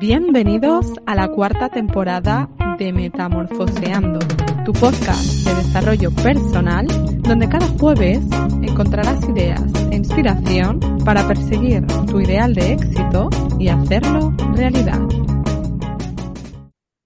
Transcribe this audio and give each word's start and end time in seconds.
Bienvenidos 0.00 0.86
a 1.06 1.14
la 1.14 1.28
cuarta 1.28 1.68
temporada 1.68 2.48
de 2.76 2.92
Metamorfoseando, 2.92 4.18
tu 4.64 4.72
podcast 4.72 5.46
de 5.46 5.54
desarrollo 5.54 6.10
personal, 6.10 6.88
donde 7.22 7.48
cada 7.48 7.68
jueves 7.78 8.18
encontrarás 8.62 9.22
ideas 9.28 9.62
e 9.92 9.96
inspiración 9.96 10.80
para 11.04 11.24
perseguir 11.28 11.86
tu 12.10 12.20
ideal 12.20 12.52
de 12.52 12.72
éxito 12.72 13.30
y 13.60 13.68
hacerlo 13.68 14.34
realidad. 14.54 15.00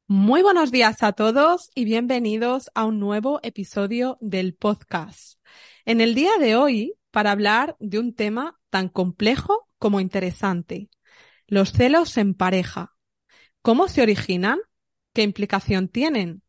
Muy 0.09 0.41
buenos 0.41 0.71
días 0.71 1.03
a 1.03 1.13
todos 1.13 1.71
y 1.75 1.85
bienvenidos 1.85 2.71
a 2.75 2.87
un 2.87 2.99
nuevo 2.99 3.41
episodio 3.43 4.17
del 4.23 4.55
podcast. 4.55 5.39
En 5.85 6.01
el 6.01 6.15
día 6.15 6.39
de 6.41 6.57
hoy, 6.57 6.95
para 7.11 7.31
hablar 7.31 7.77
de 7.79 7.99
un 7.99 8.15
tema 8.15 8.59
tan 8.71 8.89
complejo 8.89 9.69
como 9.79 10.01
interesante, 10.01 10.89
los 11.53 11.73
celos 11.73 12.17
en 12.17 12.33
pareja. 12.33 12.95
¿Cómo 13.61 13.87
se 13.89 14.01
originan? 14.01 14.59
¿Qué 15.13 15.21
implicación 15.21 15.89
tienen? 15.89 16.43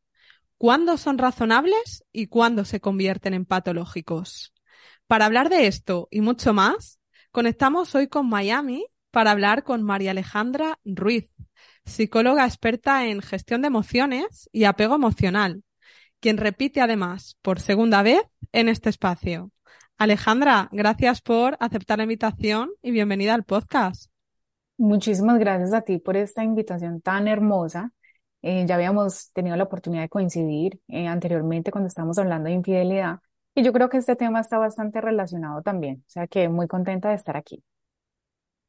¿Cuándo 0.57 0.95
son 0.95 1.17
razonables 1.17 2.05
y 2.13 2.27
cuándo 2.27 2.63
se 2.63 2.79
convierten 2.79 3.33
en 3.33 3.43
patológicos? 3.43 4.53
Para 5.05 5.25
hablar 5.25 5.49
de 5.49 5.67
esto 5.67 6.07
y 6.09 6.21
mucho 6.21 6.53
más, 6.53 7.01
conectamos 7.31 7.93
hoy 7.95 8.07
con 8.07 8.29
Miami 8.29 8.85
para 9.11 9.31
hablar 9.31 9.65
con 9.65 9.83
María 9.83 10.11
Alejandra 10.11 10.79
Ruiz, 10.85 11.29
psicóloga 11.83 12.45
experta 12.45 13.05
en 13.05 13.21
gestión 13.21 13.61
de 13.61 13.67
emociones 13.67 14.49
y 14.53 14.63
apego 14.63 14.95
emocional, 14.95 15.65
quien 16.21 16.37
repite 16.37 16.79
además 16.79 17.37
por 17.41 17.59
segunda 17.59 18.03
vez 18.03 18.21
en 18.53 18.69
este 18.69 18.89
espacio. 18.89 19.51
Alejandra, 19.97 20.69
gracias 20.71 21.21
por 21.21 21.57
aceptar 21.59 21.97
la 21.97 22.05
invitación 22.05 22.71
y 22.81 22.91
bienvenida 22.91 23.33
al 23.33 23.43
podcast. 23.43 24.12
Muchísimas 24.83 25.39
gracias 25.39 25.71
a 25.73 25.81
ti 25.81 25.97
por 25.97 26.17
esta 26.17 26.43
invitación 26.43 26.99
tan 26.99 27.29
hermosa. 27.29 27.93
Eh, 28.41 28.65
ya 28.67 28.75
habíamos 28.75 29.31
tenido 29.31 29.55
la 29.55 29.63
oportunidad 29.63 30.01
de 30.03 30.09
coincidir 30.09 30.81
eh, 30.89 31.07
anteriormente 31.07 31.71
cuando 31.71 31.87
estábamos 31.87 32.17
hablando 32.17 32.49
de 32.49 32.55
infidelidad 32.55 33.19
y 33.55 33.63
yo 33.63 33.71
creo 33.71 33.87
que 33.89 33.95
este 33.97 34.17
tema 34.17 34.41
está 34.41 34.57
bastante 34.57 34.99
relacionado 34.99 35.61
también, 35.61 36.03
o 36.05 36.09
sea 36.09 36.27
que 36.27 36.49
muy 36.49 36.67
contenta 36.67 37.09
de 37.09 37.15
estar 37.15 37.37
aquí. 37.37 37.63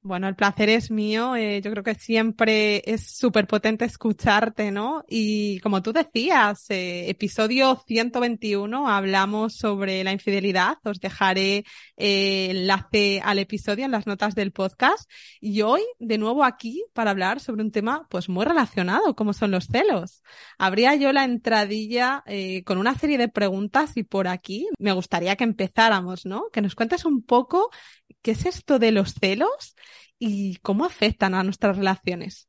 Bueno, 0.06 0.28
el 0.28 0.36
placer 0.36 0.68
es 0.68 0.90
mío. 0.90 1.34
Eh, 1.34 1.62
yo 1.62 1.70
creo 1.70 1.82
que 1.82 1.94
siempre 1.94 2.82
es 2.84 3.16
súper 3.16 3.46
potente 3.46 3.86
escucharte, 3.86 4.70
¿no? 4.70 5.02
Y 5.08 5.60
como 5.60 5.82
tú 5.82 5.94
decías, 5.94 6.66
eh, 6.68 7.08
episodio 7.08 7.82
121 7.86 8.86
hablamos 8.86 9.54
sobre 9.56 10.04
la 10.04 10.12
infidelidad. 10.12 10.76
Os 10.84 11.00
dejaré 11.00 11.64
eh, 11.96 12.48
enlace 12.50 13.22
al 13.24 13.38
episodio 13.38 13.86
en 13.86 13.92
las 13.92 14.06
notas 14.06 14.34
del 14.34 14.52
podcast. 14.52 15.10
Y 15.40 15.62
hoy, 15.62 15.80
de 15.98 16.18
nuevo 16.18 16.44
aquí, 16.44 16.84
para 16.92 17.10
hablar 17.10 17.40
sobre 17.40 17.62
un 17.62 17.70
tema 17.70 18.06
pues 18.10 18.28
muy 18.28 18.44
relacionado, 18.44 19.16
como 19.16 19.32
son 19.32 19.52
los 19.52 19.68
celos. 19.68 20.22
Habría 20.58 20.94
yo 20.96 21.14
la 21.14 21.24
entradilla 21.24 22.22
eh, 22.26 22.62
con 22.64 22.76
una 22.76 22.94
serie 22.94 23.16
de 23.16 23.28
preguntas 23.28 23.96
y 23.96 24.02
por 24.02 24.28
aquí 24.28 24.68
me 24.78 24.92
gustaría 24.92 25.36
que 25.36 25.44
empezáramos, 25.44 26.26
¿no? 26.26 26.50
Que 26.52 26.60
nos 26.60 26.74
cuentes 26.74 27.06
un 27.06 27.22
poco 27.22 27.70
qué 28.20 28.32
es 28.32 28.44
esto 28.44 28.78
de 28.78 28.92
los 28.92 29.14
celos 29.14 29.74
y 30.18 30.56
cómo 30.56 30.84
afectan 30.84 31.34
a 31.34 31.42
nuestras 31.42 31.76
relaciones. 31.76 32.48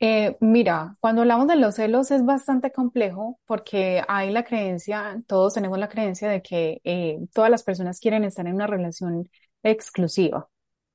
Eh, 0.00 0.36
mira, 0.40 0.96
cuando 1.00 1.22
hablamos 1.22 1.46
de 1.46 1.56
los 1.56 1.76
celos 1.76 2.10
es 2.10 2.24
bastante 2.24 2.72
complejo 2.72 3.38
porque 3.46 4.02
hay 4.06 4.30
la 4.32 4.44
creencia, 4.44 5.22
todos 5.26 5.54
tenemos 5.54 5.78
la 5.78 5.88
creencia 5.88 6.28
de 6.28 6.42
que 6.42 6.80
eh, 6.84 7.18
todas 7.32 7.50
las 7.50 7.62
personas 7.62 8.00
quieren 8.00 8.24
estar 8.24 8.46
en 8.46 8.54
una 8.54 8.66
relación 8.66 9.30
exclusiva, 9.62 10.48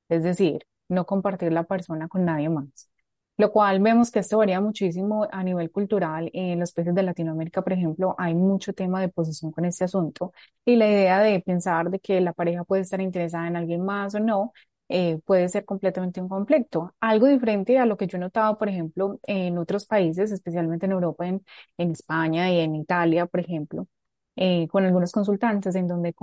es 0.10 0.24
decir, 0.24 0.66
no 0.90 1.06
compartir 1.06 1.52
la 1.54 1.64
persona 1.64 2.08
con 2.08 2.26
nadie 2.26 2.50
más. 2.50 2.90
Lo 3.38 3.52
cual 3.54 3.80
vemos 3.80 4.12
que 4.12 4.20
esto 4.20 4.38
varía 4.38 4.60
muchísimo 4.60 5.26
a 5.32 5.44
nivel 5.44 5.72
cultural. 5.72 6.30
En 6.34 6.60
los 6.60 6.74
países 6.74 6.94
de 6.94 7.04
Latinoamérica, 7.04 7.62
por 7.62 7.72
ejemplo, 7.72 8.14
hay 8.18 8.36
mucho 8.36 8.74
tema 8.74 9.00
de 9.00 9.08
posesión 9.08 9.52
con 9.54 9.64
este 9.64 9.86
asunto 9.86 10.34
y 10.66 10.76
la 10.76 10.88
idea 10.90 11.22
de 11.22 11.40
pensar 11.40 11.90
de 11.90 12.00
que 12.00 12.20
la 12.20 12.34
pareja 12.34 12.66
puede 12.66 12.82
estar 12.82 13.00
interesada 13.00 13.48
en 13.48 13.56
alguien 13.56 13.84
más 13.86 14.14
o 14.16 14.20
no 14.20 14.52
eh, 14.90 15.20
puede 15.26 15.50
ser 15.50 15.66
completamente 15.66 16.22
un 16.22 16.30
conflicto. 16.30 16.94
Algo 17.00 17.28
diferente 17.28 17.78
a 17.80 17.86
lo 17.86 17.98
que 17.98 18.08
yo 18.08 18.18
he 18.18 18.22
notado, 18.22 18.58
por 18.58 18.70
ejemplo, 18.70 19.20
en 19.24 19.58
otros 19.58 19.86
países, 19.86 20.32
especialmente 20.32 20.86
en 20.88 20.92
Europa, 20.94 21.28
en, 21.28 21.46
en 21.78 21.92
España 21.92 22.52
y 22.52 22.60
en 22.60 22.76
Italia, 22.76 23.26
por 23.28 23.40
ejemplo, 23.42 23.88
eh, 24.36 24.68
con 24.70 24.86
algunos 24.86 25.12
consultantes 25.12 25.76
en 25.76 25.88
donde 25.88 26.14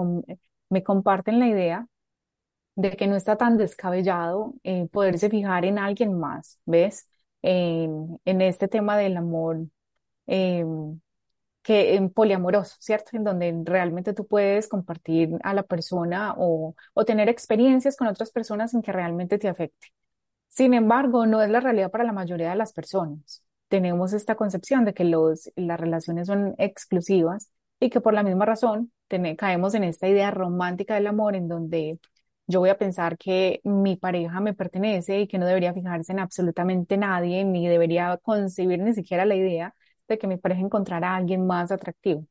me 0.71 0.83
comparten 0.83 1.39
la 1.39 1.49
idea 1.49 1.87
de 2.77 2.93
que 2.97 3.07
no 3.07 3.17
está 3.17 3.37
tan 3.37 3.57
descabellado 3.57 4.55
eh, 4.65 4.89
poderse 4.93 5.31
fijar 5.31 5.65
en 5.65 5.79
alguien 5.79 6.19
más, 6.19 6.61
¿ves? 6.67 7.09
En, 7.43 8.21
en 8.25 8.41
este 8.43 8.69
tema 8.69 8.97
del 8.99 9.17
amor 9.17 9.67
em, 10.27 11.01
que 11.67 11.97
en 11.97 12.11
poliamoroso, 12.11 12.77
¿cierto? 12.79 13.17
En 13.17 13.25
donde 13.25 13.53
realmente 13.65 14.15
tú 14.15 14.25
puedes 14.25 14.69
compartir 14.69 15.31
a 15.43 15.53
la 15.53 15.65
persona 15.65 16.33
o, 16.39 16.77
o 16.95 17.05
tener 17.05 17.29
experiencias 17.29 17.97
con 17.97 18.07
otras 18.07 18.31
personas 18.31 18.71
sin 18.71 18.83
que 18.83 18.93
realmente 18.93 19.37
te 19.39 19.49
afecte. 19.49 19.89
Sin 20.49 20.75
embargo, 20.75 21.27
no 21.27 21.43
es 21.43 21.51
la 21.51 21.59
realidad 21.61 21.91
para 21.91 22.05
la 22.05 22.13
mayoría 22.13 22.51
de 22.51 22.57
las 22.57 22.73
personas. 22.73 23.43
Tenemos 23.69 24.13
esta 24.13 24.37
concepción 24.37 24.85
de 24.85 24.95
que 24.95 25.05
los, 25.05 25.51
las 25.57 25.81
relaciones 25.81 26.29
son 26.29 26.55
exclusivas 26.59 27.51
y 27.81 27.91
que 27.91 28.01
por 28.01 28.15
la 28.15 28.23
misma 28.23 28.47
razón 28.47 28.93
caemos 29.37 29.75
en 29.75 29.85
esta 29.85 30.09
idea 30.09 30.31
romántica 30.31 30.95
del 30.95 31.09
amor 31.09 31.35
en 31.35 31.49
donde 31.49 31.99
yo 32.47 32.61
voy 32.61 32.71
a 32.71 32.79
pensar 32.79 33.19
que 33.19 33.61
mi 33.65 33.97
pareja 33.97 34.41
me 34.41 34.55
pertenece 34.55 35.21
y 35.21 35.27
que 35.29 35.39
no 35.39 35.47
debería 35.47 35.75
fijarse 35.75 36.13
en 36.13 36.21
absolutamente 36.21 36.97
nadie, 36.97 37.45
ni 37.45 37.67
debería 37.69 38.19
concebir 38.19 38.79
ni 38.81 38.95
siquiera 38.95 39.25
la 39.25 39.35
idea 39.35 39.75
de 40.09 40.19
que 40.19 40.27
mi 40.27 40.37
pareja 40.37 40.61
encontrara 40.63 41.11
a 41.13 41.17
alguien 41.17 41.47
más 41.47 41.71
atractivo. 41.73 42.27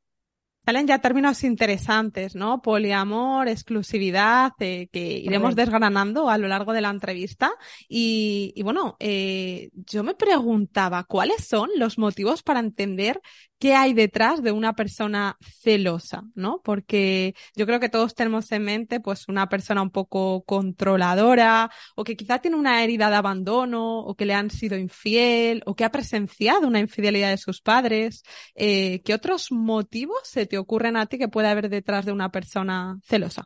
Salen 0.65 0.87
ya 0.87 0.97
términos 0.97 1.43
interesantes, 1.43 2.35
¿no? 2.35 2.61
Poliamor, 2.61 3.47
exclusividad, 3.47 4.53
eh, 4.59 4.89
que 4.91 5.19
iremos 5.19 5.55
desgranando 5.55 6.27
a 6.27 6.39
lo 6.39 6.47
largo 6.47 6.73
de 6.73 6.81
la 6.81 6.89
entrevista. 6.89 7.51
Y, 7.87 8.51
y 8.55 8.63
bueno, 8.63 8.97
eh, 8.99 9.69
yo 9.73 10.03
me 10.03 10.15
preguntaba, 10.15 11.03
¿cuáles 11.03 11.45
son 11.45 11.69
los 11.77 11.99
motivos 11.99 12.41
para 12.41 12.61
entender 12.61 13.21
qué 13.59 13.73
hay 13.73 13.93
detrás 13.93 14.43
de 14.43 14.51
una 14.51 14.73
persona 14.73 15.37
celosa, 15.41 16.23
¿no? 16.35 16.61
Porque 16.63 17.35
yo 17.55 17.65
creo 17.65 17.79
que 17.79 17.89
todos 17.89 18.13
tenemos 18.13 18.51
en 18.51 18.63
mente 18.63 18.99
pues 18.99 19.27
una 19.27 19.47
persona 19.47 19.81
un 19.81 19.91
poco 19.91 20.43
controladora 20.43 21.71
o 21.95 22.03
que 22.03 22.15
quizá 22.17 22.39
tiene 22.39 22.57
una 22.57 22.83
herida 22.83 23.09
de 23.09 23.15
abandono 23.15 23.99
o 23.99 24.15
que 24.15 24.25
le 24.25 24.33
han 24.33 24.49
sido 24.49 24.77
infiel 24.77 25.63
o 25.65 25.75
que 25.75 25.85
ha 25.85 25.91
presenciado 25.91 26.67
una 26.67 26.79
infidelidad 26.79 27.29
de 27.29 27.37
sus 27.37 27.61
padres. 27.61 28.23
Eh, 28.55 29.01
¿Qué 29.03 29.13
otros 29.13 29.51
motivos 29.51 30.19
se 30.23 30.45
te 30.45 30.54
ocurren 30.57 30.97
a 30.97 31.05
ti 31.07 31.17
que 31.17 31.27
puede 31.27 31.47
haber 31.47 31.69
detrás 31.69 32.05
de 32.05 32.11
una 32.11 32.29
persona 32.29 32.99
celosa? 33.03 33.45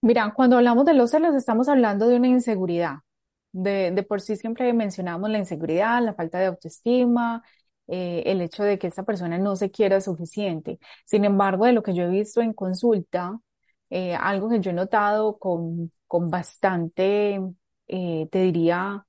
Mira, 0.00 0.32
cuando 0.34 0.56
hablamos 0.56 0.84
de 0.84 0.94
los 0.94 1.10
celos 1.10 1.34
estamos 1.34 1.68
hablando 1.68 2.08
de 2.08 2.16
una 2.16 2.28
inseguridad. 2.28 2.96
De, 3.52 3.90
de 3.92 4.02
por 4.02 4.20
sí 4.20 4.36
siempre 4.36 4.72
mencionamos 4.72 5.30
la 5.30 5.38
inseguridad, 5.38 6.02
la 6.02 6.14
falta 6.14 6.38
de 6.38 6.46
autoestima, 6.46 7.42
eh, 7.86 8.22
el 8.26 8.40
hecho 8.42 8.64
de 8.64 8.78
que 8.78 8.86
esta 8.88 9.04
persona 9.04 9.38
no 9.38 9.56
se 9.56 9.70
quiera 9.70 10.00
suficiente. 10.00 10.78
Sin 11.06 11.24
embargo, 11.24 11.64
de 11.66 11.72
lo 11.72 11.82
que 11.82 11.94
yo 11.94 12.04
he 12.04 12.08
visto 12.08 12.40
en 12.42 12.52
consulta, 12.52 13.38
eh, 13.90 14.14
algo 14.14 14.48
que 14.50 14.60
yo 14.60 14.70
he 14.70 14.74
notado 14.74 15.38
con, 15.38 15.92
con 16.06 16.30
bastante, 16.30 17.40
eh, 17.86 18.28
te 18.30 18.42
diría, 18.42 19.06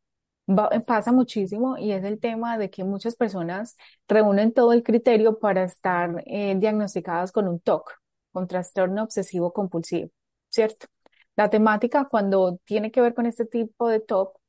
pasa 0.86 1.12
muchísimo 1.12 1.78
y 1.78 1.92
es 1.92 2.04
el 2.04 2.20
tema 2.20 2.58
de 2.58 2.70
que 2.70 2.84
muchas 2.84 3.16
personas 3.16 3.76
reúnen 4.08 4.54
todo 4.54 4.74
el 4.74 4.84
criterio 4.84 5.40
para 5.40 5.64
estar 5.64 6.24
diagnosticadas 6.26 7.32
con 7.32 7.48
un 7.48 7.60
TOC, 7.60 7.92
con 8.32 8.48
trastorno 8.48 9.04
obsesivo 9.04 9.52
compulsivo, 9.54 10.12
¿cierto? 10.50 10.88
La 11.36 11.50
temática 11.50 12.06
cuando 12.06 12.60
tiene 12.66 12.92
que 12.92 13.02
ver 13.02 13.14
con 13.14 13.26
este 13.26 13.46
tipo 13.46 13.90
de 13.90 14.00
TOC 14.00 14.40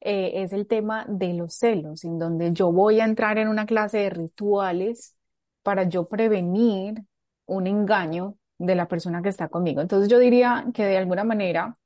eh, 0.00 0.42
es 0.42 0.52
el 0.52 0.66
tema 0.66 1.04
de 1.08 1.34
los 1.34 1.54
celos, 1.54 2.04
en 2.04 2.18
donde 2.18 2.52
yo 2.52 2.72
voy 2.72 3.00
a 3.00 3.04
entrar 3.04 3.38
en 3.38 3.48
una 3.48 3.66
clase 3.66 3.98
de 3.98 4.10
rituales 4.10 5.16
para 5.62 5.84
yo 5.84 6.08
prevenir 6.08 7.02
un 7.46 7.66
engaño 7.66 8.36
de 8.58 8.74
la 8.74 8.88
persona 8.88 9.22
que 9.22 9.28
está 9.28 9.48
conmigo. 9.48 9.80
Entonces 9.80 10.08
yo 10.08 10.18
diría 10.18 10.66
que 10.74 10.84
de 10.84 10.98
alguna 10.98 11.24
manera 11.24 11.76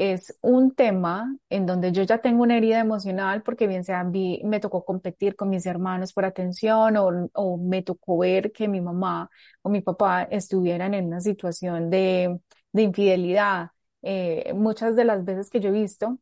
es 0.00 0.38
un 0.42 0.74
tema 0.74 1.36
en 1.50 1.66
donde 1.66 1.92
yo 1.92 2.02
ya 2.04 2.18
tengo 2.18 2.42
una 2.42 2.56
herida 2.56 2.80
emocional 2.80 3.42
porque 3.42 3.66
bien 3.66 3.84
sea 3.84 4.02
me 4.04 4.60
tocó 4.60 4.84
competir 4.84 5.36
con 5.36 5.50
mis 5.50 5.66
hermanos 5.66 6.12
por 6.14 6.24
atención 6.24 6.96
o, 6.96 7.56
me 7.58 7.82
tocó 7.82 8.18
ver 8.18 8.50
que 8.52 8.66
mi 8.68 8.80
mamá 8.80 9.28
o 9.62 9.68
mi 9.68 9.82
papá 9.82 10.22
estuvieran 10.24 10.94
en 10.94 11.06
una 11.06 11.20
situación 11.20 11.90
de, 11.90 12.40
de 12.72 12.82
infidelidad. 12.82 13.70
Eh, 14.02 14.52
muchas 14.54 14.96
de 14.96 15.04
las 15.04 15.24
veces 15.24 15.50
que 15.50 15.60
yo 15.60 15.68
he 15.68 15.72
visto, 15.72 16.18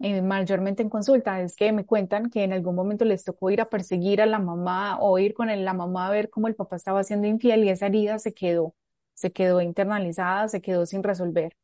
eh, 0.00 0.22
mayormente 0.22 0.82
en 0.82 0.90
consulta, 0.90 1.40
es 1.40 1.56
que 1.56 1.72
me 1.72 1.86
cuentan 1.86 2.30
que 2.30 2.44
en 2.44 2.52
algún 2.52 2.74
momento 2.74 3.04
les 3.04 3.24
tocó 3.24 3.50
ir 3.50 3.60
a 3.60 3.70
perseguir 3.70 4.20
a 4.22 4.26
la 4.26 4.38
mamá 4.38 4.98
o 5.00 5.18
ir 5.18 5.34
con 5.34 5.48
la 5.48 5.74
mamá 5.74 6.08
a 6.08 6.10
ver 6.10 6.30
cómo 6.30 6.48
el 6.48 6.54
papá 6.56 6.76
estaba 6.76 7.04
siendo 7.04 7.26
infiel 7.28 7.64
y 7.64 7.70
esa 7.70 7.86
herida 7.86 8.18
se 8.18 8.34
quedó, 8.34 8.74
se 9.14 9.32
quedó 9.32 9.60
internalizada, 9.60 10.48
se 10.48 10.60
quedó 10.60 10.86
sin 10.86 11.02
resolver. 11.02 11.56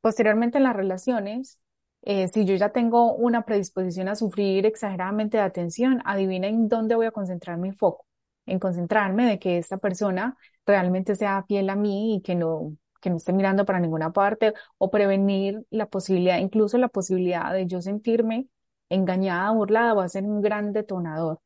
Posteriormente 0.00 0.58
en 0.58 0.64
las 0.64 0.76
relaciones, 0.76 1.58
eh, 2.02 2.28
si 2.28 2.44
yo 2.46 2.54
ya 2.54 2.70
tengo 2.70 3.14
una 3.14 3.42
predisposición 3.44 4.08
a 4.08 4.16
sufrir 4.16 4.64
exageradamente 4.66 5.36
de 5.36 5.42
atención, 5.42 6.00
adivina 6.06 6.46
en 6.48 6.68
dónde 6.68 6.94
voy 6.94 7.06
a 7.06 7.10
concentrar 7.10 7.58
mi 7.58 7.72
foco, 7.72 8.06
en 8.46 8.58
concentrarme 8.58 9.26
de 9.26 9.38
que 9.38 9.58
esta 9.58 9.76
persona 9.76 10.36
realmente 10.66 11.16
sea 11.16 11.44
fiel 11.46 11.68
a 11.70 11.76
mí 11.76 12.16
y 12.16 12.22
que 12.22 12.34
no, 12.34 12.76
que 13.00 13.10
no 13.10 13.16
esté 13.16 13.32
mirando 13.34 13.64
para 13.66 13.80
ninguna 13.80 14.12
parte 14.12 14.54
o 14.78 14.90
prevenir 14.90 15.66
la 15.70 15.86
posibilidad, 15.86 16.38
incluso 16.38 16.78
la 16.78 16.88
posibilidad 16.88 17.52
de 17.52 17.66
yo 17.66 17.82
sentirme 17.82 18.48
engañada, 18.88 19.50
burlada, 19.52 19.94
va 19.94 20.04
a 20.04 20.08
ser 20.08 20.24
un 20.24 20.40
gran 20.40 20.72
detonador, 20.72 21.40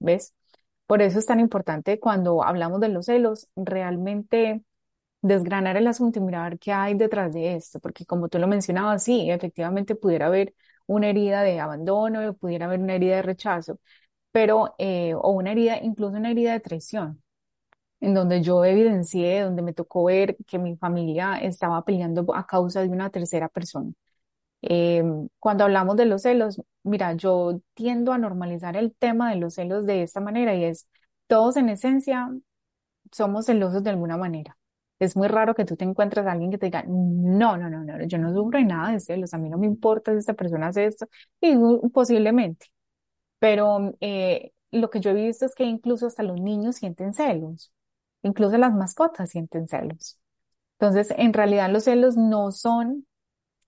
¿ves? 0.00 0.34
Por 0.86 1.02
eso 1.02 1.18
es 1.18 1.26
tan 1.26 1.40
importante 1.40 1.98
cuando 2.00 2.44
hablamos 2.44 2.80
de 2.80 2.88
los 2.90 3.06
celos, 3.06 3.48
realmente 3.56 4.62
desgranar 5.24 5.76
el 5.76 5.86
asunto 5.86 6.18
y 6.18 6.22
mirar 6.22 6.58
qué 6.58 6.72
hay 6.72 6.94
detrás 6.94 7.32
de 7.32 7.54
esto, 7.56 7.80
porque 7.80 8.04
como 8.06 8.28
tú 8.28 8.38
lo 8.38 8.46
mencionabas, 8.46 9.02
sí, 9.04 9.30
efectivamente 9.30 9.94
pudiera 9.94 10.26
haber 10.26 10.54
una 10.86 11.08
herida 11.08 11.42
de 11.42 11.60
abandono, 11.60 12.34
pudiera 12.34 12.66
haber 12.66 12.80
una 12.80 12.94
herida 12.94 13.16
de 13.16 13.22
rechazo, 13.22 13.78
pero, 14.32 14.74
eh, 14.78 15.14
o 15.16 15.30
una 15.32 15.52
herida, 15.52 15.78
incluso 15.82 16.16
una 16.18 16.30
herida 16.32 16.52
de 16.52 16.60
traición, 16.60 17.22
en 18.00 18.14
donde 18.14 18.42
yo 18.42 18.64
evidencié, 18.64 19.42
donde 19.42 19.62
me 19.62 19.72
tocó 19.74 20.04
ver 20.04 20.36
que 20.46 20.58
mi 20.58 20.76
familia 20.76 21.38
estaba 21.38 21.84
peleando 21.84 22.26
a 22.34 22.46
causa 22.46 22.82
de 22.82 22.88
una 22.88 23.10
tercera 23.10 23.48
persona. 23.48 23.92
Em, 24.62 25.28
cuando 25.40 25.64
hablamos 25.64 25.96
de 25.96 26.06
los 26.06 26.22
celos, 26.22 26.60
mira, 26.84 27.14
yo 27.14 27.60
tiendo 27.74 28.12
a 28.12 28.18
normalizar 28.18 28.76
el 28.76 28.94
tema 28.94 29.30
de 29.30 29.36
los 29.38 29.54
celos 29.54 29.86
de 29.86 30.02
esta 30.02 30.20
manera 30.20 30.54
y 30.56 30.64
es, 30.64 30.88
todos 31.28 31.56
en 31.58 31.68
esencia 31.70 32.30
somos 33.12 33.46
celosos 33.46 33.82
de 33.84 33.90
alguna 33.90 34.16
manera. 34.18 34.56
Es 34.98 35.16
muy 35.16 35.28
raro 35.28 35.54
que 35.54 35.64
tú 35.64 35.76
te 35.76 35.84
encuentres 35.84 36.26
a 36.26 36.32
alguien 36.32 36.50
que 36.50 36.58
te 36.58 36.66
diga, 36.66 36.84
no, 36.86 37.56
no, 37.56 37.68
no, 37.68 37.82
no, 37.84 38.04
yo 38.06 38.18
no 38.18 38.32
sufro 38.32 38.58
de 38.58 38.64
nada 38.64 38.92
de 38.92 39.00
celos, 39.00 39.34
a 39.34 39.38
mí 39.38 39.48
no 39.50 39.58
me 39.58 39.66
importa 39.66 40.12
si 40.12 40.18
esta 40.18 40.34
persona 40.34 40.68
hace 40.68 40.86
esto, 40.86 41.06
y 41.40 41.56
posiblemente. 41.92 42.66
Pero 43.38 43.94
eh, 44.00 44.52
lo 44.70 44.90
que 44.90 45.00
yo 45.00 45.10
he 45.10 45.14
visto 45.14 45.46
es 45.46 45.54
que 45.54 45.64
incluso 45.64 46.06
hasta 46.06 46.22
los 46.22 46.40
niños 46.40 46.76
sienten 46.76 47.14
celos, 47.14 47.72
incluso 48.22 48.56
las 48.58 48.72
mascotas 48.74 49.30
sienten 49.30 49.68
celos. 49.68 50.18
Entonces, 50.78 51.14
en 51.18 51.32
realidad 51.32 51.70
los 51.70 51.84
celos 51.84 52.16
no 52.16 52.52
son, 52.52 53.06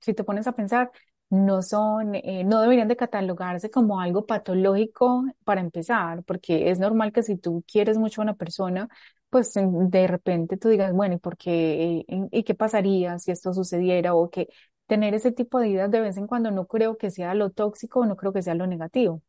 si 0.01 0.15
te 0.15 0.25
pones 0.25 0.47
a 0.47 0.53
pensar, 0.53 0.91
no 1.31 1.63
son, 1.63 2.15
eh, 2.17 2.45
no 2.45 2.61
deberían 2.61 2.89
de 2.89 2.97
catalogarse 2.97 3.71
como 3.71 4.01
algo 4.01 4.27
patológico 4.27 5.25
para 5.45 5.61
empezar, 5.61 6.23
porque 6.25 6.71
es 6.71 6.79
normal 6.79 7.13
que 7.13 7.23
si 7.23 7.37
tú 7.37 7.65
quieres 7.71 7.99
mucho 7.99 8.21
a 8.23 8.25
una 8.25 8.35
persona, 8.37 8.89
pues 9.37 9.53
de 9.55 10.07
repente 10.07 10.57
tú 10.57 10.69
digas, 10.71 10.93
bueno, 10.95 11.15
¿y 11.17 11.19
por 11.19 11.37
qué? 11.37 12.05
¿Y 12.09 12.45
qué 12.45 12.55
pasaría 12.55 13.19
si 13.19 13.31
esto 13.33 13.53
sucediera? 13.53 14.15
O 14.15 14.31
que 14.31 14.49
tener 14.87 15.15
ese 15.15 15.31
tipo 15.33 15.61
de 15.61 15.69
ideas 15.69 15.91
de 15.91 16.01
vez 16.01 16.17
en 16.17 16.27
cuando 16.27 16.51
no 16.51 16.67
creo 16.67 16.97
que 16.97 17.11
sea 17.11 17.35
lo 17.35 17.51
tóxico, 17.51 18.07
no 18.07 18.17
creo 18.17 18.33
que 18.33 18.43
sea 18.43 18.55
lo 18.55 18.67
negativo. 18.67 19.23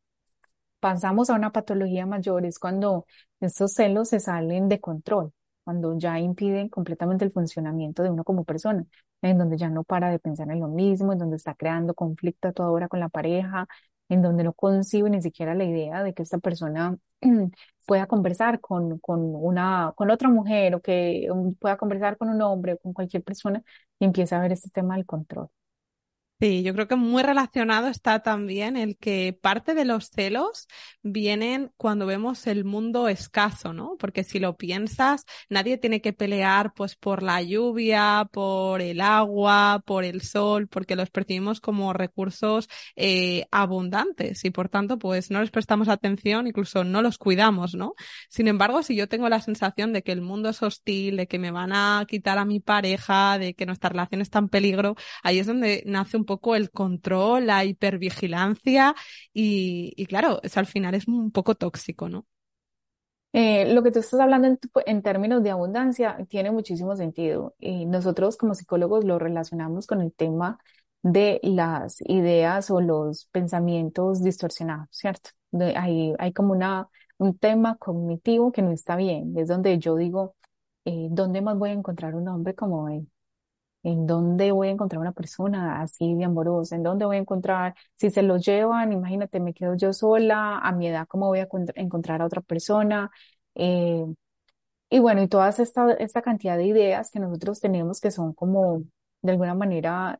Pasamos 0.79 1.29
a 1.29 1.35
una 1.35 1.51
patología 1.51 2.05
mayor, 2.05 2.45
es 2.45 2.59
cuando 2.59 3.05
estos 3.41 3.73
celos 3.73 4.09
se 4.09 4.19
salen 4.19 4.69
de 4.69 4.79
control, 4.81 5.33
cuando 5.63 5.97
ya 5.97 6.19
impiden 6.19 6.69
completamente 6.69 7.25
el 7.25 7.31
funcionamiento 7.33 8.03
de 8.03 8.11
uno 8.11 8.23
como 8.23 8.45
persona, 8.45 8.85
en 9.21 9.37
donde 9.39 9.57
ya 9.57 9.69
no 9.69 9.83
para 9.83 10.09
de 10.11 10.19
pensar 10.19 10.51
en 10.51 10.59
lo 10.61 10.67
mismo, 10.69 11.13
en 11.13 11.19
donde 11.19 11.37
está 11.37 11.55
creando 11.55 11.95
conflicto 11.95 12.49
a 12.49 12.53
toda 12.53 12.71
hora 12.71 12.87
con 12.89 12.99
la 13.01 13.09
pareja, 13.09 13.67
en 14.09 14.21
donde 14.21 14.43
no 14.43 14.53
concibe 14.53 15.09
ni 15.09 15.21
siquiera 15.21 15.55
la 15.55 15.65
idea 15.65 16.03
de 16.03 16.13
que 16.13 16.23
esta 16.23 16.37
persona 16.39 16.97
pueda 17.85 18.07
conversar 18.07 18.59
con, 18.61 18.99
con, 18.99 19.21
una, 19.21 19.93
con 19.95 20.11
otra 20.11 20.29
mujer 20.29 20.75
o 20.75 20.81
que 20.81 21.27
pueda 21.59 21.77
conversar 21.77 22.17
con 22.17 22.29
un 22.29 22.41
hombre 22.41 22.73
o 22.73 22.77
con 22.79 22.93
cualquier 22.93 23.23
persona 23.23 23.63
y 23.99 24.05
empieza 24.05 24.37
a 24.37 24.41
ver 24.41 24.51
este 24.53 24.69
tema 24.69 24.95
del 24.95 25.05
control. 25.05 25.49
Sí, 26.39 26.61
yo 26.61 26.75
creo 26.75 26.87
que 26.87 26.95
muy 26.95 27.23
relacionado 27.23 27.87
está 27.87 28.21
también 28.21 28.77
el 28.77 28.95
que 28.97 29.35
parte 29.41 29.73
de 29.73 29.85
los 29.85 30.11
celos 30.11 30.67
vienen 31.01 31.71
cuando 31.77 32.05
vemos 32.05 32.45
el 32.45 32.63
mundo 32.63 33.07
escaso, 33.07 33.73
¿no? 33.73 33.95
Porque 33.97 34.23
si 34.23 34.37
lo 34.37 34.55
piensas, 34.55 35.25
nadie 35.49 35.79
tiene 35.79 35.99
que 35.99 36.13
pelear 36.13 36.73
pues 36.75 36.95
por 36.95 37.23
la 37.23 37.41
lluvia, 37.41 38.29
por 38.31 38.83
el 38.83 39.01
agua, 39.01 39.81
por 39.83 40.03
el 40.03 40.21
sol, 40.21 40.67
porque 40.67 40.95
los 40.95 41.09
percibimos 41.09 41.59
como 41.59 41.91
recursos 41.91 42.69
eh, 42.95 43.47
abundantes 43.49 44.45
y 44.45 44.51
por 44.51 44.69
tanto 44.69 44.99
pues 44.99 45.31
no 45.31 45.41
les 45.41 45.49
prestamos 45.49 45.87
atención, 45.89 46.45
incluso 46.45 46.83
no 46.83 47.01
los 47.01 47.17
cuidamos, 47.17 47.73
¿no? 47.73 47.95
Sin 48.29 48.47
embargo, 48.47 48.83
si 48.83 48.95
yo 48.95 49.07
tengo 49.07 49.27
la 49.27 49.41
sensación 49.41 49.91
de 49.91 50.03
que 50.03 50.11
el 50.11 50.21
mundo 50.21 50.49
es 50.49 50.61
hostil, 50.61 51.17
de 51.17 51.25
que 51.25 51.39
me 51.39 51.49
van 51.49 51.73
a 51.73 52.05
quitar 52.07 52.37
a 52.37 52.45
mi 52.45 52.59
pareja, 52.59 53.39
de 53.39 53.55
que 53.55 53.65
nuestra 53.65 53.89
relación 53.89 54.21
está 54.21 54.37
en 54.37 54.49
peligro, 54.49 54.95
ahí 55.23 55.39
es 55.39 55.47
donde 55.47 55.81
nace 55.87 56.15
un 56.15 56.26
poco 56.27 56.55
el 56.55 56.69
control, 56.69 57.47
la 57.47 57.65
hipervigilancia 57.65 58.93
y, 59.33 60.05
claro, 60.05 60.39
eso 60.43 60.59
al 60.59 60.67
final 60.67 60.93
es 60.93 61.07
un 61.07 61.31
poco 61.31 61.55
tóxico, 61.55 62.07
¿no? 62.07 62.27
Eh, 63.33 63.73
lo 63.73 63.83
que 63.83 63.91
tú 63.91 63.99
estás 63.99 64.19
hablando 64.19 64.47
en, 64.47 64.59
en, 64.85 65.01
términos 65.01 65.43
de 65.43 65.51
abundancia 65.51 66.17
tiene 66.29 66.51
muchísimo 66.51 66.95
sentido 66.95 67.55
y 67.59 67.85
nosotros 67.85 68.37
como 68.37 68.55
psicólogos 68.55 69.03
lo 69.03 69.19
relacionamos 69.19 69.87
con 69.87 70.01
el 70.01 70.13
tema 70.13 70.59
de 71.03 71.39
las 71.43 72.01
ideas 72.01 72.69
o 72.71 72.81
los 72.81 73.25
pensamientos 73.27 74.23
distorsionados, 74.23 74.87
¿cierto? 74.91 75.31
De, 75.51 75.75
hay, 75.77 76.13
hay 76.19 76.33
como 76.33 76.53
una, 76.53 76.89
un 77.17 77.37
tema 77.37 77.77
cognitivo 77.77 78.51
que 78.51 78.61
no 78.61 78.71
está 78.71 78.95
bien, 78.95 79.33
es 79.37 79.47
donde 79.47 79.77
yo 79.79 79.95
digo, 79.95 80.35
eh, 80.85 81.07
¿dónde 81.11 81.41
más 81.41 81.57
voy 81.57 81.71
a 81.71 81.73
encontrar 81.73 82.15
un 82.15 82.27
hombre 82.27 82.55
como 82.55 82.89
él? 82.89 83.07
¿En 83.87 84.05
dónde 84.05 84.51
voy 84.51 84.67
a 84.67 84.71
encontrar 84.71 84.99
una 85.01 85.13
persona 85.13 85.81
así 85.81 86.13
de 86.15 86.25
amorosa? 86.25 86.75
¿En 86.75 86.83
dónde 86.83 87.05
voy 87.05 87.15
a 87.17 87.19
encontrar? 87.19 87.73
Si 87.95 88.09
se 88.09 88.21
lo 88.21 88.35
llevan, 88.37 88.91
imagínate, 88.91 89.39
me 89.39 89.53
quedo 89.53 89.75
yo 89.77 89.93
sola, 89.93 90.59
a 90.59 90.71
mi 90.73 90.87
edad, 90.89 91.07
¿cómo 91.07 91.27
voy 91.27 91.39
a 91.39 91.47
encontrar 91.75 92.21
a 92.21 92.25
otra 92.25 92.41
persona? 92.41 93.09
Eh, 93.55 94.03
y 94.89 94.99
bueno, 94.99 95.21
y 95.23 95.27
toda 95.27 95.49
esta, 95.49 95.93
esta 95.93 96.21
cantidad 96.21 96.57
de 96.57 96.65
ideas 96.67 97.11
que 97.11 97.19
nosotros 97.19 97.59
tenemos 97.59 97.99
que 98.01 98.11
son 98.11 98.33
como, 98.33 98.83
de 99.21 99.31
alguna 99.33 99.53
manera, 99.55 100.19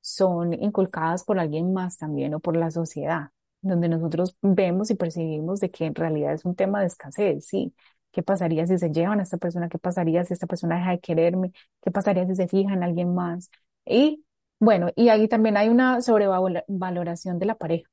son 0.00 0.52
inculcadas 0.54 1.24
por 1.24 1.38
alguien 1.38 1.72
más 1.72 1.98
también 1.98 2.34
o 2.34 2.40
por 2.40 2.56
la 2.56 2.70
sociedad, 2.70 3.30
donde 3.62 3.88
nosotros 3.88 4.36
vemos 4.42 4.90
y 4.90 4.94
percibimos 4.96 5.60
de 5.60 5.70
que 5.70 5.86
en 5.86 5.94
realidad 5.94 6.32
es 6.34 6.44
un 6.44 6.54
tema 6.56 6.80
de 6.80 6.86
escasez, 6.86 7.46
sí, 7.46 7.74
¿Qué 8.12 8.22
pasaría 8.22 8.66
si 8.66 8.78
se 8.78 8.90
llevan 8.90 9.20
a 9.20 9.22
esta 9.22 9.38
persona? 9.38 9.68
¿Qué 9.68 9.78
pasaría 9.78 10.24
si 10.24 10.34
esta 10.34 10.46
persona 10.46 10.76
deja 10.76 10.90
de 10.92 11.00
quererme? 11.00 11.52
¿Qué 11.82 11.90
pasaría 11.90 12.26
si 12.26 12.34
se 12.36 12.48
fija 12.48 12.72
en 12.74 12.82
alguien 12.82 13.14
más? 13.14 13.50
Y 13.86 14.24
bueno, 14.58 14.88
y 14.96 15.08
ahí 15.08 15.28
también 15.28 15.56
hay 15.56 15.68
una 15.68 16.00
sobrevaloración 16.02 17.38
de 17.38 17.46
la 17.46 17.54
pareja. 17.56 17.88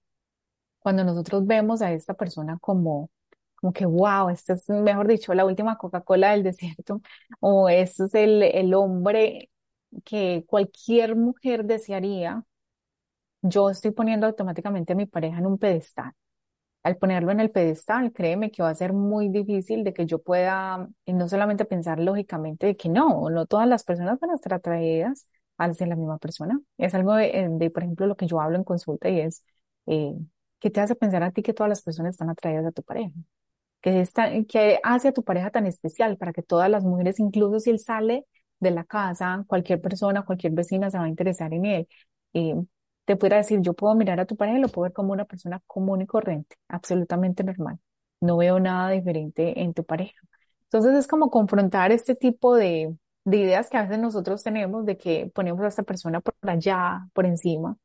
Cuando 0.80 1.04
nosotros 1.04 1.46
vemos 1.46 1.82
a 1.82 1.92
esta 1.94 2.14
persona 2.16 2.58
como, 2.62 3.10
como 3.56 3.74
que, 3.74 3.86
wow, 3.86 4.30
este 4.30 4.54
es, 4.54 4.70
mejor 4.70 5.08
dicho, 5.08 5.34
la 5.34 5.46
última 5.46 5.78
Coca-Cola 5.78 6.32
del 6.32 6.44
desierto, 6.46 7.02
o 7.40 7.70
este 7.70 8.06
es 8.06 8.16
el, 8.16 8.44
el 8.44 8.74
hombre 8.74 9.50
que 10.06 10.46
cualquier 10.48 11.16
mujer 11.16 11.66
desearía, 11.66 12.44
yo 13.42 13.70
estoy 13.70 13.92
poniendo 13.92 14.28
automáticamente 14.28 14.94
a 14.94 14.96
mi 14.96 15.06
pareja 15.06 15.40
en 15.40 15.46
un 15.48 15.58
pedestal 15.58 16.14
al 16.88 16.98
ponerlo 16.98 17.32
en 17.32 17.40
el 17.40 17.52
pedestal, 17.52 18.14
créeme 18.14 18.52
que 18.52 18.64
va 18.64 18.70
a 18.70 18.76
ser 18.76 18.94
muy 18.94 19.30
difícil 19.30 19.84
de 19.84 19.94
que 19.94 20.06
yo 20.06 20.20
pueda 20.22 20.88
y 21.06 21.14
no 21.14 21.28
solamente 21.30 21.66
pensar 21.66 22.00
lógicamente 22.00 22.68
de 22.68 22.78
que 22.78 22.90
no, 22.90 23.30
no 23.30 23.46
todas 23.46 23.68
las 23.68 23.84
personas 23.84 24.20
van 24.20 24.32
a 24.32 24.36
estar 24.36 24.54
atraídas 24.54 25.28
ser 25.74 25.88
la 25.88 25.96
misma 25.96 26.18
persona. 26.20 26.60
Es 26.78 26.94
algo 26.94 27.14
de, 27.16 27.72
por 27.74 27.84
ejemplo, 27.84 28.08
lo 28.08 28.16
que 28.16 28.28
yo 28.28 28.40
hablo 28.42 28.58
en 28.58 28.64
consulta 28.64 29.10
y 29.10 29.20
es, 29.22 29.44
eh, 29.88 30.14
¿qué 30.60 30.70
te 30.70 30.82
hace 30.82 30.96
pensar 30.96 31.24
a 31.24 31.32
ti 31.32 31.42
que 31.44 31.54
todas 31.54 31.70
las 31.70 31.82
personas 31.82 32.12
están 32.12 32.30
atraídas 32.30 32.66
a 32.66 32.72
tu 32.72 32.84
pareja? 32.84 33.12
¿Qué, 33.82 34.02
está, 34.02 34.30
qué 34.48 34.80
hace 34.84 35.10
a 35.10 35.14
tu 35.14 35.24
pareja 35.24 35.52
tan 35.52 35.66
especial 35.68 36.18
para 36.18 36.34
que 36.34 36.44
todas 36.44 36.70
las 36.70 36.84
mujeres, 36.84 37.20
incluso 37.20 37.60
si 37.60 37.70
él 37.72 37.80
sale 37.80 38.26
de 38.60 38.72
la 38.72 38.84
casa, 38.86 39.46
cualquier 39.48 39.82
persona, 39.82 40.24
cualquier 40.26 40.54
vecina 40.54 40.90
se 40.92 40.98
va 40.98 41.06
a 41.06 41.10
interesar 41.10 41.54
en 41.54 41.66
él? 41.66 41.88
Eh, 42.34 42.56
te 43.08 43.18
pudiera 43.18 43.40
decir, 43.40 43.62
yo 43.64 43.74
puedo 43.76 43.96
mirar 43.96 44.22
a 44.22 44.28
tu 44.28 44.38
pareja 44.38 44.60
y 44.60 44.62
lo 44.62 44.70
puedo 44.70 44.84
ver 44.86 44.94
como 44.94 45.14
una 45.14 45.26
persona 45.26 45.62
común 45.68 46.04
y 46.04 46.08
corriente, 46.08 46.58
absolutamente 46.70 47.44
normal. 47.46 47.80
No 48.22 48.38
veo 48.38 48.60
nada 48.62 48.92
diferente 48.92 49.62
en 49.64 49.74
tu 49.76 49.86
pareja. 49.86 50.20
Entonces 50.66 50.96
es 50.98 51.08
como 51.08 51.32
confrontar 51.32 51.92
este 51.94 52.16
tipo 52.16 52.56
de, 52.56 52.96
de 53.26 53.38
ideas 53.38 53.70
que 53.72 53.78
a 53.78 53.84
veces 53.84 54.00
nosotros 54.00 54.44
tenemos 54.44 54.86
de 54.86 54.98
que 54.98 55.32
ponemos 55.36 55.64
a 55.66 55.70
esta 55.70 55.84
persona 55.84 56.22
por 56.22 56.36
allá, 56.50 57.08
por 57.14 57.26
encima, 57.28 57.78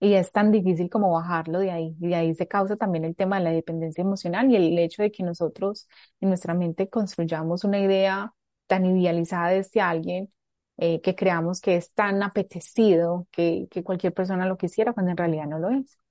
y 0.00 0.14
es 0.14 0.32
tan 0.32 0.50
difícil 0.52 0.90
como 0.90 1.12
bajarlo 1.12 1.60
de 1.60 1.70
ahí. 1.70 1.96
Y 2.00 2.08
de 2.08 2.14
ahí 2.16 2.34
se 2.34 2.48
causa 2.48 2.76
también 2.76 3.04
el 3.04 3.14
tema 3.16 3.38
de 3.38 3.44
la 3.44 3.50
dependencia 3.52 4.02
emocional 4.02 4.50
y 4.50 4.56
el 4.56 4.78
hecho 4.78 5.02
de 5.02 5.12
que 5.12 5.22
nosotros 5.22 5.88
en 6.20 6.28
nuestra 6.30 6.54
mente 6.54 6.88
construyamos 6.88 7.62
una 7.64 7.78
idea 7.78 8.34
tan 8.66 8.84
idealizada 8.86 9.50
de 9.50 9.58
este 9.58 9.80
alguien 9.80 10.32
eh, 10.84 11.00
que 11.00 11.14
creamos 11.14 11.60
que 11.60 11.76
es 11.76 11.92
tan 11.94 12.24
apetecido 12.24 13.28
que, 13.30 13.68
que 13.70 13.84
cualquier 13.84 14.12
persona 14.12 14.46
lo 14.46 14.58
quisiera 14.58 14.92
cuando 14.92 15.12
en 15.12 15.16
realidad 15.16 15.46
no 15.46 15.60
lo 15.60 15.70
es. 15.70 16.01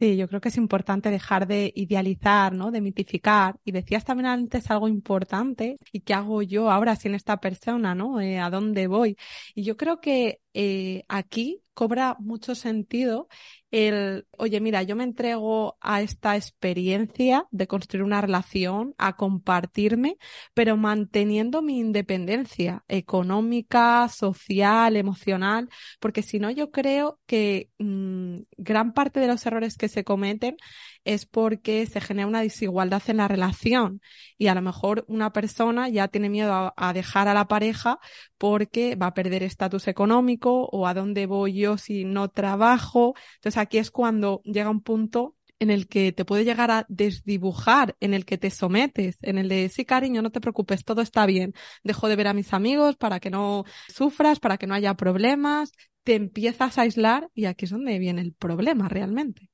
Sí, 0.00 0.16
yo 0.16 0.28
creo 0.28 0.40
que 0.40 0.48
es 0.48 0.56
importante 0.56 1.10
dejar 1.10 1.46
de 1.46 1.72
idealizar, 1.76 2.54
¿no? 2.54 2.70
De 2.70 2.80
mitificar. 2.80 3.56
Y 3.64 3.72
decías 3.72 4.02
también 4.02 4.26
antes 4.28 4.70
algo 4.70 4.88
importante. 4.88 5.76
¿Y 5.92 6.00
qué 6.00 6.14
hago 6.14 6.40
yo 6.40 6.70
ahora 6.70 6.96
sin 6.96 7.14
esta 7.14 7.38
persona, 7.38 7.94
¿no? 7.94 8.18
Eh, 8.18 8.38
¿A 8.38 8.48
dónde 8.48 8.86
voy? 8.86 9.16
Y 9.54 9.62
yo 9.62 9.76
creo 9.76 10.00
que 10.00 10.40
eh, 10.54 11.04
aquí 11.08 11.62
cobra 11.74 12.16
mucho 12.18 12.54
sentido 12.54 13.28
el, 13.70 14.26
oye, 14.36 14.60
mira, 14.60 14.82
yo 14.82 14.96
me 14.96 15.04
entrego 15.04 15.76
a 15.80 16.02
esta 16.02 16.34
experiencia 16.36 17.46
de 17.50 17.66
construir 17.66 18.02
una 18.04 18.20
relación, 18.20 18.94
a 18.98 19.16
compartirme, 19.16 20.16
pero 20.54 20.76
manteniendo 20.76 21.62
mi 21.62 21.78
independencia 21.78 22.84
económica, 22.88 24.08
social, 24.08 24.96
emocional, 24.96 25.68
porque 26.00 26.22
si 26.22 26.38
no, 26.40 26.50
yo 26.50 26.70
creo 26.70 27.20
que 27.26 27.70
mm, 27.78 28.19
gran 28.56 28.92
parte 28.92 29.20
de 29.20 29.26
los 29.26 29.44
errores 29.46 29.76
que 29.76 29.88
se 29.88 30.04
cometen 30.04 30.56
es 31.04 31.26
porque 31.26 31.86
se 31.86 32.00
genera 32.00 32.28
una 32.28 32.42
desigualdad 32.42 33.02
en 33.06 33.18
la 33.18 33.28
relación 33.28 34.00
y 34.38 34.48
a 34.48 34.54
lo 34.54 34.62
mejor 34.62 35.04
una 35.08 35.32
persona 35.32 35.88
ya 35.88 36.08
tiene 36.08 36.28
miedo 36.28 36.72
a, 36.76 36.92
dejar 36.92 37.28
a 37.28 37.34
la 37.34 37.48
pareja 37.48 37.98
porque 38.38 38.96
va 38.96 39.06
a 39.06 39.14
perder 39.14 39.42
estatus 39.42 39.88
económico 39.88 40.66
o 40.72 40.86
a 40.86 40.94
dónde 40.94 41.26
voy 41.26 41.54
yo 41.54 41.78
si 41.78 42.04
no 42.04 42.28
trabajo. 42.28 43.14
Entonces 43.36 43.58
aquí 43.58 43.78
es 43.78 43.90
cuando 43.90 44.42
llega 44.44 44.70
un 44.70 44.82
punto 44.82 45.36
en 45.60 45.70
el 45.70 45.86
que 45.86 46.10
te 46.10 46.24
puede 46.24 46.44
llegar 46.44 46.70
a 46.70 46.86
desdibujar, 46.88 47.94
en 48.00 48.14
el 48.14 48.24
que 48.24 48.38
te 48.38 48.50
sometes, 48.50 49.18
en 49.22 49.38
el 49.38 49.48
de 49.48 49.68
sí, 49.68 49.84
cariño, 49.84 50.22
no 50.22 50.30
te 50.30 50.40
preocupes, 50.40 50.84
todo 50.84 51.02
está 51.02 51.26
bien. 51.26 51.52
Dejo 51.84 52.08
de 52.08 52.16
ver 52.16 52.26
a 52.26 52.34
mis 52.34 52.52
amigos 52.52 52.96
para 52.96 53.20
que 53.20 53.30
no 53.30 53.64
sufras, 53.88 54.40
para 54.40 54.56
que 54.56 54.66
no 54.66 54.74
haya 54.74 54.94
problemas. 54.94 55.72
Te 56.02 56.14
empiezas 56.14 56.78
a 56.78 56.82
aislar 56.82 57.28
y 57.34 57.44
aquí 57.44 57.66
es 57.66 57.70
donde 57.70 57.98
viene 57.98 58.22
el 58.22 58.32
problema 58.32 58.88
realmente. 58.88 59.50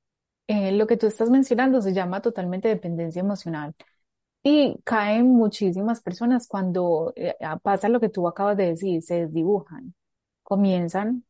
Eh, 0.46 0.70
lo 0.72 0.86
que 0.86 0.96
tú 0.96 1.08
estás 1.08 1.28
mencionando 1.28 1.82
se 1.82 1.92
llama 1.92 2.22
totalmente 2.22 2.68
dependencia 2.68 3.20
emocional. 3.20 3.75
Y 4.44 4.76
caen 4.84 5.26
muchísimas 5.26 6.00
personas 6.00 6.46
cuando 6.46 7.12
eh, 7.16 7.34
pasa 7.62 7.88
lo 7.88 7.98
que 7.98 8.10
tú 8.10 8.28
acabas 8.28 8.56
de 8.56 8.66
decir, 8.66 9.02
se 9.02 9.26
desdibujan, 9.26 9.92
comienzan 10.44 11.25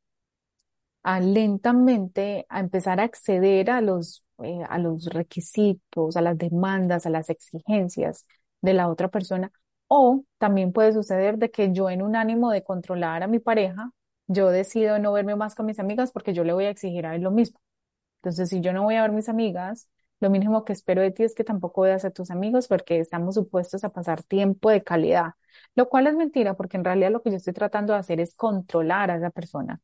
a 1.07 1.21
lentamente 1.21 2.47
a 2.49 2.61
empezar 2.61 2.99
a 3.01 3.05
acceder 3.05 3.71
a 3.71 3.81
los, 3.81 4.25
eh, 4.43 4.61
a 4.69 4.79
los 4.79 5.07
requisitos, 5.07 6.17
a 6.17 6.21
las 6.21 6.37
demandas, 6.37 7.07
a 7.07 7.11
las 7.11 7.31
exigencias 7.31 8.27
de 8.61 8.75
la 8.75 8.89
otra 8.89 9.09
persona. 9.09 9.53
O 9.89 10.25
también 10.39 10.73
puede 10.73 10.93
suceder 10.93 11.39
de 11.39 11.51
que 11.51 11.73
yo 11.73 11.91
en 11.91 12.03
un 12.03 12.17
ánimo 12.17 12.51
de 12.51 12.65
controlar 12.65 13.23
a 13.23 13.29
mi 13.29 13.39
pareja, 13.39 13.93
yo 14.27 14.51
decido 14.51 14.99
no 14.99 15.13
verme 15.13 15.37
más 15.37 15.55
con 15.55 15.67
mis 15.67 15.79
amigas 15.79 16.11
porque 16.13 16.35
yo 16.35 16.43
le 16.45 16.53
voy 16.53 16.65
a 16.65 16.71
exigir 16.71 17.07
a 17.07 17.15
él 17.15 17.23
lo 17.23 17.31
mismo. 17.31 17.61
Entonces, 18.19 18.49
si 18.51 18.61
yo 18.61 18.73
no 18.73 18.83
voy 18.85 18.97
a 18.97 19.03
ver 19.03 19.13
mis 19.13 19.29
amigas, 19.29 19.89
lo 20.21 20.31
mínimo 20.31 20.65
que 20.65 20.73
espero 20.73 21.03
de 21.03 21.11
ti 21.13 21.23
es 21.25 21.35
que 21.35 21.45
tampoco 21.45 21.83
veas 21.83 22.05
a 22.05 22.11
tus 22.11 22.31
amigos 22.31 22.69
porque 22.69 22.99
estamos 23.01 23.35
supuestos 23.37 23.85
a 23.85 23.91
pasar 23.91 24.23
tiempo 24.23 24.71
de 24.71 24.83
calidad, 24.83 25.33
lo 25.75 25.89
cual 25.89 26.07
es 26.09 26.15
mentira 26.17 26.55
porque 26.55 26.77
en 26.79 26.85
realidad 26.85 27.11
lo 27.13 27.23
que 27.23 27.31
yo 27.31 27.37
estoy 27.37 27.53
tratando 27.53 27.93
de 27.93 28.01
hacer 28.01 28.21
es 28.21 28.35
controlar 28.35 29.11
a 29.11 29.17
esa 29.17 29.31
persona, 29.31 29.81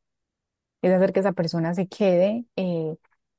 es 0.87 0.93
hacer 0.93 1.13
que 1.13 1.21
esa 1.21 1.33
persona 1.33 1.73
se 1.73 1.87
quede, 1.87 2.45
eh, 2.55 2.95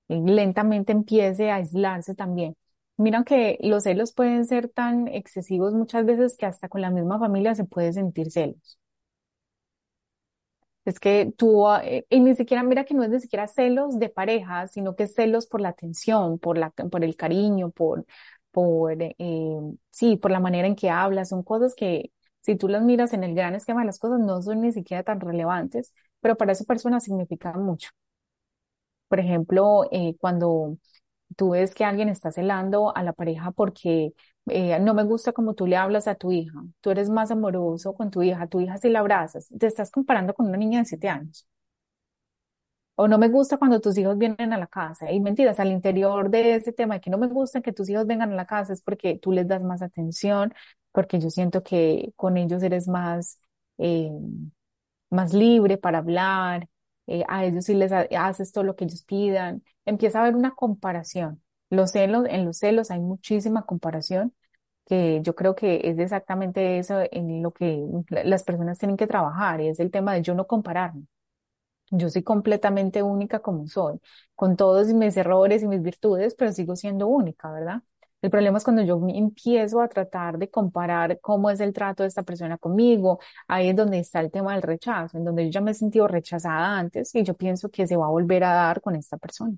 lentamente 0.09 0.93
empiece 0.93 1.51
a 1.51 1.57
aislarse 1.57 2.15
también. 2.15 2.57
Mira 2.97 3.25
que 3.25 3.59
los 3.63 3.85
celos 3.85 4.13
pueden 4.15 4.45
ser 4.47 4.69
tan 4.69 5.09
excesivos 5.09 5.75
muchas 5.75 6.07
veces 6.07 6.37
que 6.37 6.47
hasta 6.47 6.69
con 6.69 6.81
la 6.83 6.91
misma 6.91 7.19
familia 7.19 7.55
se 7.55 7.65
puede 7.65 7.93
sentir 7.93 8.31
celos. 8.31 8.79
Es 10.85 11.01
que 11.01 11.33
tú, 11.39 11.67
ah, 11.67 11.81
eh, 11.85 12.05
y 12.11 12.21
ni 12.21 12.35
siquiera, 12.35 12.63
mira 12.63 12.85
que 12.85 12.93
no 12.95 13.03
es 13.05 13.09
ni 13.11 13.19
siquiera 13.21 13.49
celos 13.49 13.99
de 13.99 14.11
pareja, 14.11 14.67
sino 14.69 14.95
que 14.97 15.07
celos 15.07 15.47
por 15.47 15.61
la 15.63 15.71
atención, 15.71 16.39
por 16.39 16.59
la, 16.59 16.71
por 16.71 17.03
el 17.05 17.17
cariño, 17.17 17.71
por, 17.71 18.05
por, 18.51 18.93
eh, 19.01 19.15
sí, 19.91 20.17
por 20.17 20.31
la 20.31 20.41
manera 20.41 20.69
en 20.69 20.77
que 20.77 20.91
hablas. 20.91 21.31
Son 21.31 21.43
cosas 21.43 21.75
que, 21.75 22.13
si 22.43 22.57
tú 22.57 22.69
las 22.69 22.83
miras 22.83 23.15
en 23.15 23.25
el 23.25 23.35
gran 23.35 23.55
esquema 23.55 23.81
de 23.81 23.87
las 23.87 23.99
cosas, 23.99 24.21
no 24.21 24.43
son 24.43 24.61
ni 24.61 24.73
siquiera 24.73 25.03
tan 25.03 25.21
relevantes, 25.21 25.95
pero 26.25 26.37
para 26.38 26.52
esa 26.52 26.64
persona 26.64 27.00
significan 27.00 27.62
mucho. 27.62 27.90
Por 29.09 29.21
ejemplo, 29.21 29.85
eh, 29.93 30.16
cuando 30.19 30.78
tú 31.37 31.50
ves 31.52 31.75
que 31.75 31.85
alguien 31.85 32.09
está 32.09 32.33
celando 32.33 32.97
a 32.97 33.02
la 33.02 33.12
pareja 33.14 33.52
porque 33.52 34.14
eh, 34.49 34.78
no 34.81 34.95
me 34.95 35.04
gusta 35.04 35.33
como 35.33 35.54
tú 35.54 35.66
le 35.66 35.76
hablas 35.76 36.09
a 36.09 36.16
tu 36.16 36.33
hija, 36.33 36.54
tú 36.81 36.90
eres 36.90 37.11
más 37.11 37.31
amoroso 37.31 37.95
con 37.95 38.11
tu 38.11 38.23
hija, 38.23 38.49
tu 38.49 38.61
hija 38.61 38.78
si 38.78 38.90
la 38.90 39.00
abrazas, 39.00 39.49
te 39.59 39.66
estás 39.66 39.90
comparando 39.90 40.35
con 40.35 40.49
una 40.49 40.59
niña 40.59 40.81
de 40.81 40.87
siete 40.87 41.09
años. 41.09 41.47
O 42.97 43.09
no 43.09 43.19
me 43.19 43.28
gusta 43.28 43.57
cuando 43.59 43.81
tus 43.81 43.99
hijos 43.99 44.16
vienen 44.19 44.52
a 44.52 44.59
la 44.59 44.66
casa. 44.69 45.11
Y 45.12 45.21
mentiras, 45.21 45.59
al 45.61 45.73
interior 45.73 46.31
de 46.31 46.54
ese 46.57 46.73
tema 46.73 46.95
de 46.95 47.00
que 47.00 47.11
no 47.11 47.19
me 47.19 47.26
gusta 47.26 47.61
que 47.61 47.73
tus 47.73 47.88
hijos 47.88 48.07
vengan 48.07 48.33
a 48.33 48.37
la 48.37 48.47
casa 48.47 48.73
es 48.73 48.83
porque 48.83 49.19
tú 49.19 49.33
les 49.33 49.49
das 49.49 49.62
más 49.62 49.83
atención, 49.83 50.54
porque 50.93 51.19
yo 51.19 51.28
siento 51.31 51.62
que 51.64 52.12
con 52.16 52.37
ellos 52.37 52.62
eres 52.62 52.87
más, 52.88 53.40
eh, 53.78 54.11
más 55.14 55.33
libre 55.33 55.78
para 55.78 55.99
hablar, 55.99 56.68
eh, 57.06 57.25
a 57.28 57.44
ellos 57.44 57.64
si 57.66 57.75
les 57.75 57.92
haces 57.92 58.52
todo 58.52 58.64
lo 58.64 58.76
que 58.76 58.85
ellos 58.85 59.02
pidan. 59.04 59.62
Empieza 59.85 60.18
a 60.18 60.23
haber 60.23 60.37
una 60.37 60.54
comparación. 60.54 61.42
Los 61.71 61.92
celos, 61.92 62.26
en 62.28 62.44
los 62.44 62.59
celos 62.59 62.90
hay 62.90 63.00
muchísima 63.00 63.62
comparación 63.66 64.35
que 64.87 65.21
yo 65.23 65.35
creo 65.35 65.54
que 65.54 65.80
es 65.85 65.99
exactamente 65.99 66.78
eso 66.78 67.00
en 67.11 67.42
lo 67.42 67.52
que 67.52 67.85
las 68.11 68.44
personas 68.44 68.78
tienen 68.78 68.97
que 68.97 69.06
trabajar 69.06 69.61
y 69.61 69.68
es 69.68 69.80
el 69.80 69.90
tema 69.90 70.14
de 70.14 70.23
yo 70.23 70.35
no 70.35 70.47
compararme. 70.47 71.04
Yo 71.90 72.11
soy 72.11 72.23
completamente 72.23 73.02
única 73.02 73.40
como 73.40 73.66
soy, 73.66 74.00
con 74.35 74.56
todos 74.56 74.88
mis 74.94 75.16
errores 75.16 75.62
y 75.62 75.68
mis 75.68 75.83
virtudes, 75.83 76.35
pero 76.35 76.52
sigo 76.52 76.76
siendo 76.76 77.06
única, 77.09 77.50
¿verdad? 77.52 77.83
El 78.25 78.31
problema 78.31 78.57
es 78.57 78.64
cuando 78.64 78.83
yo 78.83 78.99
empiezo 79.07 79.83
a 79.83 79.88
tratar 79.88 80.38
de 80.38 80.49
comparar 80.49 81.21
cómo 81.21 81.50
es 81.50 81.61
el 81.61 81.75
trato 81.75 82.02
de 82.04 82.09
esta 82.09 82.23
persona 82.23 82.57
conmigo, 82.57 83.21
ahí 83.47 83.69
es 83.69 83.76
donde 83.76 83.99
está 83.99 84.21
el 84.21 84.31
tema 84.31 84.54
del 84.54 84.62
rechazo, 84.62 85.19
en 85.19 85.25
donde 85.25 85.45
yo 85.45 85.50
ya 85.50 85.61
me 85.61 85.73
he 85.73 85.75
sentido 85.75 86.09
rechazada 86.09 86.78
antes 86.78 87.14
y 87.14 87.23
yo 87.23 87.35
pienso 87.35 87.71
que 87.71 87.87
se 87.87 87.97
va 87.97 88.07
a 88.07 88.09
volver 88.09 88.45
a 88.45 88.54
dar 88.54 88.81
con 88.81 88.97
esta 88.97 89.19
persona. 89.19 89.54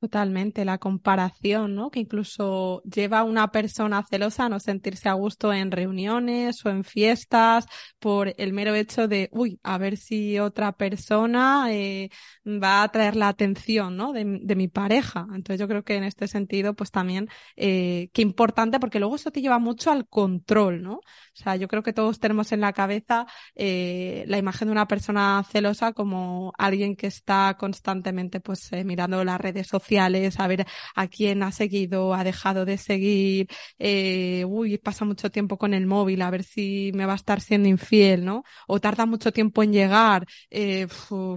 Totalmente, 0.00 0.64
la 0.64 0.78
comparación, 0.78 1.74
¿no? 1.74 1.90
Que 1.90 2.00
incluso 2.00 2.82
lleva 2.84 3.18
a 3.18 3.24
una 3.24 3.52
persona 3.52 4.02
celosa 4.08 4.46
a 4.46 4.48
no 4.48 4.58
sentirse 4.58 5.10
a 5.10 5.12
gusto 5.12 5.52
en 5.52 5.70
reuniones 5.70 6.64
o 6.64 6.70
en 6.70 6.84
fiestas 6.84 7.66
por 7.98 8.32
el 8.38 8.54
mero 8.54 8.74
hecho 8.74 9.08
de, 9.08 9.28
uy, 9.30 9.60
a 9.62 9.76
ver 9.76 9.98
si 9.98 10.38
otra 10.38 10.72
persona 10.72 11.66
eh, 11.70 12.08
va 12.46 12.82
a 12.82 12.88
traer 12.88 13.14
la 13.14 13.28
atención, 13.28 13.94
¿no? 13.98 14.14
De, 14.14 14.24
mi 14.24 14.68
pareja. 14.68 15.26
Entonces 15.34 15.60
yo 15.60 15.68
creo 15.68 15.84
que 15.84 15.96
en 15.96 16.04
este 16.04 16.28
sentido, 16.28 16.72
pues 16.72 16.90
también, 16.90 17.28
eh, 17.56 18.08
qué 18.14 18.22
importante, 18.22 18.80
porque 18.80 19.00
luego 19.00 19.16
eso 19.16 19.30
te 19.30 19.42
lleva 19.42 19.58
mucho 19.58 19.90
al 19.90 20.08
control, 20.08 20.82
¿no? 20.82 20.94
O 20.94 21.02
sea, 21.34 21.56
yo 21.56 21.68
creo 21.68 21.82
que 21.82 21.92
todos 21.92 22.18
tenemos 22.20 22.52
en 22.52 22.62
la 22.62 22.72
cabeza 22.72 23.26
eh, 23.54 24.24
la 24.28 24.38
imagen 24.38 24.68
de 24.68 24.72
una 24.72 24.88
persona 24.88 25.44
celosa 25.50 25.92
como 25.92 26.54
alguien 26.56 26.96
que 26.96 27.06
está 27.06 27.56
constantemente, 27.58 28.40
pues, 28.40 28.72
eh, 28.72 28.82
mirando 28.84 29.22
las 29.24 29.38
redes 29.38 29.66
sociales 29.66 29.89
a 29.98 30.46
ver 30.46 30.66
a 30.94 31.06
quién 31.08 31.42
ha 31.42 31.52
seguido, 31.52 32.14
ha 32.14 32.24
dejado 32.24 32.64
de 32.64 32.78
seguir, 32.78 33.48
eh, 33.78 34.44
uy, 34.46 34.78
pasa 34.78 35.04
mucho 35.04 35.30
tiempo 35.30 35.58
con 35.58 35.74
el 35.74 35.86
móvil, 35.86 36.22
a 36.22 36.30
ver 36.30 36.42
si 36.42 36.92
me 36.94 37.06
va 37.06 37.12
a 37.12 37.16
estar 37.16 37.40
siendo 37.40 37.68
infiel, 37.68 38.24
¿no? 38.24 38.44
O 38.66 38.80
tarda 38.80 39.06
mucho 39.06 39.32
tiempo 39.32 39.62
en 39.62 39.72
llegar, 39.72 40.26
eh, 40.50 40.86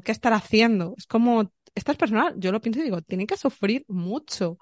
¿qué 0.04 0.12
estará 0.12 0.38
haciendo? 0.38 0.94
Es 0.98 1.08
como, 1.08 1.52
estas 1.76 1.98
personas, 1.98 2.34
yo 2.38 2.52
lo 2.52 2.62
pienso 2.62 2.80
y 2.80 2.84
digo, 2.84 3.02
tienen 3.02 3.28
que 3.28 3.38
sufrir 3.38 3.86
mucho, 3.88 4.58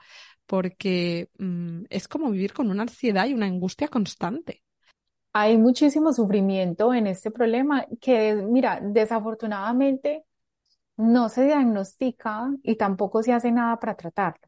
porque 0.45 1.29
mm, 1.37 1.83
es 1.89 2.07
como 2.07 2.31
vivir 2.31 2.53
con 2.53 2.69
una 2.69 2.83
ansiedad 2.83 3.27
y 3.27 3.33
una 3.33 3.45
angustia 3.45 3.87
constante. 3.87 4.63
Hay 5.33 5.57
muchísimo 5.57 6.11
sufrimiento 6.11 6.93
en 6.93 7.07
este 7.07 7.31
problema 7.31 7.85
que, 8.01 8.35
mira, 8.35 8.81
desafortunadamente 8.81 10.25
no 11.01 11.29
se 11.29 11.45
diagnostica 11.45 12.51
y 12.63 12.75
tampoco 12.77 13.23
se 13.23 13.33
hace 13.33 13.51
nada 13.51 13.79
para 13.79 13.95
tratarlo. 13.95 14.47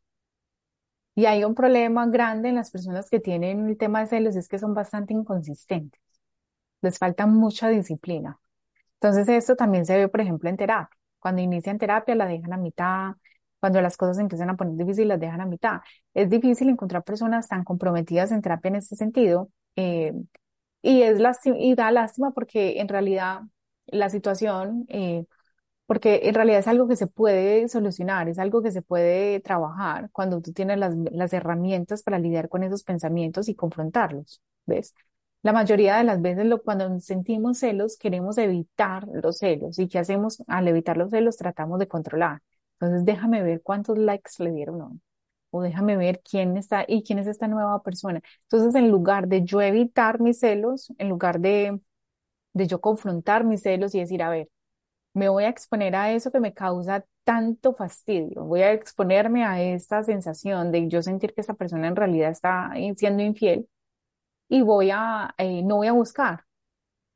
Y 1.15 1.25
hay 1.25 1.43
un 1.43 1.53
problema 1.55 2.07
grande 2.07 2.49
en 2.49 2.55
las 2.55 2.71
personas 2.71 3.09
que 3.09 3.19
tienen 3.19 3.69
el 3.69 3.77
tema 3.77 3.99
de 4.01 4.07
celos, 4.07 4.35
es 4.35 4.47
que 4.47 4.57
son 4.59 4.73
bastante 4.73 5.13
inconsistentes. 5.13 5.99
Les 6.81 6.97
falta 6.99 7.27
mucha 7.27 7.69
disciplina. 7.69 8.39
Entonces, 8.95 9.29
esto 9.29 9.55
también 9.55 9.85
se 9.85 9.97
ve, 9.97 10.09
por 10.09 10.21
ejemplo, 10.21 10.49
en 10.49 10.57
terapia. 10.57 10.97
Cuando 11.19 11.41
inician 11.41 11.77
terapia, 11.79 12.15
la 12.15 12.27
dejan 12.27 12.53
a 12.53 12.57
mitad. 12.57 13.13
Cuando 13.59 13.81
las 13.81 13.97
cosas 13.97 14.19
empiezan 14.19 14.49
a 14.51 14.57
poner 14.57 14.75
difíciles, 14.77 15.07
las 15.09 15.19
dejan 15.19 15.41
a 15.41 15.45
mitad. 15.45 15.81
Es 16.13 16.29
difícil 16.29 16.69
encontrar 16.69 17.03
personas 17.03 17.47
tan 17.47 17.63
comprometidas 17.63 18.31
en 18.31 18.41
terapia 18.41 18.69
en 18.69 18.75
este 18.77 18.95
sentido, 18.95 19.49
eh, 19.75 20.13
y 20.81 21.01
es 21.03 21.19
y 21.45 21.75
da 21.75 21.91
lástima 21.91 22.31
porque 22.31 22.79
en 22.81 22.87
realidad 22.89 23.41
la 23.87 24.09
situación, 24.09 24.85
eh, 24.89 25.25
porque 25.85 26.21
en 26.23 26.35
realidad 26.35 26.59
es 26.59 26.67
algo 26.67 26.87
que 26.87 26.95
se 26.95 27.07
puede 27.07 27.67
solucionar, 27.69 28.29
es 28.29 28.39
algo 28.39 28.61
que 28.61 28.71
se 28.71 28.81
puede 28.81 29.39
trabajar 29.41 30.09
cuando 30.11 30.41
tú 30.41 30.53
tienes 30.53 30.77
las, 30.79 30.95
las 31.11 31.33
herramientas 31.33 32.03
para 32.03 32.19
lidiar 32.19 32.49
con 32.49 32.63
esos 32.63 32.83
pensamientos 32.83 33.49
y 33.49 33.55
confrontarlos, 33.55 34.41
¿ves? 34.65 34.93
La 35.41 35.51
mayoría 35.53 35.97
de 35.97 36.03
las 36.05 36.21
veces 36.21 36.47
cuando 36.63 36.99
sentimos 37.01 37.59
celos 37.59 37.97
queremos 37.97 38.37
evitar 38.37 39.05
los 39.11 39.39
celos 39.39 39.77
y 39.77 39.87
¿qué 39.89 39.99
hacemos 39.99 40.41
al 40.47 40.67
evitar 40.69 40.95
los 40.97 41.09
celos? 41.11 41.35
Tratamos 41.37 41.79
de 41.79 41.87
controlar. 41.87 42.41
Entonces 42.79 43.05
déjame 43.05 43.43
ver 43.43 43.61
cuántos 43.61 43.97
likes 43.97 44.31
le 44.39 44.51
dieron 44.51 44.81
hoy 44.81 45.01
o 45.51 45.61
déjame 45.61 45.97
ver 45.97 46.21
quién 46.23 46.57
está 46.57 46.85
y 46.87 47.03
quién 47.03 47.19
es 47.19 47.27
esta 47.27 47.47
nueva 47.47 47.81
persona. 47.83 48.21
Entonces 48.43 48.73
en 48.75 48.89
lugar 48.89 49.27
de 49.27 49.43
yo 49.43 49.61
evitar 49.61 50.19
mis 50.21 50.39
celos, 50.39 50.91
en 50.97 51.09
lugar 51.09 51.39
de, 51.39 51.79
de 52.53 52.67
yo 52.67 52.81
confrontar 52.81 53.43
mis 53.45 53.61
celos 53.63 53.95
y 53.95 53.99
decir, 53.99 54.23
a 54.23 54.29
ver, 54.29 54.49
me 55.13 55.29
voy 55.29 55.43
a 55.45 55.49
exponer 55.49 55.95
a 55.95 56.11
eso 56.13 56.31
que 56.31 56.39
me 56.39 56.53
causa 56.53 57.05
tanto 57.23 57.73
fastidio, 57.75 58.43
voy 58.45 58.61
a 58.61 58.73
exponerme 58.73 59.45
a 59.45 59.61
esta 59.61 60.03
sensación 60.03 60.71
de 60.71 60.87
yo 60.89 61.01
sentir 61.03 61.33
que 61.33 61.41
esta 61.41 61.53
persona 61.55 61.87
en 61.87 61.95
realidad 61.95 62.31
está 62.31 62.71
siendo 62.97 63.23
infiel 63.23 63.67
y 64.49 64.61
voy 64.61 64.91
a, 64.91 65.33
eh, 65.37 65.63
no 65.63 65.77
voy 65.77 65.87
a 65.87 65.93
buscar, 65.93 66.45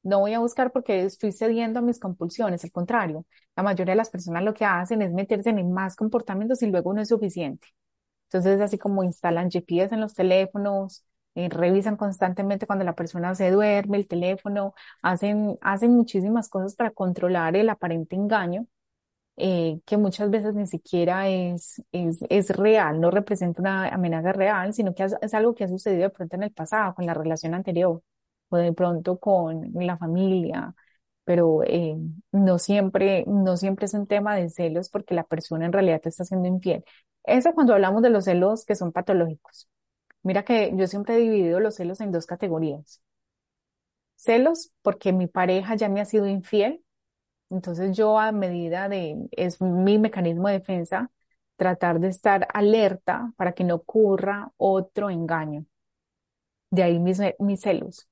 no 0.03 0.19
voy 0.21 0.33
a 0.33 0.39
buscar 0.39 0.71
porque 0.71 1.03
estoy 1.05 1.31
cediendo 1.31 1.79
a 1.79 1.81
mis 1.83 1.99
compulsiones, 1.99 2.63
al 2.63 2.71
contrario, 2.71 3.25
la 3.55 3.63
mayoría 3.63 3.93
de 3.93 3.97
las 3.97 4.09
personas 4.09 4.43
lo 4.43 4.53
que 4.53 4.65
hacen 4.65 5.01
es 5.01 5.11
meterse 5.13 5.49
en 5.51 5.71
más 5.73 5.95
comportamientos 5.95 6.61
y 6.63 6.67
luego 6.67 6.93
no 6.93 7.01
es 7.01 7.09
suficiente. 7.09 7.67
Entonces, 8.29 8.61
así 8.61 8.77
como 8.77 9.03
instalan 9.03 9.49
GPS 9.51 9.95
en 9.95 10.01
los 10.01 10.13
teléfonos, 10.15 11.05
revisan 11.49 11.97
constantemente 11.97 12.65
cuando 12.67 12.85
la 12.85 12.95
persona 12.95 13.35
se 13.35 13.51
duerme 13.51 13.97
el 13.97 14.07
teléfono, 14.07 14.73
hacen, 15.01 15.57
hacen 15.61 15.91
muchísimas 15.91 16.49
cosas 16.49 16.75
para 16.75 16.91
controlar 16.91 17.55
el 17.55 17.69
aparente 17.69 18.15
engaño, 18.15 18.67
eh, 19.37 19.81
que 19.85 19.97
muchas 19.97 20.29
veces 20.31 20.55
ni 20.55 20.67
siquiera 20.67 21.29
es, 21.29 21.81
es, 21.91 22.19
es, 22.29 22.49
real, 22.51 22.99
no 22.99 23.11
representa 23.11 23.61
una 23.61 23.87
amenaza 23.89 24.33
real, 24.33 24.73
sino 24.73 24.95
que 24.95 25.03
es, 25.05 25.33
algo 25.33 25.55
que 25.55 25.65
ha 25.65 25.67
sucedido 25.67 26.03
de 26.03 26.09
pronto 26.09 26.35
en 26.35 26.43
el 26.43 26.51
pasado, 26.53 26.95
con 26.95 27.05
la 27.05 27.13
relación 27.13 27.53
anterior, 27.53 28.01
o 28.49 28.57
de 28.57 28.73
pronto 28.73 29.19
con 29.19 29.71
la 29.75 29.97
familia, 29.97 30.73
pero 31.23 31.63
eh, 31.65 31.97
no 32.31 32.59
siempre, 32.59 33.25
no 33.27 33.57
siempre 33.57 33.85
es 33.85 33.93
un 33.93 34.07
tema 34.07 34.35
de 34.35 34.49
celos 34.49 34.89
porque 34.89 35.13
la 35.15 35.25
persona 35.25 35.65
en 35.65 35.73
realidad 35.73 36.01
te 36.01 36.09
está 36.09 36.23
haciendo 36.23 36.47
infiel. 36.47 36.83
Eso 37.23 37.53
cuando 37.53 37.73
hablamos 37.73 38.01
de 38.01 38.09
los 38.09 38.25
celos 38.25 38.65
que 38.65 38.75
son 38.75 38.91
patológicos. 38.93 39.69
Mira 40.27 40.43
que 40.43 40.71
yo 40.75 40.85
siempre 40.87 41.15
he 41.15 41.19
dividido 41.19 41.59
los 41.59 41.75
celos 41.75 42.01
en 42.01 42.11
dos 42.11 42.27
categorías. 42.27 43.01
Celos 44.15 44.71
porque 44.81 45.13
mi 45.13 45.27
pareja 45.27 45.75
ya 45.75 45.89
me 45.89 46.01
ha 46.01 46.05
sido 46.05 46.27
infiel, 46.27 46.83
entonces 47.49 47.95
yo 47.97 48.19
a 48.19 48.31
medida 48.33 48.89
de, 48.89 49.17
es 49.31 49.61
mi 49.61 49.99
mecanismo 49.99 50.47
de 50.49 50.55
defensa, 50.55 51.11
tratar 51.57 51.99
de 52.01 52.09
estar 52.09 52.47
alerta 52.53 53.33
para 53.37 53.53
que 53.53 53.63
no 53.65 53.75
ocurra 53.75 54.51
otro 54.57 55.09
engaño. 55.11 55.65
De 56.69 56.83
ahí 56.83 56.99
mis, 56.99 57.19
mis 57.39 57.61
celos, 57.61 58.07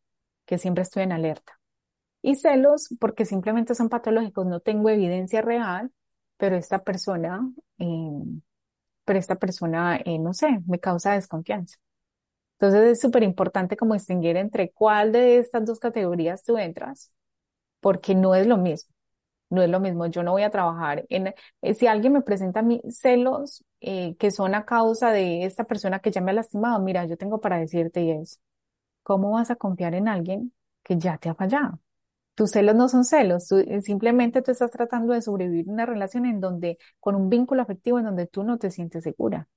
que 0.45 0.57
siempre 0.57 0.83
estoy 0.83 1.03
en 1.03 1.11
alerta. 1.11 1.59
Y 2.21 2.35
celos 2.35 2.89
porque 2.99 3.25
simplemente 3.25 3.75
son 3.75 3.89
patológicos, 3.89 4.45
no 4.47 4.59
tengo 4.61 4.89
evidencia 4.89 5.41
real, 5.41 5.91
pero 6.37 6.57
esta 6.57 6.83
persona, 6.83 7.49
eh, 7.79 7.85
pero 9.05 9.19
esta 9.19 9.35
persona, 9.35 9.97
eh, 10.05 10.19
no 10.19 10.33
sé, 10.33 10.47
me 10.67 10.79
causa 10.79 11.13
desconfianza. 11.13 11.77
Entonces 12.59 12.93
es 12.93 13.01
súper 13.01 13.23
importante 13.23 13.77
como 13.77 13.93
distinguir 13.93 14.37
entre 14.37 14.71
cuál 14.71 15.11
de 15.11 15.37
estas 15.39 15.65
dos 15.65 15.79
categorías 15.79 16.43
tú 16.43 16.57
entras, 16.57 17.11
porque 17.81 18.15
no 18.15 18.35
es 18.35 18.47
lo 18.47 18.57
mismo. 18.57 18.93
No 19.49 19.61
es 19.63 19.69
lo 19.69 19.79
mismo, 19.79 20.07
yo 20.07 20.23
no 20.23 20.31
voy 20.31 20.43
a 20.43 20.49
trabajar 20.51 21.05
en, 21.09 21.33
eh, 21.61 21.73
si 21.75 21.87
alguien 21.87 22.13
me 22.13 22.21
presenta 22.23 22.63
mis 22.63 22.81
celos 22.89 23.63
eh, 23.81 24.15
que 24.17 24.31
son 24.31 24.55
a 24.55 24.65
causa 24.65 25.11
de 25.11 25.45
esta 25.45 25.65
persona 25.65 25.99
que 25.99 26.11
ya 26.11 26.21
me 26.21 26.31
ha 26.31 26.33
lastimado, 26.35 26.79
mira, 26.81 27.05
yo 27.05 27.17
tengo 27.17 27.41
para 27.41 27.59
decirte 27.59 28.01
y 28.03 28.11
es, 28.11 28.39
¿cómo 29.03 29.31
vas 29.31 29.51
a 29.51 29.55
confiar 29.55 29.95
en 29.95 30.07
alguien 30.07 30.53
que 30.83 30.97
ya 30.97 31.17
te 31.17 31.29
ha 31.29 31.35
fallado? 31.35 31.79
Tus 32.35 32.51
celos 32.51 32.75
no 32.75 32.89
son 32.89 33.05
celos, 33.05 33.51
eh, 33.53 33.81
simplemente 33.81 34.41
tú 34.41 34.51
estás 34.51 34.71
tratando 34.71 35.13
de 35.13 35.21
sobrevivir 35.23 35.69
una 35.69 35.85
relación 35.85 36.25
en 36.25 36.39
donde, 36.41 36.77
con 36.99 37.15
un 37.15 37.29
vínculo 37.29 37.61
afectivo 37.63 37.99
en 37.99 38.05
donde 38.05 38.27
tú 38.27 38.43
no 38.43 38.57
te 38.59 38.71
sientes 38.71 39.03
segura. 39.03 39.47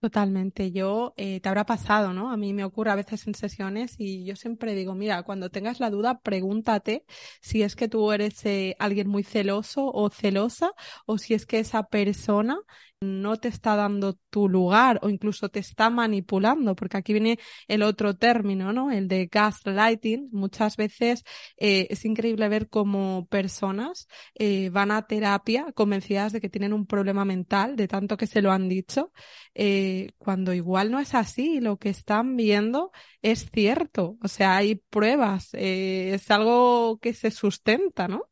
Totalmente. 0.00 0.72
Yo, 0.72 1.12
eh, 1.18 1.40
te 1.40 1.48
habrá 1.50 1.66
pasado, 1.66 2.14
¿no? 2.14 2.30
A 2.32 2.38
mí 2.38 2.54
me 2.54 2.64
ocurre 2.64 2.90
a 2.90 2.94
veces 2.94 3.26
en 3.26 3.34
sesiones 3.34 3.96
y 3.98 4.24
yo 4.24 4.34
siempre 4.34 4.74
digo, 4.74 4.94
mira, 4.94 5.22
cuando 5.24 5.50
tengas 5.50 5.78
la 5.78 5.90
duda, 5.90 6.20
pregúntate 6.20 7.04
si 7.42 7.62
es 7.62 7.76
que 7.76 7.86
tú 7.86 8.10
eres 8.10 8.46
eh, 8.46 8.76
alguien 8.78 9.08
muy 9.08 9.24
celoso 9.24 9.84
o 9.92 10.08
celosa 10.08 10.72
o 11.04 11.18
si 11.18 11.34
es 11.34 11.44
que 11.44 11.58
esa 11.58 11.82
persona 11.82 12.58
no 13.00 13.38
te 13.38 13.48
está 13.48 13.76
dando 13.76 14.14
tu 14.28 14.48
lugar 14.48 15.00
o 15.02 15.08
incluso 15.08 15.48
te 15.48 15.58
está 15.58 15.88
manipulando, 15.88 16.74
porque 16.76 16.98
aquí 16.98 17.14
viene 17.14 17.38
el 17.66 17.82
otro 17.82 18.16
término, 18.16 18.74
¿no? 18.74 18.90
El 18.90 19.08
de 19.08 19.26
gaslighting. 19.26 20.28
Muchas 20.32 20.76
veces 20.76 21.24
eh, 21.56 21.86
es 21.88 22.04
increíble 22.04 22.48
ver 22.50 22.68
cómo 22.68 23.26
personas 23.30 24.06
eh, 24.34 24.68
van 24.70 24.90
a 24.90 25.06
terapia 25.06 25.72
convencidas 25.72 26.32
de 26.32 26.42
que 26.42 26.50
tienen 26.50 26.74
un 26.74 26.86
problema 26.86 27.24
mental, 27.24 27.74
de 27.76 27.88
tanto 27.88 28.18
que 28.18 28.26
se 28.26 28.42
lo 28.42 28.52
han 28.52 28.68
dicho, 28.68 29.12
eh, 29.54 30.10
cuando 30.18 30.52
igual 30.52 30.90
no 30.90 31.00
es 31.00 31.14
así, 31.14 31.60
lo 31.60 31.78
que 31.78 31.88
están 31.88 32.36
viendo 32.36 32.92
es 33.22 33.50
cierto, 33.50 34.18
o 34.22 34.28
sea, 34.28 34.56
hay 34.56 34.74
pruebas, 34.74 35.50
es 35.54 36.30
algo 36.30 36.98
que 37.00 37.14
se 37.14 37.30
sustenta, 37.30 38.08
¿no? 38.08 38.29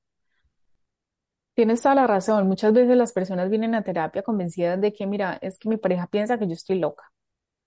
Tienes 1.58 1.82
toda 1.82 1.96
la 1.96 2.06
razón. 2.06 2.46
Muchas 2.46 2.72
veces 2.72 2.96
las 2.96 3.12
personas 3.12 3.50
vienen 3.50 3.74
a 3.74 3.82
terapia 3.82 4.22
convencidas 4.22 4.80
de 4.80 4.92
que, 4.92 5.08
mira, 5.08 5.38
es 5.42 5.58
que 5.58 5.68
mi 5.68 5.76
pareja 5.76 6.06
piensa 6.06 6.38
que 6.38 6.46
yo 6.46 6.52
estoy 6.52 6.78
loca. 6.78 7.10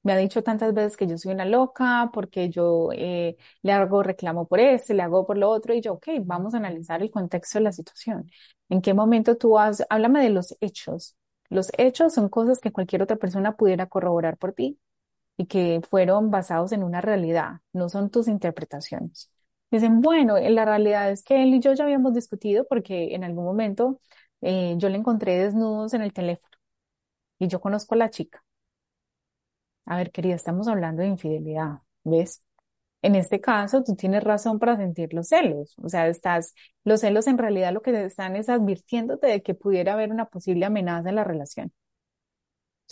Me 0.04 0.14
ha 0.14 0.18
dicho 0.18 0.44
tantas 0.44 0.74
veces 0.74 0.98
que 0.98 1.08
yo 1.08 1.18
soy 1.18 1.34
una 1.34 1.46
loca 1.46 2.10
porque 2.14 2.50
yo 2.50 2.92
eh, 2.94 3.38
le 3.64 3.74
hago 3.74 4.04
reclamo 4.04 4.48
por 4.48 4.62
esto, 4.62 4.94
le 4.94 5.04
hago 5.04 5.28
por 5.28 5.38
lo 5.38 5.50
otro 5.50 5.74
y 5.74 5.82
yo, 5.82 5.94
ok, 5.96 6.08
vamos 6.24 6.54
a 6.54 6.58
analizar 6.58 7.02
el 7.02 7.12
contexto 7.12 7.60
de 7.60 7.66
la 7.66 7.74
situación. 7.74 8.32
¿En 8.70 8.82
qué 8.82 8.94
momento 8.94 9.38
tú 9.38 9.60
has, 9.60 9.86
háblame 9.90 10.24
de 10.24 10.30
los 10.32 10.56
hechos? 10.62 11.18
Los 11.50 11.72
hechos 11.78 12.14
son 12.14 12.30
cosas 12.30 12.60
que 12.60 12.72
cualquier 12.72 13.04
otra 13.04 13.18
persona 13.18 13.58
pudiera 13.58 13.88
corroborar 13.88 14.38
por 14.38 14.54
ti 14.54 14.80
y 15.38 15.48
que 15.48 15.82
fueron 15.90 16.32
basados 16.32 16.74
en 16.74 16.84
una 16.84 17.02
realidad, 17.02 17.62
no 17.74 17.90
son 17.90 18.12
tus 18.12 18.28
interpretaciones. 18.30 19.31
Dicen, 19.72 20.02
bueno, 20.02 20.38
la 20.38 20.66
realidad 20.66 21.12
es 21.12 21.24
que 21.24 21.42
él 21.44 21.54
y 21.54 21.60
yo 21.62 21.74
ya 21.74 21.86
habíamos 21.86 22.14
discutido 22.14 22.66
porque 22.68 23.16
en 23.16 23.24
algún 23.24 23.46
momento 23.46 24.00
eh, 24.42 24.76
yo 24.78 24.90
le 24.90 24.98
encontré 24.98 25.38
desnudos 25.38 25.94
en 25.94 26.02
el 26.02 26.12
teléfono 26.14 26.50
y 27.40 27.48
yo 27.50 27.62
conozco 27.62 27.96
a 27.96 28.00
la 28.00 28.10
chica. 28.12 28.44
A 29.86 29.98
ver, 29.98 30.12
querida, 30.12 30.36
estamos 30.36 30.68
hablando 30.68 31.02
de 31.02 31.10
infidelidad, 31.10 31.80
¿ves? 32.04 32.44
En 33.04 33.16
este 33.16 33.42
caso, 33.42 33.84
tú 33.84 33.96
tienes 33.96 34.24
razón 34.24 34.60
para 34.60 34.78
sentir 34.78 35.14
los 35.14 35.30
celos. 35.30 35.76
O 35.84 35.90
sea, 35.90 36.08
estás, 36.10 36.56
los 36.86 37.02
celos 37.02 37.28
en 37.28 37.38
realidad 37.40 37.74
lo 37.74 37.82
que 37.82 38.06
están 38.06 38.36
es 38.38 38.50
advirtiéndote 38.50 39.28
de 39.28 39.44
que 39.44 39.56
pudiera 39.56 39.94
haber 39.94 40.12
una 40.12 40.26
posible 40.28 40.66
amenaza 40.66 41.10
en 41.10 41.16
la 41.16 41.24
relación. 41.26 41.74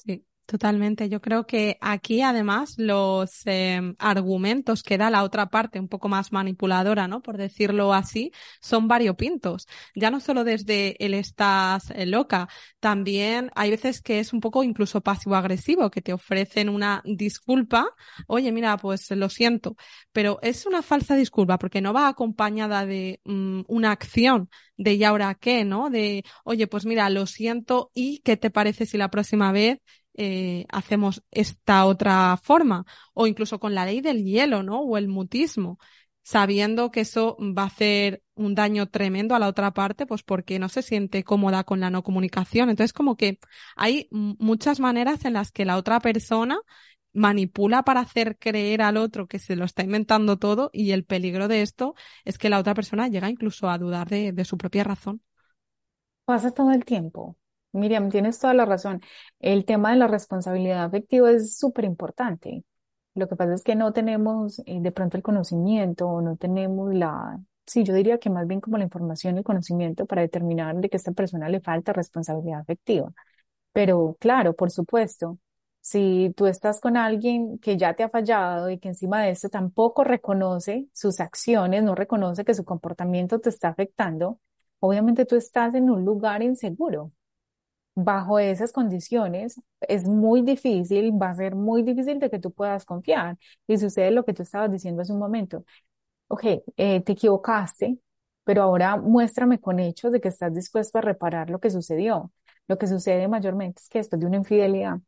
Sí. 0.05 0.25
Totalmente. 0.49 1.09
Yo 1.09 1.21
creo 1.21 1.45
que 1.45 1.77
aquí 1.79 2.23
además 2.23 2.73
los 2.77 3.45
em, 3.45 3.93
argumentos 3.99 4.81
que 4.81 4.97
da 4.97 5.11
la 5.11 5.23
otra 5.23 5.45
parte, 5.51 5.79
un 5.79 5.87
poco 5.87 6.09
más 6.09 6.31
manipuladora, 6.31 7.07
¿no? 7.07 7.21
Por 7.21 7.37
decirlo 7.37 7.93
así, 7.93 8.31
son 8.59 8.87
variopintos. 8.87 9.67
Ya 9.93 10.09
no 10.09 10.19
solo 10.19 10.43
desde 10.43 10.95
el 11.05 11.13
estás 11.13 11.91
eh, 11.91 12.07
loca, 12.07 12.49
también 12.79 13.51
hay 13.53 13.69
veces 13.69 14.01
que 14.01 14.19
es 14.19 14.33
un 14.33 14.39
poco 14.39 14.63
incluso 14.63 15.01
pasivo-agresivo, 15.01 15.91
que 15.91 16.01
te 16.01 16.13
ofrecen 16.13 16.69
una 16.69 17.03
disculpa. 17.05 17.85
Oye, 18.25 18.51
mira, 18.51 18.75
pues 18.77 19.11
lo 19.11 19.29
siento. 19.29 19.75
Pero 20.11 20.39
es 20.41 20.65
una 20.65 20.81
falsa 20.81 21.15
disculpa 21.15 21.59
porque 21.59 21.81
no 21.81 21.93
va 21.93 22.07
acompañada 22.07 22.87
de 22.87 23.21
mm, 23.23 23.61
una 23.67 23.91
acción 23.91 24.49
de 24.77 24.93
y 24.93 25.03
ahora 25.03 25.35
qué, 25.35 25.65
¿no? 25.65 25.89
De, 25.89 26.23
oye, 26.43 26.65
pues 26.67 26.85
mira, 26.85 27.09
lo 27.09 27.25
siento 27.27 27.91
y 27.93 28.19
qué 28.19 28.37
te 28.37 28.49
parece 28.49 28.85
si 28.85 28.97
la 28.97 29.09
próxima 29.11 29.51
vez 29.51 29.79
eh, 30.21 30.65
hacemos 30.69 31.23
esta 31.31 31.85
otra 31.85 32.35
forma, 32.35 32.85
o 33.13 33.25
incluso 33.25 33.57
con 33.57 33.73
la 33.73 33.85
ley 33.85 34.01
del 34.01 34.25
hielo, 34.25 34.63
¿no? 34.63 34.81
O 34.81 34.97
el 34.97 35.07
mutismo, 35.07 35.79
sabiendo 36.23 36.91
que 36.91 36.99
eso 37.01 37.37
va 37.39 37.63
a 37.63 37.67
hacer 37.67 38.21
un 38.35 38.53
daño 38.53 38.89
tremendo 38.89 39.33
a 39.33 39.39
la 39.39 39.47
otra 39.47 39.73
parte, 39.73 40.05
pues 40.05 40.21
porque 40.23 40.59
no 40.59 40.67
se 40.67 40.81
siente 40.81 41.23
cómoda 41.23 41.63
con 41.63 41.79
la 41.79 41.89
no 41.89 42.03
comunicación. 42.03 42.69
Entonces, 42.69 42.91
como 42.91 43.15
que 43.15 43.39
hay 43.77 44.09
muchas 44.11 44.81
maneras 44.81 45.23
en 45.23 45.33
las 45.33 45.53
que 45.53 45.63
la 45.63 45.77
otra 45.77 46.01
persona 46.01 46.59
manipula 47.13 47.83
para 47.83 48.01
hacer 48.01 48.37
creer 48.37 48.81
al 48.81 48.97
otro 48.97 49.27
que 49.27 49.39
se 49.39 49.55
lo 49.55 49.63
está 49.63 49.83
inventando 49.83 50.37
todo 50.37 50.69
y 50.73 50.91
el 50.91 51.05
peligro 51.05 51.47
de 51.47 51.61
esto 51.61 51.95
es 52.25 52.37
que 52.37 52.49
la 52.49 52.59
otra 52.59 52.73
persona 52.73 53.07
llega 53.07 53.29
incluso 53.29 53.69
a 53.69 53.77
dudar 53.77 54.09
de, 54.09 54.33
de 54.33 54.43
su 54.45 54.57
propia 54.57 54.83
razón. 54.83 55.21
Pasa 56.25 56.51
todo 56.51 56.71
el 56.71 56.83
tiempo. 56.83 57.37
Miriam, 57.71 58.09
tienes 58.09 58.39
toda 58.39 58.53
la 58.53 58.65
razón. 58.65 59.01
El 59.39 59.65
tema 59.65 59.91
de 59.91 59.97
la 59.97 60.07
responsabilidad 60.07 60.83
afectiva 60.85 61.31
es 61.31 61.57
súper 61.57 61.85
importante. 61.85 62.63
Lo 63.15 63.27
que 63.27 63.35
pasa 63.35 63.53
es 63.53 63.63
que 63.63 63.75
no 63.75 63.93
tenemos 63.93 64.59
eh, 64.65 64.79
de 64.81 64.91
pronto 64.91 65.17
el 65.17 65.23
conocimiento 65.23 66.07
o 66.07 66.21
no 66.21 66.35
tenemos 66.37 66.93
la, 66.93 67.39
sí, 67.65 67.83
yo 67.83 67.93
diría 67.93 68.17
que 68.19 68.29
más 68.29 68.47
bien 68.47 68.61
como 68.61 68.77
la 68.77 68.83
información 68.85 69.35
y 69.35 69.39
el 69.39 69.43
conocimiento 69.43 70.05
para 70.05 70.21
determinar 70.23 70.75
de 70.77 70.89
que 70.89 70.97
a 70.97 70.99
esta 70.99 71.11
persona 71.11 71.49
le 71.49 71.61
falta 71.61 71.93
responsabilidad 71.93 72.61
afectiva. 72.61 73.11
Pero 73.73 74.17
claro, 74.19 74.55
por 74.55 74.71
supuesto, 74.71 75.39
si 75.81 76.33
tú 76.37 76.47
estás 76.47 76.79
con 76.81 76.97
alguien 76.97 77.59
que 77.59 77.77
ya 77.77 77.93
te 77.95 78.03
ha 78.03 78.09
fallado 78.09 78.69
y 78.69 78.79
que 78.79 78.89
encima 78.89 79.23
de 79.23 79.31
esto 79.31 79.49
tampoco 79.49 80.03
reconoce 80.03 80.87
sus 80.93 81.19
acciones, 81.19 81.83
no 81.83 81.95
reconoce 81.95 82.45
que 82.45 82.53
su 82.55 82.65
comportamiento 82.65 83.39
te 83.39 83.49
está 83.49 83.69
afectando, 83.69 84.39
obviamente 84.79 85.25
tú 85.25 85.35
estás 85.35 85.73
en 85.75 85.89
un 85.89 86.05
lugar 86.05 86.43
inseguro. 86.43 87.11
Bajo 88.01 88.39
esas 88.39 88.71
condiciones 88.71 89.59
es 89.81 90.05
muy 90.05 90.41
difícil, 90.41 91.11
va 91.21 91.31
a 91.31 91.35
ser 91.35 91.55
muy 91.55 91.83
difícil 91.83 92.19
de 92.19 92.29
que 92.29 92.39
tú 92.39 92.51
puedas 92.51 92.85
confiar. 92.85 93.37
Y 93.67 93.77
sucede 93.77 94.11
lo 94.11 94.23
que 94.25 94.33
tú 94.33 94.43
estabas 94.43 94.71
diciendo 94.71 95.01
hace 95.01 95.11
un 95.13 95.19
momento. 95.19 95.65
Ok, 96.27 96.43
eh, 96.77 97.01
te 97.03 97.13
equivocaste, 97.13 97.99
pero 98.45 98.63
ahora 98.63 98.97
muéstrame 98.97 99.59
con 99.59 99.79
hechos 99.79 100.11
de 100.11 100.21
que 100.21 100.29
estás 100.29 100.53
dispuesto 100.53 100.99
a 100.99 101.01
reparar 101.01 101.49
lo 101.49 101.59
que 101.59 101.69
sucedió. 101.71 102.31
Lo 102.67 102.77
que 102.77 102.87
sucede 102.87 103.27
mayormente 103.27 103.81
es 103.81 103.89
que 103.89 103.99
después 103.99 104.19
de 104.21 104.27
una 104.27 104.37
infidelidad, 104.37 104.99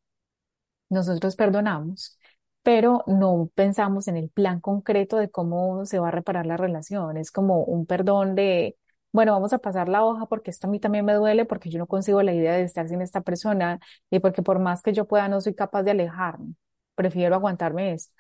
nosotros 0.90 1.36
perdonamos, 1.36 2.20
pero 2.64 3.04
no 3.08 3.50
pensamos 3.56 4.08
en 4.08 4.18
el 4.18 4.30
plan 4.30 4.60
concreto 4.60 5.18
de 5.18 5.30
cómo 5.30 5.86
se 5.86 6.00
va 6.00 6.10
a 6.10 6.12
reparar 6.12 6.46
la 6.46 6.58
relación. 6.58 7.18
Es 7.18 7.32
como 7.32 7.64
un 7.64 7.86
perdón 7.86 8.36
de, 8.36 8.78
bueno, 9.12 9.34
vamos 9.34 9.54
a 9.54 9.60
pasar 9.60 9.90
la 9.90 10.04
hoja 10.06 10.26
porque 10.28 10.52
esto 10.52 10.68
a 10.68 10.70
mí 10.70 10.80
también 10.80 11.06
me 11.06 11.14
duele, 11.14 11.46
porque 11.46 11.70
yo 11.70 11.80
no 11.80 11.88
consigo 11.88 12.22
la 12.24 12.34
idea 12.34 12.54
de 12.54 12.64
estar 12.64 12.88
sin 12.88 13.02
esta 13.02 13.22
persona 13.22 13.80
y 14.10 14.20
porque 14.20 14.42
por 14.44 14.60
más 14.60 14.82
que 14.82 14.94
yo 14.94 15.06
pueda 15.08 15.28
no 15.28 15.42
soy 15.42 15.54
capaz 15.56 15.84
de 15.84 15.92
alejarme. 15.92 16.56
Prefiero 16.96 17.36
aguantarme 17.36 17.94
esto. 17.94 18.14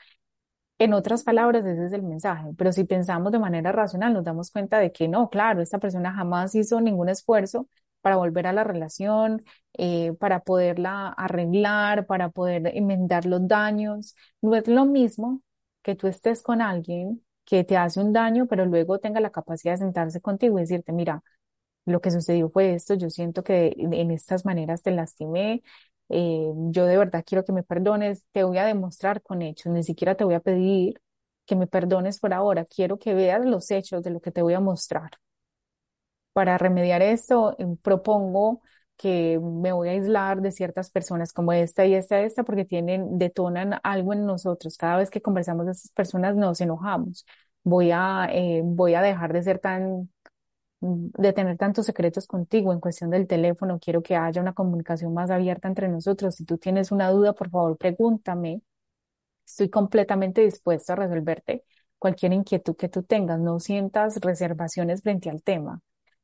En 0.80 0.94
otras 0.94 1.24
palabras, 1.24 1.64
ese 1.66 1.86
es 1.86 1.94
el 1.94 2.02
mensaje, 2.04 2.50
pero 2.58 2.72
si 2.74 2.84
pensamos 2.86 3.32
de 3.32 3.38
manera 3.40 3.72
racional, 3.72 4.14
nos 4.14 4.24
damos 4.24 4.50
cuenta 4.52 4.80
de 4.80 4.92
que 4.92 5.08
no, 5.08 5.30
claro, 5.30 5.62
esta 5.62 5.78
persona 5.80 6.12
jamás 6.14 6.56
hizo 6.56 6.82
ningún 6.82 7.08
esfuerzo 7.10 7.68
para 8.02 8.16
volver 8.16 8.48
a 8.48 8.54
la 8.54 8.64
relación, 8.64 9.44
eh, 9.74 10.14
para 10.20 10.40
poderla 10.42 11.10
arreglar, 11.10 12.08
para 12.08 12.30
poder 12.30 12.72
enmendar 12.76 13.26
los 13.28 13.48
daños. 13.48 14.16
No 14.42 14.56
es 14.56 14.68
lo 14.68 14.86
mismo 14.86 15.42
que 15.84 15.96
tú 15.96 16.08
estés 16.08 16.42
con 16.42 16.62
alguien 16.62 17.22
que 17.52 17.66
te 17.66 17.78
hace 17.78 18.02
un 18.02 18.14
daño, 18.14 18.48
pero 18.48 18.66
luego 18.66 19.00
tenga 19.00 19.22
la 19.22 19.32
capacidad 19.32 19.76
de 19.76 19.80
sentarse 19.80 20.22
contigo 20.22 20.58
y 20.60 20.64
decirte, 20.64 20.94
mira, 20.94 21.24
lo 21.86 22.02
que 22.02 22.12
sucedió 22.12 22.50
fue 22.50 22.74
esto, 22.76 22.96
yo 22.96 23.10
siento 23.10 23.44
que 23.44 23.74
en 23.78 24.12
estas 24.12 24.46
maneras 24.46 24.84
te 24.84 24.92
lastimé, 24.92 25.64
eh, 26.10 26.52
yo 26.72 26.86
de 26.86 26.98
verdad 26.98 27.24
quiero 27.28 27.46
que 27.46 27.54
me 27.54 27.64
perdones, 27.64 28.26
te 28.34 28.44
voy 28.44 28.58
a 28.60 28.66
demostrar 28.66 29.22
con 29.24 29.42
hechos, 29.42 29.74
ni 29.74 29.84
siquiera 29.84 30.16
te 30.16 30.24
voy 30.26 30.36
a 30.36 30.40
pedir 30.42 31.02
que 31.46 31.56
me 31.56 31.68
perdones 31.68 32.20
por 32.20 32.34
ahora, 32.34 32.66
quiero 32.66 33.00
que 33.00 33.14
veas 33.16 33.46
los 33.46 33.72
hechos 33.72 34.04
de 34.04 34.12
lo 34.12 34.22
que 34.22 34.32
te 34.32 34.42
voy 34.44 34.54
a 34.56 34.60
mostrar. 34.62 35.12
Para 36.34 36.58
remediar 36.58 37.02
esto, 37.02 37.56
eh, 37.60 37.66
propongo 37.82 38.62
que 39.02 39.40
me 39.42 39.72
voy 39.72 39.90
a 39.90 39.92
aislar 39.94 40.42
de 40.42 40.52
ciertas 40.52 40.92
personas 40.92 41.34
como 41.34 41.54
esta 41.54 41.86
y 41.86 41.96
esta 41.96 42.22
esta 42.22 42.44
porque 42.44 42.66
tienen, 42.66 43.18
detonan 43.18 43.80
algo 43.84 44.14
en 44.14 44.26
nosotros. 44.26 44.78
Cada 44.78 44.98
vez 44.98 45.10
que 45.10 45.22
conversamos 45.22 45.66
de 45.66 45.72
esas 45.74 45.92
personas 45.92 46.36
nos 46.36 46.62
enojamos. 46.62 47.26
Voy 47.64 47.92
a, 47.92 48.28
eh, 48.32 48.62
voy 48.64 48.94
a 48.96 49.02
dejar 49.02 49.34
de 49.34 49.44
ser 49.44 49.60
tan, 49.60 50.10
de 50.82 51.34
tener 51.34 51.58
tantos 51.58 51.86
secretos 51.88 52.28
contigo 52.28 52.74
en 52.74 52.80
cuestión 52.80 53.10
del 53.12 53.28
teléfono. 53.28 53.80
Quiero 53.80 54.04
que 54.04 54.16
haya 54.16 54.42
una 54.42 54.54
comunicación 54.54 55.14
más 55.14 55.32
abierta 55.32 55.68
entre 55.68 55.88
nosotros. 55.90 56.36
Si 56.36 56.46
tú 56.46 56.58
tienes 56.58 56.92
una 56.92 57.10
duda, 57.12 57.34
por 57.34 57.50
favor, 57.50 57.78
pregúntame. 57.78 58.62
Estoy 59.46 59.70
completamente 59.70 60.42
dispuesto 60.42 60.94
a 60.94 60.96
resolverte 60.98 61.64
cualquier 62.00 62.34
inquietud 62.34 62.76
que 62.76 62.90
tú 62.90 63.04
tengas. 63.04 63.40
No 63.40 63.60
sientas 63.60 64.18
reservaciones 64.22 65.02
frente 65.04 65.30
al 65.30 65.44
tema. 65.44 65.82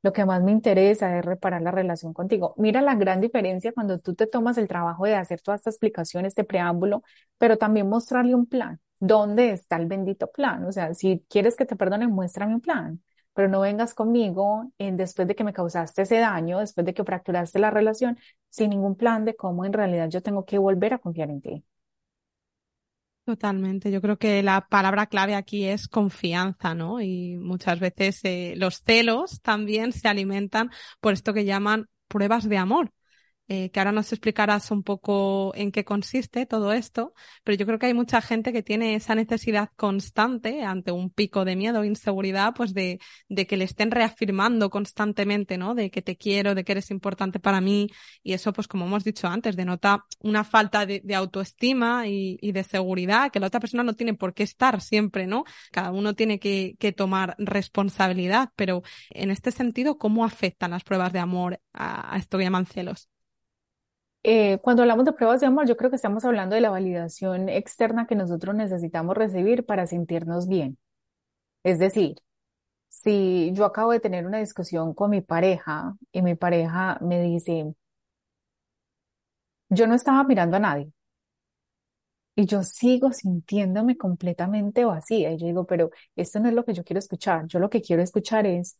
Lo 0.07 0.13
que 0.13 0.23
más 0.23 0.41
me 0.41 0.53
interesa 0.53 1.17
es 1.19 1.25
reparar 1.25 1.61
la 1.61 1.71
relación 1.71 2.13
contigo. 2.13 2.53
Mira 2.57 2.81
la 2.81 2.95
gran 2.95 3.19
diferencia 3.19 3.73
cuando 3.73 3.99
tú 3.99 4.15
te 4.15 4.25
tomas 4.25 4.57
el 4.57 4.69
trabajo 4.69 5.03
de 5.03 5.15
hacer 5.15 5.41
toda 5.41 5.57
esta 5.57 5.69
explicación, 5.69 6.25
este 6.25 6.45
preámbulo, 6.45 7.03
pero 7.37 7.57
también 7.57 7.89
mostrarle 7.89 8.33
un 8.33 8.45
plan. 8.45 8.79
¿Dónde 9.01 9.51
está 9.51 9.75
el 9.75 9.85
bendito 9.87 10.31
plan? 10.31 10.63
O 10.63 10.71
sea, 10.71 10.93
si 10.93 11.25
quieres 11.29 11.57
que 11.57 11.65
te 11.65 11.75
perdone, 11.75 12.07
muéstrame 12.07 12.55
un 12.55 12.61
plan, 12.61 13.03
pero 13.33 13.49
no 13.49 13.59
vengas 13.59 13.93
conmigo 13.93 14.71
en, 14.77 14.95
después 14.95 15.27
de 15.27 15.35
que 15.35 15.43
me 15.43 15.51
causaste 15.51 16.03
ese 16.03 16.19
daño, 16.19 16.59
después 16.59 16.85
de 16.85 16.93
que 16.93 17.03
fracturaste 17.03 17.59
la 17.59 17.69
relación, 17.69 18.17
sin 18.49 18.69
ningún 18.69 18.95
plan 18.95 19.25
de 19.25 19.35
cómo 19.35 19.65
en 19.65 19.73
realidad 19.73 20.07
yo 20.07 20.21
tengo 20.21 20.45
que 20.45 20.57
volver 20.57 20.93
a 20.93 20.99
confiar 20.99 21.29
en 21.31 21.41
ti. 21.41 21.65
Totalmente. 23.27 23.91
Yo 23.91 23.99
creo 24.01 24.17
que 24.17 24.41
la 24.41 24.67
palabra 24.69 25.07
clave 25.07 25.35
aquí 25.35 25.65
es 25.65 25.89
confianza, 25.89 26.73
¿no? 26.75 27.01
Y 27.01 27.35
muchas 27.37 27.77
veces 27.77 28.21
eh, 28.23 28.53
los 28.55 28.81
celos 28.83 29.41
también 29.41 29.91
se 29.91 30.07
alimentan 30.07 30.71
por 31.01 31.11
esto 31.11 31.33
que 31.33 31.43
llaman 31.43 31.89
pruebas 32.07 32.47
de 32.47 32.57
amor 32.57 32.93
eh, 33.49 33.69
que 33.71 33.79
ahora 33.79 33.91
nos 33.91 34.11
explicarás 34.11 34.71
un 34.71 34.83
poco 34.83 35.53
en 35.55 35.71
qué 35.71 35.85
consiste 35.85 36.45
todo 36.45 36.73
esto, 36.73 37.13
pero 37.43 37.57
yo 37.57 37.65
creo 37.65 37.79
que 37.79 37.85
hay 37.85 37.93
mucha 37.93 38.21
gente 38.21 38.51
que 38.51 38.63
tiene 38.63 38.95
esa 38.95 39.15
necesidad 39.15 39.69
constante 39.77 40.63
ante 40.63 40.91
un 40.91 41.09
pico 41.09 41.45
de 41.45 41.55
miedo 41.55 41.79
o 41.79 41.83
inseguridad, 41.85 42.53
pues 42.53 42.73
de, 42.73 42.99
de 43.29 43.47
que 43.47 43.55
le 43.57 43.63
estén 43.63 43.91
reafirmando 43.91 44.69
constantemente, 44.69 45.57
¿no? 45.57 45.75
De 45.75 45.89
que 45.91 46.01
te 46.01 46.17
quiero, 46.17 46.55
de 46.55 46.63
que 46.63 46.73
eres 46.73 46.91
importante 46.91 47.39
para 47.39 47.61
mí, 47.61 47.89
y 48.21 48.33
eso, 48.33 48.51
pues 48.53 48.67
como 48.67 48.85
hemos 48.85 49.03
dicho 49.03 49.27
antes, 49.27 49.55
denota 49.55 50.05
una 50.19 50.43
falta 50.43 50.85
de, 50.85 51.01
autoestima 51.15 52.07
y, 52.07 52.37
y, 52.41 52.51
de 52.51 52.63
seguridad, 52.63 53.31
que 53.31 53.39
la 53.39 53.47
otra 53.47 53.59
persona 53.59 53.83
no 53.83 53.93
tiene 53.93 54.13
por 54.13 54.33
qué 54.33 54.43
estar 54.43 54.81
siempre, 54.81 55.25
¿no? 55.25 55.45
Cada 55.71 55.91
uno 55.91 56.13
tiene 56.15 56.39
que, 56.39 56.75
que 56.79 56.91
tomar 56.91 57.35
responsabilidad, 57.39 58.49
pero 58.55 58.83
en 59.09 59.31
este 59.31 59.51
sentido, 59.51 59.97
¿cómo 59.97 60.25
afectan 60.25 60.71
las 60.71 60.83
pruebas 60.83 61.13
de 61.13 61.19
amor 61.19 61.61
a, 61.73 62.13
a 62.13 62.17
esto 62.17 62.37
que 62.37 62.43
llaman 62.43 62.65
celos? 62.65 63.09
Eh, 64.29 64.59
cuando 64.61 64.81
hablamos 64.83 65.05
de 65.05 65.13
pruebas 65.13 65.39
de 65.39 65.47
amor, 65.47 65.67
yo 65.67 65.77
creo 65.77 65.89
que 65.89 65.95
estamos 65.95 66.25
hablando 66.25 66.53
de 66.55 66.59
la 66.61 66.69
validación 66.69 67.47
externa 67.49 68.07
que 68.07 68.15
nosotros 68.15 68.55
necesitamos 68.55 69.15
recibir 69.15 69.65
para 69.65 69.87
sentirnos 69.87 70.47
bien. 70.49 70.77
Es 71.63 71.79
decir, 71.79 72.17
si 72.89 73.51
yo 73.53 73.65
acabo 73.65 73.91
de 73.93 73.99
tener 74.01 74.27
una 74.27 74.39
discusión 74.39 74.93
con 74.95 75.11
mi 75.11 75.21
pareja 75.21 75.95
y 76.13 76.21
mi 76.23 76.35
pareja 76.35 76.99
me 77.01 77.21
dice, 77.21 77.73
yo 79.69 79.87
no 79.87 79.95
estaba 79.95 80.23
mirando 80.23 80.57
a 80.57 80.59
nadie 80.59 80.91
y 82.35 82.45
yo 82.45 82.63
sigo 82.63 83.11
sintiéndome 83.13 83.97
completamente 83.97 84.85
vacía 84.85 85.31
y 85.31 85.37
yo 85.37 85.47
digo, 85.47 85.65
pero 85.65 85.89
esto 86.15 86.39
no 86.39 86.49
es 86.49 86.53
lo 86.55 86.63
que 86.65 86.73
yo 86.73 86.83
quiero 86.83 86.99
escuchar, 86.99 87.47
yo 87.47 87.59
lo 87.59 87.69
que 87.69 87.81
quiero 87.81 88.01
escuchar 88.03 88.45
es, 88.45 88.77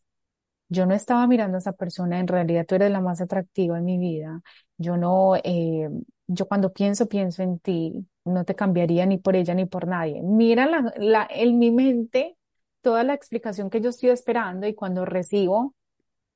yo 0.68 0.86
no 0.86 0.94
estaba 0.94 1.26
mirando 1.26 1.56
a 1.56 1.60
esa 1.60 1.72
persona, 1.72 2.18
en 2.20 2.28
realidad 2.28 2.66
tú 2.66 2.74
eres 2.76 2.90
la 2.90 3.00
más 3.00 3.20
atractiva 3.20 3.78
en 3.78 3.84
mi 3.84 3.98
vida. 3.98 4.42
Yo 4.76 4.96
no, 4.96 5.36
eh, 5.36 5.88
yo 6.26 6.46
cuando 6.48 6.72
pienso, 6.72 7.08
pienso 7.08 7.42
en 7.42 7.58
ti, 7.58 8.06
no 8.24 8.44
te 8.44 8.54
cambiaría 8.54 9.06
ni 9.06 9.18
por 9.18 9.36
ella 9.36 9.54
ni 9.54 9.66
por 9.66 9.86
nadie. 9.88 10.22
Mira 10.22 10.66
la, 10.66 10.92
la, 10.98 11.26
en 11.30 11.58
mi 11.58 11.70
mente 11.70 12.36
toda 12.82 13.02
la 13.04 13.14
explicación 13.14 13.70
que 13.70 13.80
yo 13.80 13.90
estoy 13.90 14.10
esperando 14.10 14.66
y 14.66 14.74
cuando 14.74 15.04
recibo, 15.04 15.74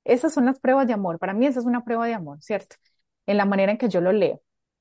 esas 0.04 0.32
son 0.34 0.46
las 0.46 0.58
pruebas 0.60 0.86
de 0.86 0.92
amor. 0.94 1.18
Para 1.18 1.34
mí 1.34 1.46
esa 1.46 1.60
es 1.60 1.66
una 1.66 1.84
prueba 1.84 2.06
de 2.06 2.14
amor, 2.14 2.42
¿cierto? 2.42 2.76
En 3.26 3.36
la 3.36 3.44
manera 3.44 3.72
en 3.72 3.78
que 3.78 3.88
yo 3.88 4.00
lo 4.00 4.12
leo. 4.12 4.40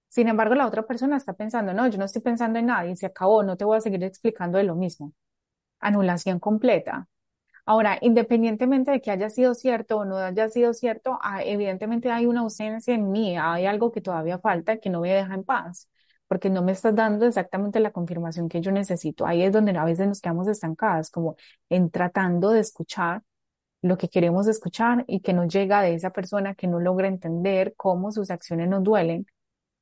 Sin 0.10 0.28
embargo, 0.28 0.56
la 0.56 0.68
otra 0.68 0.86
persona 0.88 1.18
está 1.18 1.34
pensando, 1.34 1.74
no, 1.74 1.88
yo 1.88 1.98
no 1.98 2.06
estoy 2.06 2.22
pensando 2.22 2.60
en 2.60 2.66
nadie, 2.68 2.96
se 2.96 3.06
acabó, 3.06 3.44
no 3.44 3.56
te 3.58 3.66
voy 3.66 3.78
a 3.78 3.82
seguir 3.82 4.04
explicando 4.04 4.58
de 4.58 4.64
lo 4.66 4.76
mismo. 4.76 5.14
Anulación 5.82 6.40
completa. 6.40 7.10
Ahora, 7.66 7.98
independientemente 8.02 8.92
de 8.92 9.02
que 9.02 9.12
haya 9.12 9.30
sido 9.30 9.54
cierto 9.54 9.98
o 9.98 10.06
no 10.06 10.18
haya 10.18 10.50
sido 10.50 10.74
cierto, 10.74 11.20
ah, 11.22 11.44
evidentemente 11.44 12.12
hay 12.12 12.26
una 12.26 12.42
ausencia 12.42 12.94
en 12.96 13.12
mí, 13.12 13.38
hay 13.38 13.66
algo 13.66 13.92
que 13.92 14.02
todavía 14.02 14.40
falta 14.40 14.78
que 14.78 14.90
no 14.90 15.02
me 15.02 15.14
deja 15.14 15.34
en 15.34 15.44
paz, 15.44 15.88
porque 16.28 16.50
no 16.50 16.64
me 16.64 16.72
estás 16.72 16.96
dando 16.96 17.26
exactamente 17.26 17.80
la 17.80 17.92
confirmación 17.92 18.50
que 18.50 18.62
yo 18.62 18.72
necesito. 18.72 19.26
Ahí 19.26 19.44
es 19.44 19.52
donde 19.54 19.78
a 19.78 19.86
veces 19.86 20.08
nos 20.08 20.22
quedamos 20.22 20.48
estancadas, 20.48 21.12
como 21.12 21.36
en 21.70 21.90
tratando 21.92 22.50
de 22.52 22.62
escuchar 22.62 23.22
lo 23.82 23.98
que 23.98 24.10
queremos 24.10 24.48
escuchar 24.48 25.06
y 25.08 25.22
que 25.22 25.34
no 25.34 25.46
llega 25.48 25.82
de 25.82 25.96
esa 25.96 26.12
persona 26.12 26.56
que 26.56 26.68
no 26.68 26.80
logra 26.80 27.08
entender 27.08 27.74
cómo 27.76 28.12
sus 28.12 28.30
acciones 28.32 28.70
nos 28.70 28.84
duelen 28.84 29.26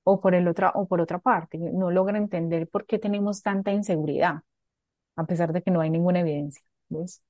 o 0.03 0.21
por 0.21 0.35
el 0.35 0.47
otra 0.47 0.71
o 0.75 0.87
por 0.87 1.01
otra 1.01 1.19
parte, 1.19 1.57
no 1.59 1.91
logra 1.91 2.17
entender 2.17 2.67
por 2.69 2.85
qué 2.85 2.99
tenemos 2.99 3.41
tanta 3.43 3.71
inseguridad, 3.71 4.41
a 5.15 5.25
pesar 5.25 5.53
de 5.53 5.61
que 5.63 5.71
no 5.71 5.81
hay 5.81 5.89
ninguna 5.89 6.21
evidencia. 6.21 6.63
¿ves? 6.89 7.21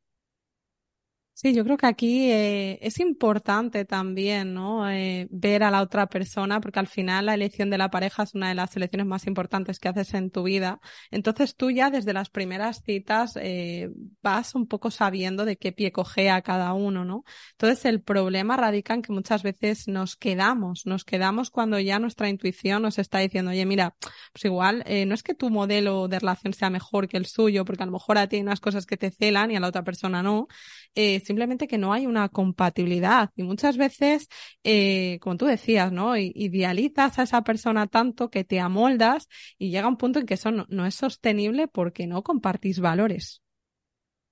Sí, 1.41 1.53
yo 1.53 1.63
creo 1.63 1.77
que 1.77 1.85
aquí 1.87 2.29
eh, 2.29 2.79
es 2.81 2.99
importante 2.99 3.85
también, 3.85 4.53
¿no? 4.53 4.91
Eh, 4.91 5.25
ver 5.31 5.63
a 5.63 5.71
la 5.71 5.81
otra 5.81 6.07
persona, 6.07 6.59
porque 6.59 6.79
al 6.79 6.87
final 6.87 7.27
la 7.27 7.33
elección 7.33 7.69
de 7.69 7.77
la 7.77 7.89
pareja 7.89 8.23
es 8.23 8.35
una 8.35 8.49
de 8.49 8.55
las 8.55 8.75
elecciones 8.75 9.07
más 9.07 9.25
importantes 9.25 9.79
que 9.79 9.87
haces 9.87 10.13
en 10.15 10.31
tu 10.31 10.43
vida. 10.43 10.81
Entonces 11.11 11.55
tú 11.55 11.71
ya 11.71 11.91
desde 11.91 12.11
las 12.11 12.29
primeras 12.29 12.81
citas 12.83 13.37
eh, 13.41 13.89
vas 14.21 14.53
un 14.53 14.67
poco 14.67 14.91
sabiendo 14.91 15.45
de 15.45 15.55
qué 15.55 15.71
pie 15.71 15.93
cogea 15.93 16.41
cada 16.41 16.73
uno, 16.73 17.05
¿no? 17.05 17.23
Entonces 17.53 17.85
el 17.85 18.01
problema 18.01 18.57
radica 18.57 18.93
en 18.93 19.01
que 19.01 19.13
muchas 19.13 19.41
veces 19.41 19.87
nos 19.87 20.17
quedamos, 20.17 20.85
nos 20.85 21.05
quedamos 21.05 21.51
cuando 21.51 21.79
ya 21.79 21.99
nuestra 21.99 22.27
intuición 22.27 22.81
nos 22.81 22.99
está 22.99 23.19
diciendo, 23.19 23.51
oye, 23.51 23.65
mira, 23.65 23.95
pues 24.33 24.43
igual 24.43 24.83
eh, 24.85 25.05
no 25.05 25.15
es 25.15 25.23
que 25.23 25.35
tu 25.35 25.49
modelo 25.49 26.09
de 26.09 26.19
relación 26.19 26.53
sea 26.53 26.69
mejor 26.69 27.07
que 27.07 27.15
el 27.15 27.27
suyo, 27.27 27.63
porque 27.63 27.83
a 27.83 27.85
lo 27.85 27.93
mejor 27.93 28.17
a 28.17 28.27
ti 28.27 28.35
hay 28.35 28.41
unas 28.41 28.59
cosas 28.59 28.85
que 28.85 28.97
te 28.97 29.09
celan 29.09 29.51
y 29.51 29.55
a 29.55 29.61
la 29.61 29.69
otra 29.69 29.85
persona 29.85 30.21
no. 30.21 30.49
Eh, 31.29 31.39
simplemente 31.39 31.67
que 31.67 31.77
no 31.77 31.93
hay 31.93 32.07
una 32.07 32.29
compatibilidad. 32.29 33.29
Y 33.35 33.43
muchas 33.43 33.77
veces, 33.77 34.27
eh, 34.63 35.19
como 35.21 35.37
tú 35.37 35.45
decías, 35.45 35.91
¿no? 35.91 36.17
Idealizas 36.17 37.19
a 37.19 37.23
esa 37.23 37.43
persona 37.43 37.87
tanto 37.87 38.29
que 38.29 38.43
te 38.43 38.59
amoldas 38.59 39.27
y 39.57 39.69
llega 39.69 39.87
un 39.87 39.97
punto 39.97 40.19
en 40.19 40.25
que 40.25 40.33
eso 40.35 40.51
no, 40.51 40.85
es 40.85 40.95
sostenible 40.95 41.67
porque 41.67 42.07
no 42.07 42.23
compartís 42.23 42.79
valores. 42.79 43.41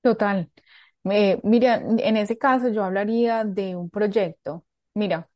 Total. 0.01 0.49
mira, 1.03 1.75
en 1.75 2.17
ese 2.17 2.37
caso 2.37 2.69
yo 2.69 2.83
hablaría 2.83 3.43
de 3.43 3.75
un 3.75 3.89
proyecto. 3.89 4.65
Mira, 4.93 5.29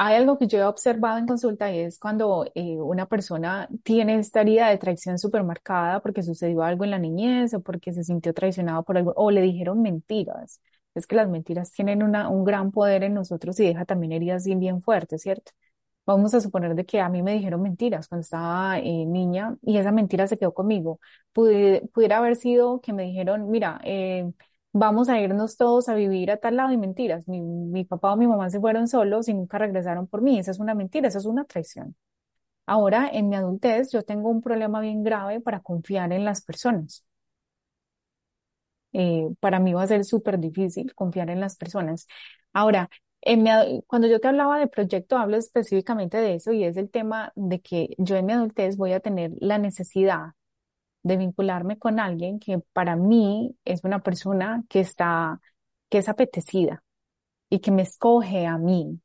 hay 0.00 0.14
algo 0.14 0.38
que 0.38 0.46
yo 0.46 0.58
he 0.58 0.64
observado 0.64 1.18
en 1.18 1.26
consulta 1.26 1.72
y 1.72 1.80
es 1.80 1.98
cuando 1.98 2.46
eh, 2.54 2.76
una 2.80 3.06
persona 3.06 3.68
tiene 3.82 4.18
esta 4.20 4.42
herida 4.42 4.68
de 4.68 4.78
traición 4.78 5.18
supermercada 5.18 6.00
porque 6.00 6.22
sucedió 6.22 6.62
algo 6.62 6.84
en 6.84 6.92
la 6.92 7.00
niñez 7.00 7.52
o 7.54 7.60
porque 7.62 7.92
se 7.92 8.04
sintió 8.04 8.32
traicionado 8.32 8.84
por 8.84 8.96
algo 8.96 9.12
o 9.16 9.32
le 9.32 9.42
dijeron 9.42 9.82
mentiras. 9.82 10.60
Es 10.94 11.06
que 11.06 11.16
las 11.16 11.28
mentiras 11.28 11.72
tienen 11.72 12.02
un 12.02 12.44
gran 12.44 12.72
poder 12.72 13.04
en 13.04 13.14
nosotros 13.14 13.58
y 13.60 13.66
deja 13.66 13.84
también 13.84 14.12
heridas 14.12 14.44
bien, 14.44 14.58
bien 14.60 14.82
fuertes, 14.82 15.22
¿cierto? 15.22 15.52
Vamos 16.06 16.34
a 16.34 16.40
suponer 16.40 16.74
de 16.74 16.86
que 16.86 17.00
a 17.00 17.08
mí 17.10 17.22
me 17.22 17.34
dijeron 17.34 17.62
mentiras 17.62 18.08
cuando 18.08 18.22
estaba 18.22 18.78
eh, 18.78 19.04
niña 19.06 19.56
y 19.62 19.76
esa 19.78 19.92
mentira 19.92 20.26
se 20.26 20.38
quedó 20.38 20.54
conmigo. 20.54 21.00
pudiera 21.32 22.18
haber 22.18 22.36
sido 22.36 22.80
que 22.80 22.92
me 22.92 23.04
dijeron, 23.04 23.50
mira, 23.50 23.80
eh, 23.84 24.30
vamos 24.72 25.08
a 25.08 25.20
irnos 25.20 25.56
todos 25.56 25.88
a 25.88 25.94
vivir 25.94 26.30
a 26.30 26.38
tal 26.38 26.56
lado 26.56 26.72
y 26.72 26.76
mentiras. 26.78 27.26
Mi, 27.28 27.40
mi 27.40 27.84
papá 27.84 28.12
o 28.12 28.16
mi 28.16 28.26
mamá 28.26 28.50
se 28.50 28.60
fueron 28.60 28.88
solos 28.88 29.28
y 29.28 29.34
nunca 29.34 29.58
regresaron 29.58 30.06
por 30.06 30.22
mí. 30.22 30.38
Esa 30.38 30.50
es 30.52 30.58
una 30.60 30.74
mentira, 30.74 31.08
esa 31.08 31.18
es 31.18 31.26
una 31.26 31.44
traición. 31.44 31.94
Ahora, 32.66 33.10
en 33.12 33.28
mi 33.30 33.36
adultez, 33.36 33.92
yo 33.92 34.02
tengo 34.04 34.30
un 34.30 34.42
problema 34.42 34.80
bien 34.80 35.02
grave 35.04 35.40
para 35.40 35.60
confiar 35.62 36.12
en 36.12 36.24
las 36.26 36.44
personas. 36.44 37.04
Eh, 39.00 39.28
para 39.38 39.60
mí 39.60 39.72
va 39.74 39.84
a 39.84 39.86
ser 39.86 40.04
súper 40.04 40.40
difícil 40.40 40.92
confiar 40.94 41.30
en 41.30 41.38
las 41.40 41.56
personas. 41.56 42.08
Ahora, 42.52 42.90
mi, 43.26 43.50
cuando 43.86 44.08
yo 44.08 44.18
te 44.20 44.26
hablaba 44.28 44.58
de 44.58 44.66
proyecto, 44.66 45.16
hablo 45.16 45.36
específicamente 45.36 46.16
de 46.18 46.34
eso 46.34 46.52
y 46.52 46.64
es 46.64 46.76
el 46.76 46.90
tema 46.90 47.32
de 47.36 47.60
que 47.60 47.94
yo 47.98 48.16
en 48.16 48.26
mi 48.26 48.32
adultez 48.32 48.76
voy 48.76 48.92
a 48.92 49.00
tener 49.00 49.32
la 49.38 49.58
necesidad 49.58 50.32
de 51.04 51.16
vincularme 51.16 51.78
con 51.78 52.00
alguien 52.00 52.40
que 52.40 52.60
para 52.72 52.96
mí 52.96 53.56
es 53.64 53.84
una 53.84 54.02
persona 54.02 54.64
que 54.68 54.80
está, 54.80 55.40
que 55.90 55.98
es 55.98 56.08
apetecida 56.08 56.82
y 57.50 57.60
que 57.60 57.70
me 57.72 57.82
escoge 57.82 58.46
a 58.46 58.58
mí. 58.58 59.00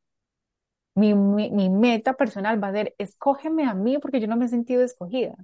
Mi, 0.95 1.13
mi, 1.15 1.69
meta 1.69 2.13
personal 2.13 2.63
va 2.63 2.69
a 2.69 2.73
ser, 2.73 2.95
escógeme 2.97 3.65
a 3.65 3.73
mí 3.73 3.97
porque 3.99 4.19
yo 4.19 4.27
no 4.27 4.37
me 4.37 4.45
he 4.45 4.49
sentido 4.49 4.83
escogida. 4.83 5.35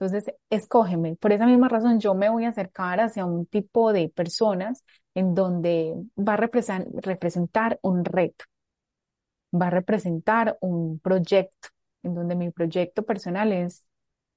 Entonces, 0.00 0.34
escógeme. 0.48 1.16
Por 1.16 1.32
esa 1.32 1.46
misma 1.46 1.68
razón, 1.68 2.00
yo 2.00 2.14
me 2.14 2.30
voy 2.30 2.44
a 2.46 2.48
acercar 2.50 3.00
hacia 3.00 3.26
un 3.26 3.44
tipo 3.46 3.92
de 3.92 4.08
personas 4.08 4.82
en 5.14 5.34
donde 5.34 5.94
va 6.16 6.34
a 6.34 6.36
representar 6.38 7.78
un 7.82 8.04
reto, 8.04 8.46
va 9.52 9.66
a 9.66 9.70
representar 9.70 10.56
un 10.60 10.98
proyecto, 11.00 11.68
en 12.02 12.14
donde 12.14 12.34
mi 12.36 12.50
proyecto 12.50 13.02
personal 13.04 13.52
es 13.52 13.84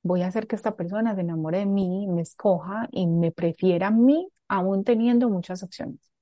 voy 0.03 0.21
a 0.23 0.27
hacer 0.27 0.47
que 0.47 0.55
esta 0.55 0.75
persona 0.75 1.15
se 1.15 1.21
enamore 1.21 1.59
de 1.59 1.65
mí, 1.65 2.07
me 2.07 2.21
escoja 2.23 2.89
y 2.91 3.07
me 3.07 3.31
prefiera 3.31 3.87
a 3.87 3.91
mí, 3.91 4.29
aún 4.49 4.83
teniendo 4.83 5.29
muchas 5.29 5.63
opciones. 5.63 6.12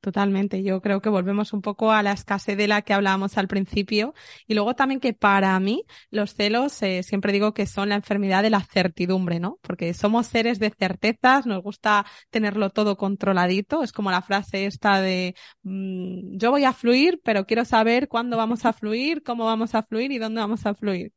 Totalmente. 0.00 0.62
Yo 0.62 0.80
creo 0.80 1.00
que 1.00 1.08
volvemos 1.08 1.52
un 1.52 1.60
poco 1.60 1.90
a 1.90 2.04
la 2.04 2.12
escasez 2.12 2.56
de 2.56 2.68
la 2.68 2.82
que 2.82 2.92
hablábamos 2.94 3.36
al 3.36 3.48
principio. 3.48 4.14
Y 4.46 4.54
luego 4.54 4.74
también 4.76 5.00
que 5.00 5.12
para 5.12 5.58
mí 5.58 5.84
los 6.10 6.34
celos 6.34 6.80
eh, 6.82 7.02
siempre 7.02 7.32
digo 7.32 7.52
que 7.52 7.66
son 7.66 7.88
la 7.88 7.96
enfermedad 7.96 8.44
de 8.44 8.50
la 8.50 8.60
certidumbre, 8.60 9.40
¿no? 9.40 9.58
Porque 9.60 9.92
somos 9.94 10.28
seres 10.28 10.60
de 10.60 10.70
certezas, 10.70 11.46
nos 11.46 11.62
gusta 11.64 12.06
tenerlo 12.30 12.70
todo 12.70 12.96
controladito. 12.96 13.82
Es 13.82 13.92
como 13.92 14.12
la 14.12 14.22
frase 14.22 14.66
esta 14.66 15.00
de 15.00 15.34
mm, 15.62 16.38
yo 16.38 16.50
voy 16.52 16.64
a 16.64 16.72
fluir, 16.72 17.20
pero 17.24 17.44
quiero 17.44 17.64
saber 17.64 18.06
cuándo 18.08 18.36
vamos 18.36 18.64
a 18.66 18.72
fluir, 18.72 19.22
cómo 19.24 19.46
vamos 19.46 19.74
a 19.74 19.82
fluir 19.82 20.12
y 20.12 20.18
dónde 20.18 20.40
vamos 20.40 20.64
a 20.64 20.74
fluir. 20.74 21.12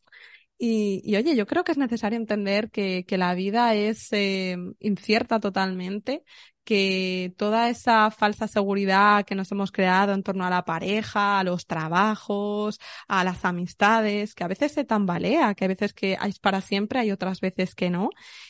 Y, 0.63 1.01
y, 1.03 1.15
oye, 1.15 1.35
yo 1.35 1.47
creo 1.47 1.63
que 1.63 1.71
es 1.71 1.77
necesario 1.79 2.17
entender 2.19 2.69
que, 2.69 3.03
que 3.07 3.17
la 3.17 3.33
vida 3.33 3.73
es 3.73 4.09
eh, 4.13 4.55
incierta 4.79 5.39
totalmente, 5.39 6.23
que 6.63 7.33
toda 7.37 7.69
esa 7.69 8.11
falsa 8.11 8.47
seguridad 8.47 9.25
que 9.25 9.35
nos 9.35 9.51
hemos 9.51 9.71
creado 9.71 10.13
en 10.13 10.23
torno 10.23 10.45
a 10.45 10.49
la 10.49 10.65
pareja, 10.65 11.39
a 11.39 11.43
los 11.43 11.65
trabajos, 11.65 12.79
a 13.07 13.23
las 13.23 13.45
amistades, 13.45 14.35
que 14.35 14.43
a 14.43 14.47
veces 14.47 14.71
se 14.73 14.83
tambalea, 14.83 15.53
que 15.55 15.65
a 15.65 15.67
veces 15.67 15.93
que 15.93 16.17
hay 16.19 16.33
para 16.41 16.61
siempre, 16.61 16.99
hay 16.99 17.11
otras 17.11 17.41
veces 17.41 17.75
que 17.75 17.89
no. 17.89 18.09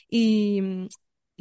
Y, 0.10 0.62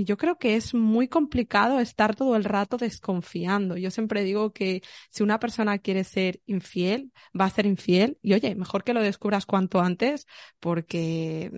y 0.00 0.04
yo 0.04 0.16
creo 0.16 0.38
que 0.38 0.56
es 0.56 0.72
muy 0.72 1.08
complicado 1.08 1.78
estar 1.78 2.16
todo 2.16 2.34
el 2.36 2.44
rato 2.44 2.78
desconfiando. 2.78 3.76
Yo 3.76 3.90
siempre 3.90 4.24
digo 4.24 4.52
que 4.52 4.82
si 5.10 5.22
una 5.22 5.38
persona 5.38 5.78
quiere 5.78 6.04
ser 6.04 6.40
infiel, 6.46 7.12
va 7.38 7.44
a 7.46 7.50
ser 7.50 7.66
infiel. 7.66 8.18
Y 8.22 8.32
oye, 8.34 8.54
mejor 8.54 8.82
que 8.82 8.94
lo 8.94 9.02
descubras 9.02 9.44
cuanto 9.44 9.80
antes, 9.80 10.26
porque 10.58 11.50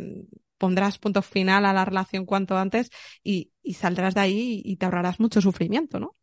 pondrás 0.62 0.96
punto 0.96 1.22
final 1.22 1.66
a 1.66 1.72
la 1.72 1.84
relación 1.84 2.24
cuanto 2.24 2.56
antes 2.56 2.88
y, 3.24 3.50
saldrás 3.74 4.14
de 4.14 4.20
ahí 4.20 4.62
y 4.64 4.76
te 4.76 4.84
ahorrarás 4.84 5.18
mucho 5.18 5.40
sufrimiento, 5.40 5.98
¿no? 5.98 6.14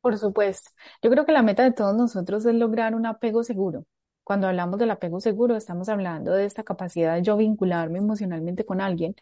Por 0.00 0.16
supuesto. 0.16 0.70
Yo 1.02 1.10
creo 1.10 1.26
que 1.26 1.32
la 1.32 1.42
meta 1.42 1.64
de 1.64 1.72
todos 1.72 1.96
nosotros 1.96 2.46
es 2.46 2.54
lograr 2.54 2.94
un 2.94 3.04
apego 3.04 3.42
seguro. 3.42 3.84
Cuando 4.22 4.46
hablamos 4.46 4.78
del 4.78 4.92
apego 4.92 5.18
seguro, 5.18 5.56
estamos 5.56 5.88
hablando 5.88 6.32
de 6.32 6.44
esta 6.44 6.62
capacidad 6.62 7.16
de 7.16 7.22
yo 7.22 7.36
vincularme 7.36 7.98
emocionalmente 7.98 8.64
con 8.64 8.80
alguien 8.80 9.16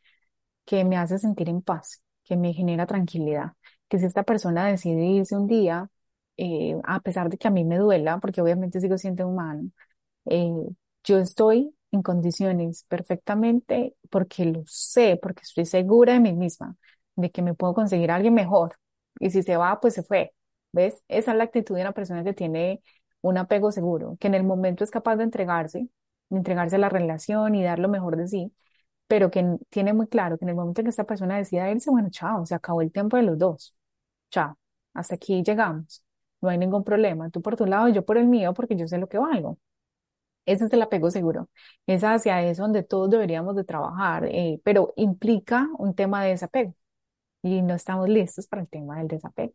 que 0.66 0.84
me 0.84 0.98
hace 0.98 1.18
sentir 1.18 1.48
en 1.48 1.62
paz, 1.62 2.02
que 2.22 2.36
me 2.36 2.52
genera 2.52 2.84
tranquilidad. 2.84 3.52
Que 3.88 3.98
si 3.98 4.04
esta 4.04 4.22
persona 4.22 4.66
decide 4.66 5.02
irse 5.06 5.34
un 5.34 5.46
día, 5.46 5.88
eh, 6.36 6.76
a 6.84 7.00
pesar 7.00 7.30
de 7.30 7.38
que 7.38 7.48
a 7.48 7.50
mí 7.50 7.64
me 7.64 7.78
duela, 7.78 8.18
porque 8.20 8.42
obviamente 8.42 8.80
sigo 8.80 8.98
siendo 8.98 9.26
humano, 9.26 9.70
eh, 10.26 10.52
yo 11.04 11.18
estoy 11.18 11.74
en 11.92 12.02
condiciones 12.02 12.84
perfectamente 12.88 13.96
porque 14.10 14.44
lo 14.46 14.62
sé, 14.66 15.18
porque 15.22 15.42
estoy 15.42 15.66
segura 15.66 16.14
de 16.14 16.20
mí 16.20 16.32
misma, 16.32 16.76
de 17.16 17.30
que 17.30 17.42
me 17.42 17.54
puedo 17.54 17.74
conseguir 17.74 18.10
a 18.10 18.16
alguien 18.16 18.34
mejor. 18.34 18.76
Y 19.20 19.30
si 19.30 19.42
se 19.42 19.56
va, 19.56 19.80
pues 19.80 19.94
se 19.94 20.02
fue. 20.02 20.34
¿Ves? 20.72 21.02
Esa 21.08 21.32
es 21.32 21.36
la 21.38 21.44
actitud 21.44 21.74
de 21.76 21.82
una 21.82 21.92
persona 21.92 22.24
que 22.24 22.32
tiene 22.32 22.82
un 23.20 23.38
apego 23.38 23.70
seguro, 23.72 24.16
que 24.20 24.26
en 24.28 24.34
el 24.34 24.42
momento 24.44 24.84
es 24.84 24.90
capaz 24.90 25.16
de 25.16 25.24
entregarse, 25.24 25.88
de 26.30 26.36
entregarse 26.38 26.76
a 26.76 26.78
la 26.78 26.88
relación 26.88 27.54
y 27.54 27.62
dar 27.62 27.78
lo 27.78 27.88
mejor 27.88 28.16
de 28.16 28.26
sí, 28.28 28.52
pero 29.06 29.30
que 29.30 29.58
tiene 29.70 29.92
muy 29.92 30.06
claro 30.08 30.38
que 30.38 30.44
en 30.44 30.50
el 30.50 30.54
momento 30.56 30.80
en 30.80 30.86
que 30.86 30.90
esta 30.90 31.04
persona 31.04 31.36
decida 31.36 31.70
irse, 31.70 31.90
bueno, 31.90 32.08
chao, 32.10 32.46
se 32.46 32.54
acabó 32.54 32.82
el 32.82 32.92
tiempo 32.92 33.16
de 33.16 33.24
los 33.24 33.38
dos. 33.38 33.74
Chao, 34.30 34.58
hasta 34.94 35.14
aquí 35.16 35.42
llegamos. 35.42 36.04
No 36.40 36.48
hay 36.48 36.58
ningún 36.58 36.84
problema. 36.84 37.30
Tú 37.30 37.42
por 37.42 37.56
tu 37.56 37.66
lado, 37.66 37.88
yo 37.88 38.04
por 38.04 38.18
el 38.18 38.26
mío, 38.28 38.54
porque 38.54 38.76
yo 38.76 38.88
sé 38.88 38.98
lo 38.98 39.08
que 39.08 39.18
valgo. 39.18 39.58
Ese 40.46 40.64
es 40.66 40.72
el 40.72 40.82
apego 40.82 41.10
seguro. 41.10 41.48
Es 41.86 42.02
hacia 42.04 42.42
eso 42.42 42.62
donde 42.62 42.82
todos 42.82 43.10
deberíamos 43.10 43.54
de 43.56 43.64
trabajar, 43.64 44.24
eh, 44.26 44.60
pero 44.64 44.92
implica 44.96 45.68
un 45.78 45.94
tema 45.94 46.22
de 46.24 46.30
desapego 46.30 46.74
y 47.42 47.62
no 47.62 47.74
estamos 47.74 48.08
listos 48.08 48.46
para 48.48 48.62
el 48.62 48.68
tema 48.68 48.98
del 48.98 49.08
desapego. 49.08 49.54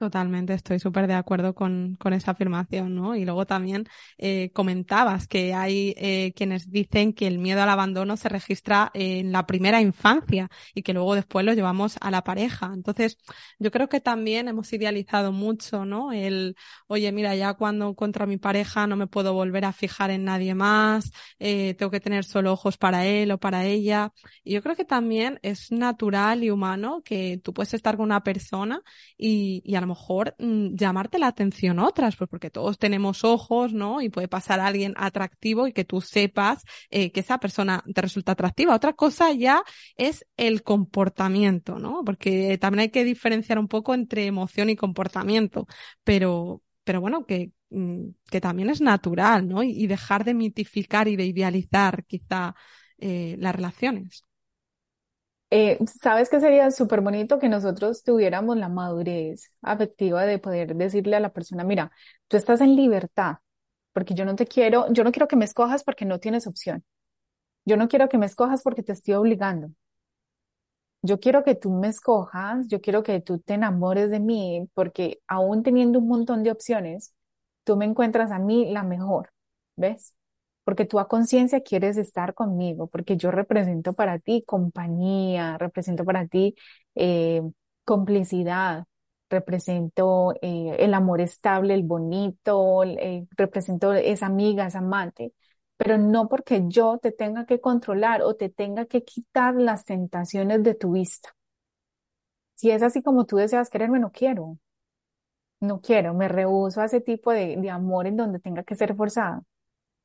Totalmente, 0.00 0.54
estoy 0.54 0.78
súper 0.78 1.06
de 1.06 1.12
acuerdo 1.12 1.54
con, 1.54 1.96
con, 2.00 2.14
esa 2.14 2.30
afirmación, 2.30 2.94
¿no? 2.94 3.16
Y 3.16 3.26
luego 3.26 3.44
también 3.44 3.86
eh, 4.16 4.50
comentabas 4.54 5.28
que 5.28 5.52
hay 5.52 5.92
eh, 5.98 6.32
quienes 6.34 6.70
dicen 6.70 7.12
que 7.12 7.26
el 7.26 7.38
miedo 7.38 7.60
al 7.62 7.68
abandono 7.68 8.16
se 8.16 8.30
registra 8.30 8.90
en 8.94 9.30
la 9.30 9.44
primera 9.46 9.82
infancia 9.82 10.48
y 10.74 10.82
que 10.82 10.94
luego 10.94 11.14
después 11.14 11.44
lo 11.44 11.52
llevamos 11.52 11.98
a 12.00 12.10
la 12.10 12.24
pareja. 12.24 12.70
Entonces, 12.72 13.18
yo 13.58 13.70
creo 13.70 13.90
que 13.90 14.00
también 14.00 14.48
hemos 14.48 14.72
idealizado 14.72 15.32
mucho, 15.32 15.84
¿no? 15.84 16.12
El, 16.12 16.56
oye, 16.86 17.12
mira, 17.12 17.34
ya 17.36 17.52
cuando 17.52 17.90
encuentro 17.90 18.24
a 18.24 18.26
mi 18.26 18.38
pareja 18.38 18.86
no 18.86 18.96
me 18.96 19.06
puedo 19.06 19.34
volver 19.34 19.66
a 19.66 19.72
fijar 19.74 20.10
en 20.10 20.24
nadie 20.24 20.54
más, 20.54 21.12
eh, 21.38 21.74
tengo 21.74 21.90
que 21.90 22.00
tener 22.00 22.24
solo 22.24 22.54
ojos 22.54 22.78
para 22.78 23.04
él 23.04 23.32
o 23.32 23.38
para 23.38 23.66
ella. 23.66 24.14
Y 24.44 24.54
yo 24.54 24.62
creo 24.62 24.76
que 24.76 24.86
también 24.86 25.38
es 25.42 25.70
natural 25.70 26.42
y 26.42 26.48
humano 26.50 27.02
que 27.04 27.38
tú 27.44 27.52
puedes 27.52 27.74
estar 27.74 27.98
con 27.98 28.06
una 28.06 28.22
persona 28.22 28.80
y, 29.18 29.60
y 29.62 29.74
a 29.74 29.80
lo 29.82 29.89
mejor 29.90 30.34
mm, 30.38 30.74
llamarte 30.74 31.18
la 31.18 31.28
atención 31.28 31.78
otras, 31.78 32.16
pues 32.16 32.28
porque 32.30 32.50
todos 32.50 32.78
tenemos 32.78 33.24
ojos, 33.24 33.72
¿no? 33.72 34.00
Y 34.00 34.08
puede 34.08 34.28
pasar 34.28 34.60
a 34.60 34.66
alguien 34.66 34.94
atractivo 34.96 35.66
y 35.66 35.72
que 35.72 35.84
tú 35.84 36.00
sepas 36.00 36.64
eh, 36.90 37.12
que 37.12 37.20
esa 37.20 37.38
persona 37.38 37.84
te 37.94 38.00
resulta 38.00 38.32
atractiva. 38.32 38.74
Otra 38.74 38.94
cosa 38.94 39.32
ya 39.32 39.62
es 39.96 40.26
el 40.36 40.62
comportamiento, 40.62 41.78
¿no? 41.78 42.02
Porque 42.04 42.58
también 42.58 42.80
hay 42.80 42.90
que 42.90 43.04
diferenciar 43.04 43.58
un 43.58 43.68
poco 43.68 43.94
entre 43.94 44.26
emoción 44.26 44.70
y 44.70 44.76
comportamiento, 44.76 45.66
pero, 46.04 46.62
pero 46.84 47.00
bueno, 47.00 47.26
que, 47.26 47.52
mm, 47.70 48.08
que 48.30 48.40
también 48.40 48.70
es 48.70 48.80
natural, 48.80 49.48
¿no? 49.48 49.62
Y, 49.62 49.86
dejar 49.86 50.24
de 50.24 50.34
mitificar 50.34 51.08
y 51.08 51.16
de 51.16 51.26
idealizar 51.26 52.04
quizá 52.06 52.54
eh, 52.98 53.36
las 53.38 53.54
relaciones. 53.54 54.24
Eh, 55.52 55.78
¿sabes 56.00 56.28
qué 56.30 56.38
sería 56.40 56.70
súper 56.70 57.00
bonito 57.00 57.38
que 57.40 57.48
nosotros 57.48 58.04
tuviéramos 58.04 58.56
la 58.56 58.68
madurez 58.68 59.50
afectiva 59.62 60.24
de 60.24 60.38
poder 60.38 60.76
decirle 60.76 61.16
a 61.16 61.20
la 61.20 61.32
persona, 61.32 61.64
mira, 61.64 61.90
tú 62.28 62.36
estás 62.36 62.60
en 62.60 62.76
libertad, 62.76 63.38
porque 63.92 64.14
yo 64.14 64.24
no 64.24 64.36
te 64.36 64.46
quiero, 64.46 64.86
yo 64.92 65.02
no 65.04 65.10
quiero 65.12 65.26
que 65.28 65.36
me 65.36 65.44
escojas 65.46 65.82
porque 65.84 66.04
no 66.04 66.20
tienes 66.20 66.46
opción. 66.46 66.84
Yo 67.66 67.76
no 67.78 67.88
quiero 67.88 68.08
que 68.10 68.18
me 68.18 68.26
escojas 68.26 68.62
porque 68.62 68.82
te 68.84 68.92
estoy 68.92 69.14
obligando. 69.14 69.70
Yo 71.02 71.18
quiero 71.20 71.44
que 71.44 71.54
tú 71.54 71.70
me 71.72 71.88
escojas, 71.88 72.66
yo 72.68 72.80
quiero 72.80 73.02
que 73.02 73.20
tú 73.20 73.38
te 73.38 73.54
enamores 73.54 74.10
de 74.10 74.20
mí, 74.20 74.68
porque 74.74 75.20
aún 75.28 75.62
teniendo 75.62 75.98
un 75.98 76.08
montón 76.08 76.42
de 76.42 76.50
opciones, 76.50 77.14
tú 77.64 77.76
me 77.76 77.86
encuentras 77.86 78.30
a 78.32 78.38
mí 78.38 78.70
la 78.70 78.82
mejor, 78.82 79.30
¿ves? 79.76 80.14
Porque 80.64 80.84
tú 80.84 80.98
a 81.00 81.08
conciencia 81.08 81.62
quieres 81.62 81.96
estar 81.96 82.34
conmigo, 82.34 82.86
porque 82.88 83.16
yo 83.16 83.30
represento 83.30 83.92
para 83.94 84.18
ti 84.18 84.44
compañía, 84.46 85.58
represento 85.58 86.04
para 86.04 86.26
ti 86.26 86.54
eh, 86.94 87.42
complicidad, 87.84 88.84
represento 89.28 90.34
eh, 90.42 90.76
el 90.80 90.94
amor 90.94 91.20
estable, 91.20 91.74
el 91.74 91.82
bonito, 91.84 92.84
eh, 92.84 93.26
represento 93.36 93.92
esa 93.94 94.26
amiga, 94.26 94.66
esa 94.66 94.78
amante, 94.78 95.32
pero 95.76 95.98
no 95.98 96.28
porque 96.28 96.62
yo 96.68 96.98
te 96.98 97.12
tenga 97.12 97.46
que 97.46 97.60
controlar 97.60 98.22
o 98.22 98.34
te 98.36 98.48
tenga 98.50 98.86
que 98.86 99.04
quitar 99.04 99.54
las 99.56 99.84
tentaciones 99.84 100.62
de 100.62 100.74
tu 100.74 100.92
vista. 100.92 101.30
Si 102.54 102.70
es 102.70 102.82
así 102.84 103.02
como 103.02 103.26
tú 103.26 103.36
deseas 103.38 103.70
quererme, 103.70 103.98
no 103.98 104.12
quiero. 104.12 104.56
No 105.60 105.80
quiero, 105.80 106.12
me 106.14 106.28
rehuso 106.28 106.80
a 106.82 106.84
ese 106.86 107.00
tipo 107.00 107.32
de, 107.32 107.56
de 107.56 107.70
amor 107.70 108.06
en 108.06 108.16
donde 108.16 108.40
tenga 108.40 108.62
que 108.62 108.74
ser 108.76 108.94
forzada. 108.94 109.42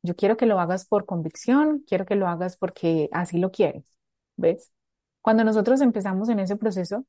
Yo 0.05 0.15
quiero 0.15 0.37
que 0.37 0.45
lo 0.45 0.59
hagas 0.59 0.85
por 0.85 1.05
convicción, 1.05 1.83
quiero 1.87 2.05
que 2.05 2.15
lo 2.15 2.27
hagas 2.27 2.57
porque 2.57 3.09
así 3.11 3.39
lo 3.39 3.51
quieres, 3.51 3.83
¿ves? 4.37 4.71
Cuando 5.21 5.43
nosotros 5.43 5.81
empezamos 5.81 6.29
en 6.29 6.39
ese 6.39 6.55
proceso 6.57 7.05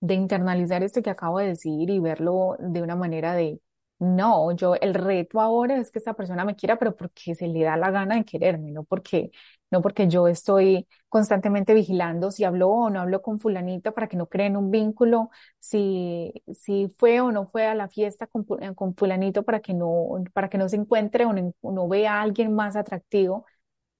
de 0.00 0.14
internalizar 0.14 0.82
esto 0.82 1.02
que 1.02 1.10
acabo 1.10 1.38
de 1.38 1.48
decir 1.48 1.90
y 1.90 1.98
verlo 2.00 2.56
de 2.60 2.82
una 2.82 2.96
manera 2.96 3.34
de, 3.34 3.60
no, 3.98 4.52
yo 4.52 4.74
el 4.76 4.94
reto 4.94 5.40
ahora 5.40 5.76
es 5.78 5.90
que 5.90 5.98
esta 5.98 6.14
persona 6.14 6.44
me 6.44 6.56
quiera, 6.56 6.78
pero 6.78 6.94
porque 6.96 7.34
se 7.34 7.48
le 7.48 7.64
da 7.64 7.76
la 7.76 7.90
gana 7.90 8.16
de 8.16 8.24
quererme, 8.24 8.70
no 8.72 8.84
porque, 8.84 9.30
no 9.70 9.82
porque 9.82 10.08
yo 10.08 10.28
estoy 10.28 10.86
constantemente 11.08 11.74
vigilando 11.74 12.30
si 12.30 12.44
habló 12.44 12.68
o 12.70 12.90
no 12.90 13.00
habló 13.00 13.22
con 13.22 13.40
fulanita 13.40 13.92
para 13.92 14.08
que 14.08 14.16
no 14.16 14.26
creen 14.28 14.56
un 14.56 14.70
vínculo, 14.70 15.30
si, 15.58 16.32
si 16.54 16.92
fue 16.98 17.20
o 17.20 17.32
no 17.32 17.46
fue 17.48 17.66
a 17.66 17.74
la 17.74 17.88
fiesta 17.88 18.26
con, 18.26 18.46
eh, 18.60 18.74
con 18.74 18.94
fulanito 18.94 19.42
para 19.44 19.60
que 19.60 19.74
no, 19.74 20.08
para 20.32 20.48
que 20.48 20.58
no 20.58 20.68
se 20.68 20.76
encuentre 20.76 21.24
o 21.26 21.32
no, 21.72 21.88
vea 21.88 22.14
a 22.14 22.22
alguien 22.22 22.54
más 22.54 22.76
atractivo. 22.76 23.46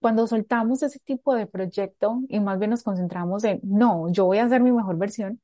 Cuando 0.01 0.27
soltamos 0.29 0.83
ese 0.83 1.01
tipo 1.01 1.35
de 1.35 1.47
proyecto 1.47 2.21
y 2.29 2.41
más 2.41 2.59
bien 2.59 2.71
nos 2.71 2.83
concentramos 2.85 3.45
en, 3.45 3.61
no, 3.65 4.11
yo 4.13 4.27
voy 4.27 4.39
a 4.39 4.45
hacer 4.45 4.63
mi 4.63 4.73
mejor 4.73 4.97
versión, 4.99 5.41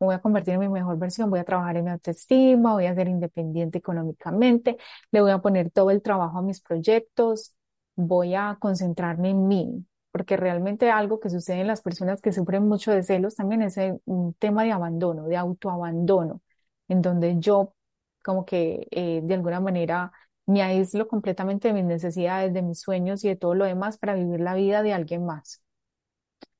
me 0.00 0.06
voy 0.06 0.14
a 0.14 0.20
convertir 0.20 0.54
en 0.54 0.60
mi 0.60 0.68
mejor 0.68 0.98
versión, 0.98 1.30
voy 1.30 1.40
a 1.40 1.44
trabajar 1.44 1.76
en 1.76 1.84
mi 1.84 1.90
autoestima, 1.90 2.72
voy 2.74 2.86
a 2.86 2.94
ser 2.94 3.08
independiente 3.08 3.78
económicamente, 3.78 4.78
le 5.10 5.20
voy 5.20 5.30
a 5.30 5.38
poner 5.40 5.70
todo 5.70 5.90
el 5.90 6.02
trabajo 6.02 6.38
a 6.38 6.42
mis 6.42 6.60
proyectos, 6.62 7.54
voy 8.00 8.34
a 8.34 8.56
concentrarme 8.60 9.30
en 9.30 9.48
mí, 9.48 9.86
porque 10.12 10.36
realmente 10.36 10.90
algo 10.90 11.20
que 11.20 11.30
sucede 11.30 11.60
en 11.60 11.66
las 11.68 11.82
personas 11.82 12.20
que 12.20 12.32
sufren 12.32 12.66
mucho 12.68 12.92
de 12.92 13.02
celos 13.02 13.36
también 13.36 13.62
es 13.62 13.78
un 14.04 14.34
tema 14.34 14.64
de 14.64 14.72
abandono, 14.72 15.24
de 15.26 15.36
autoabandono, 15.36 16.42
en 16.88 17.02
donde 17.02 17.38
yo 17.38 17.74
como 18.22 18.44
que 18.44 18.86
eh, 18.90 19.20
de 19.22 19.34
alguna 19.34 19.60
manera 19.60 20.12
me 20.46 20.62
aíslo 20.62 21.08
completamente 21.08 21.68
de 21.68 21.74
mis 21.74 21.84
necesidades, 21.84 22.52
de 22.52 22.62
mis 22.62 22.80
sueños 22.80 23.24
y 23.24 23.28
de 23.28 23.36
todo 23.36 23.54
lo 23.54 23.64
demás 23.64 23.98
para 23.98 24.14
vivir 24.14 24.40
la 24.40 24.54
vida 24.54 24.82
de 24.82 24.92
alguien 24.92 25.24
más. 25.24 25.62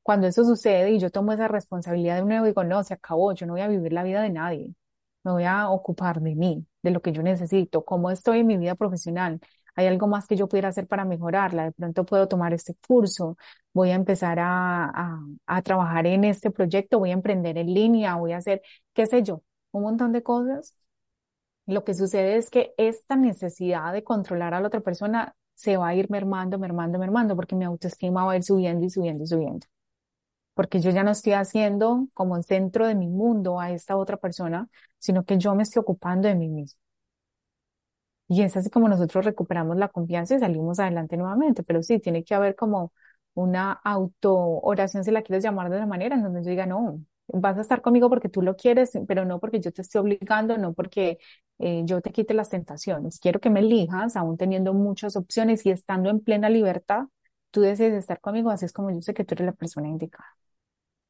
Cuando 0.02 0.26
eso 0.26 0.44
sucede 0.44 0.90
y 0.92 0.98
yo 0.98 1.10
tomo 1.10 1.32
esa 1.32 1.48
responsabilidad 1.48 2.16
de 2.16 2.24
nuevo, 2.24 2.46
digo, 2.46 2.64
no, 2.64 2.82
se 2.84 2.94
acabó, 2.94 3.32
yo 3.34 3.46
no 3.46 3.52
voy 3.54 3.62
a 3.62 3.68
vivir 3.68 3.92
la 3.92 4.02
vida 4.02 4.22
de 4.22 4.30
nadie, 4.30 4.74
me 5.24 5.32
voy 5.32 5.44
a 5.44 5.70
ocupar 5.70 6.20
de 6.20 6.34
mí, 6.34 6.66
de 6.82 6.90
lo 6.90 7.02
que 7.02 7.12
yo 7.12 7.22
necesito, 7.22 7.84
cómo 7.84 8.10
estoy 8.10 8.40
en 8.40 8.46
mi 8.46 8.56
vida 8.56 8.74
profesional, 8.74 9.40
hay 9.80 9.86
algo 9.88 10.06
más 10.06 10.26
que 10.26 10.36
yo 10.36 10.48
pudiera 10.48 10.68
hacer 10.68 10.86
para 10.86 11.04
mejorarla, 11.04 11.64
de 11.64 11.72
pronto 11.72 12.04
puedo 12.04 12.28
tomar 12.28 12.52
este 12.54 12.74
curso, 12.86 13.36
voy 13.72 13.90
a 13.90 13.94
empezar 13.94 14.38
a, 14.40 15.20
a, 15.46 15.62
trabajar 15.62 16.06
en 16.06 16.24
este 16.24 16.50
proyecto, 16.50 16.98
voy 16.98 17.10
a 17.10 17.14
emprender 17.14 17.58
en 17.58 17.72
línea, 17.74 18.16
voy 18.16 18.32
a 18.32 18.38
hacer, 18.38 18.62
qué 18.94 19.06
sé 19.06 19.22
yo, 19.22 19.42
un 19.72 19.82
montón 19.82 20.12
de 20.12 20.22
cosas. 20.22 20.74
Lo 21.66 21.84
que 21.84 21.94
sucede 21.94 22.36
es 22.36 22.50
que 22.50 22.74
esta 22.78 23.16
necesidad 23.16 23.92
de 23.92 24.04
controlar 24.04 24.54
a 24.54 24.60
la 24.60 24.68
otra 24.68 24.80
persona 24.80 25.34
se 25.54 25.76
va 25.76 25.88
a 25.88 25.94
ir 25.94 26.10
mermando, 26.10 26.58
mermando, 26.58 26.98
mermando, 26.98 27.36
porque 27.36 27.56
mi 27.56 27.64
autoestima 27.64 28.24
va 28.24 28.32
a 28.32 28.36
ir 28.36 28.44
subiendo 28.44 28.86
y 28.86 28.90
subiendo 28.90 29.24
y 29.24 29.26
subiendo 29.26 29.66
porque 30.54 30.80
yo 30.80 30.90
ya 30.90 31.02
no 31.02 31.10
estoy 31.12 31.32
haciendo 31.32 32.08
como 32.14 32.42
centro 32.42 32.86
de 32.86 32.94
mi 32.94 33.08
mundo 33.08 33.60
a 33.60 33.70
esta 33.72 33.96
otra 33.96 34.16
persona, 34.18 34.68
sino 34.98 35.24
que 35.24 35.38
yo 35.38 35.54
me 35.54 35.62
estoy 35.62 35.80
ocupando 35.80 36.28
de 36.28 36.34
mí 36.34 36.48
mismo. 36.48 36.78
Y 38.30 38.42
es 38.42 38.56
así 38.56 38.70
como 38.70 38.88
nosotros 38.88 39.24
recuperamos 39.24 39.76
la 39.76 39.88
confianza 39.88 40.36
y 40.36 40.38
salimos 40.40 40.78
adelante 40.80 41.16
nuevamente, 41.16 41.64
pero 41.64 41.82
sí, 41.82 41.98
tiene 41.98 42.22
que 42.24 42.34
haber 42.34 42.54
como 42.56 42.92
una 43.34 43.72
auto 43.72 44.36
oración, 44.38 45.02
si 45.04 45.10
la 45.10 45.22
quieres 45.22 45.42
llamar 45.44 45.68
de 45.70 45.76
una 45.78 45.86
manera, 45.86 46.14
en 46.16 46.22
donde 46.22 46.42
yo 46.44 46.50
diga, 46.50 46.66
no, 46.66 47.00
vas 47.28 47.58
a 47.58 47.60
estar 47.62 47.82
conmigo 47.82 48.08
porque 48.08 48.28
tú 48.28 48.42
lo 48.42 48.56
quieres, 48.56 48.92
pero 49.08 49.24
no 49.24 49.40
porque 49.40 49.60
yo 49.60 49.72
te 49.72 49.82
esté 49.82 49.98
obligando, 49.98 50.58
no 50.58 50.74
porque 50.74 51.18
eh, 51.58 51.82
yo 51.86 52.00
te 52.02 52.12
quite 52.12 52.34
las 52.34 52.50
tentaciones. 52.50 53.18
Quiero 53.18 53.40
que 53.40 53.50
me 53.50 53.60
elijas, 53.60 54.16
aún 54.16 54.36
teniendo 54.36 54.74
muchas 54.74 55.16
opciones 55.16 55.66
y 55.66 55.70
estando 55.70 56.08
en 56.10 56.20
plena 56.20 56.48
libertad, 56.50 57.06
tú 57.50 57.62
desees 57.62 57.94
estar 57.94 58.20
conmigo, 58.20 58.50
así 58.50 58.64
es 58.64 58.72
como 58.72 58.90
yo 58.92 59.02
sé 59.02 59.12
que 59.14 59.24
tú 59.24 59.34
eres 59.34 59.46
la 59.46 59.52
persona 59.52 59.88
indicada. 59.88 60.26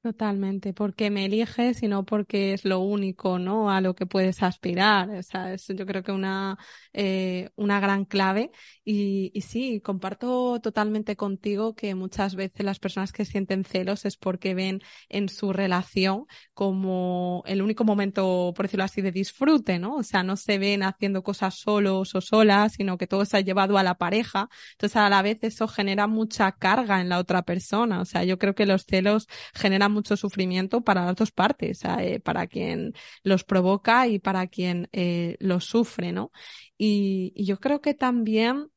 Totalmente, 0.03 0.73
porque 0.73 1.11
me 1.11 1.27
eliges 1.27 1.83
y 1.83 1.89
no 1.89 2.07
porque 2.07 2.55
es 2.55 2.65
lo 2.65 2.79
único, 2.81 3.39
¿no? 3.39 3.71
A 3.71 3.83
lo 3.83 3.95
que 3.95 4.07
puedes 4.07 4.43
aspirar. 4.43 5.11
O 5.11 5.23
sea, 5.23 5.53
es 5.53 5.67
yo 5.69 5.85
creo 5.85 6.03
que 6.03 6.11
una, 6.11 6.57
eh, 6.95 7.51
una 7.57 7.81
gran 7.81 8.07
clave. 8.07 8.51
Y, 8.83 9.31
y 9.35 9.43
sí, 9.43 9.83
comparto 9.83 10.59
totalmente 10.63 11.17
contigo 11.17 11.75
que 11.75 11.95
muchas 11.95 12.35
veces 12.35 12.65
las 12.65 12.79
personas 12.79 13.13
que 13.13 13.27
sienten 13.27 13.63
celos 13.65 14.07
es 14.07 14.17
porque 14.17 14.55
ven 14.55 14.81
en 15.11 15.29
su 15.29 15.53
relación 15.53 16.25
como 16.55 17.43
el 17.45 17.61
único 17.61 17.85
momento, 17.85 18.55
por 18.57 18.65
decirlo 18.67 18.85
así, 18.85 19.03
de 19.03 19.13
disfrute, 19.13 19.79
¿no? 19.79 19.97
O 19.97 20.03
sea, 20.03 20.23
no 20.23 20.37
se 20.39 20.57
ven 20.57 20.83
haciendo 20.83 21.23
cosas 21.23 21.57
solos 21.57 22.15
o 22.15 22.23
solas, 22.23 22.73
sino 22.73 22.97
que 22.97 23.07
todo 23.07 23.27
se 23.27 23.37
ha 23.37 23.41
llevado 23.41 23.77
a 23.77 23.83
la 23.83 23.99
pareja. 23.99 24.49
Entonces, 24.73 24.97
a 24.97 25.11
la 25.11 25.21
vez 25.21 25.39
eso 25.43 25.69
genera 25.69 26.07
mucha 26.07 26.53
carga 26.53 27.03
en 27.03 27.11
la 27.11 27.19
otra 27.19 27.43
persona. 27.43 28.01
O 28.01 28.07
sea, 28.07 28.25
yo 28.25 28.39
creo 28.39 28.55
que 28.55 28.65
los 28.65 28.85
celos 28.87 29.27
generan 29.55 29.90
mucho 29.91 30.17
sufrimiento 30.17 30.83
para 30.83 31.05
las 31.05 31.17
dos 31.17 31.31
partes, 31.31 31.81
para 32.25 32.47
quien 32.47 32.95
los 33.23 33.45
provoca 33.45 34.07
y 34.07 34.19
para 34.19 34.47
quien 34.47 34.89
eh, 34.93 35.37
los 35.41 35.65
sufre, 35.65 36.13
¿no? 36.13 36.31
Y, 36.79 37.33
yo 37.45 37.59
creo 37.61 37.81
que 37.81 37.95
también 37.95 38.69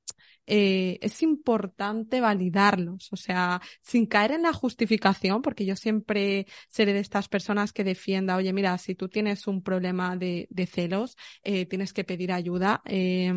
eh, 0.47 0.97
es 1.01 1.21
importante 1.21 2.21
validarlos, 2.21 3.11
o 3.11 3.15
sea, 3.15 3.61
sin 3.81 4.05
caer 4.05 4.31
en 4.31 4.43
la 4.43 4.53
justificación, 4.53 5.41
porque 5.41 5.65
yo 5.65 5.75
siempre 5.75 6.47
seré 6.69 6.93
de 6.93 6.99
estas 6.99 7.27
personas 7.27 7.73
que 7.73 7.83
defienda, 7.83 8.35
oye, 8.35 8.53
mira, 8.53 8.77
si 8.77 8.95
tú 8.95 9.09
tienes 9.09 9.47
un 9.47 9.61
problema 9.61 10.15
de, 10.17 10.47
celos, 10.71 11.17
eh, 11.43 11.65
tienes 11.65 11.93
que 11.93 12.03
pedir 12.03 12.31
ayuda, 12.31 12.81
eh, 12.85 13.31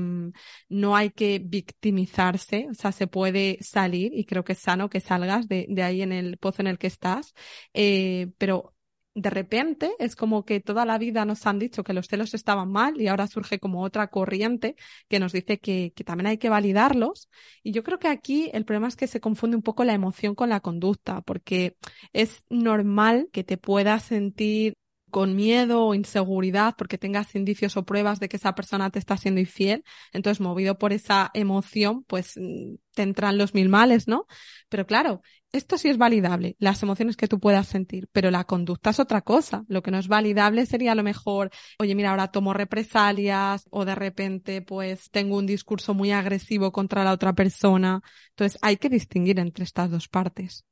no 0.69 0.97
hay 0.97 1.11
que 1.11 1.41
victimizarse, 1.45 2.69
o 2.71 2.75
sea, 2.75 2.93
se 2.93 3.07
puede 3.07 3.59
salir 3.61 4.13
y 4.15 4.25
creo 4.25 4.45
que 4.45 4.53
es 4.53 4.59
sano 4.59 4.89
que 4.89 5.01
salgas 5.01 5.49
de, 5.49 5.67
de 5.69 5.83
ahí 5.83 6.03
en 6.03 6.13
el 6.13 6.39
pozo 6.39 6.63
en 6.63 6.69
el 6.69 6.79
que 6.79 6.87
estás, 6.87 7.35
eh, 7.75 8.29
pero 8.39 8.76
de 9.17 9.31
repente 9.31 9.95
es 9.99 10.15
como 10.15 10.45
que 10.45 10.61
toda 10.61 10.85
la 10.85 10.99
vida 10.99 11.25
nos 11.25 11.47
han 11.47 11.59
dicho 11.59 11.83
que 11.83 11.95
los 11.95 12.07
celos 12.07 12.35
estaban 12.35 12.71
mal 12.71 13.01
y 13.01 13.09
ahora 13.09 13.27
surge 13.27 13.59
como 13.59 13.83
otra 13.83 14.09
corriente 14.09 14.77
que 15.09 15.19
nos 15.19 15.33
dice 15.33 15.59
que, 15.59 15.93
también 16.05 16.27
hay 16.27 16.39
que 16.39 16.51
validarlos. 16.51 17.31
Y 17.63 17.73
yo 17.73 17.83
creo 17.83 17.99
que 17.99 18.09
aquí 18.09 18.51
el 18.53 18.67
problema 18.67 18.89
es 18.89 18.97
que 18.97 19.07
se 19.07 19.21
confunde 19.21 19.57
un 19.57 19.63
poco 19.63 19.85
la 19.85 19.95
emoción 19.95 20.35
con 20.35 20.51
la 20.51 20.61
conducta, 20.61 21.23
porque 21.23 21.79
es 22.13 22.45
normal 22.51 23.31
que 23.33 23.43
te 23.43 23.57
puedas 23.57 24.03
sentir 24.05 24.75
con 25.11 25.35
miedo 25.35 25.87
o 25.87 25.95
inseguridad 25.95 26.75
porque 26.77 26.99
tengas 26.99 27.35
indicios 27.35 27.77
o 27.79 27.87
pruebas 27.87 28.21
de 28.21 28.29
que 28.29 28.37
esa 28.37 28.55
persona 28.55 28.91
te 28.91 28.99
está 28.99 29.17
siendo 29.17 29.41
infiel. 29.41 29.83
Entonces, 30.13 30.43
movido 30.43 30.77
por 30.77 30.93
esa 30.93 31.31
emoción, 31.33 32.05
pues 32.05 32.35
mm, 32.37 32.75
te 32.93 33.03
entran 33.03 33.39
los 33.39 33.55
mil 33.55 33.71
males, 33.71 34.09
¿no? 34.09 34.27
Pero 34.69 34.87
claro, 34.87 35.23
esto 35.57 35.79
sí 35.79 35.89
es 35.89 35.99
validable, 35.99 36.57
las 36.59 36.83
emociones 36.83 37.17
que 37.17 37.29
tú 37.29 37.41
puedas 37.41 37.67
sentir, 37.67 38.09
pero 38.13 38.31
la 38.31 38.45
conducta 38.45 38.91
es 38.91 39.01
otra 39.01 39.23
cosa. 39.23 39.65
Lo 39.69 39.83
que 39.83 39.91
no 39.91 39.99
es 39.99 40.09
validable 40.09 40.67
sería 40.67 40.93
a 40.93 40.95
lo 40.95 41.03
mejor, 41.03 41.51
oye, 41.79 41.95
mira, 41.95 42.11
ahora 42.11 42.31
tomo 42.31 42.53
represalias 42.53 43.67
o 43.71 43.85
de 43.85 43.95
repente 43.95 44.63
pues 44.63 45.11
tengo 45.11 45.37
un 45.37 45.47
discurso 45.47 45.95
muy 45.95 46.13
agresivo 46.13 46.73
contra 46.73 47.05
la 47.05 47.13
otra 47.13 47.33
persona. 47.35 48.03
Entonces 48.31 48.59
hay 48.63 48.77
que 48.77 48.89
distinguir 48.89 49.39
entre 49.39 49.65
estas 49.65 49.91
dos 49.91 50.09
partes. 50.09 50.65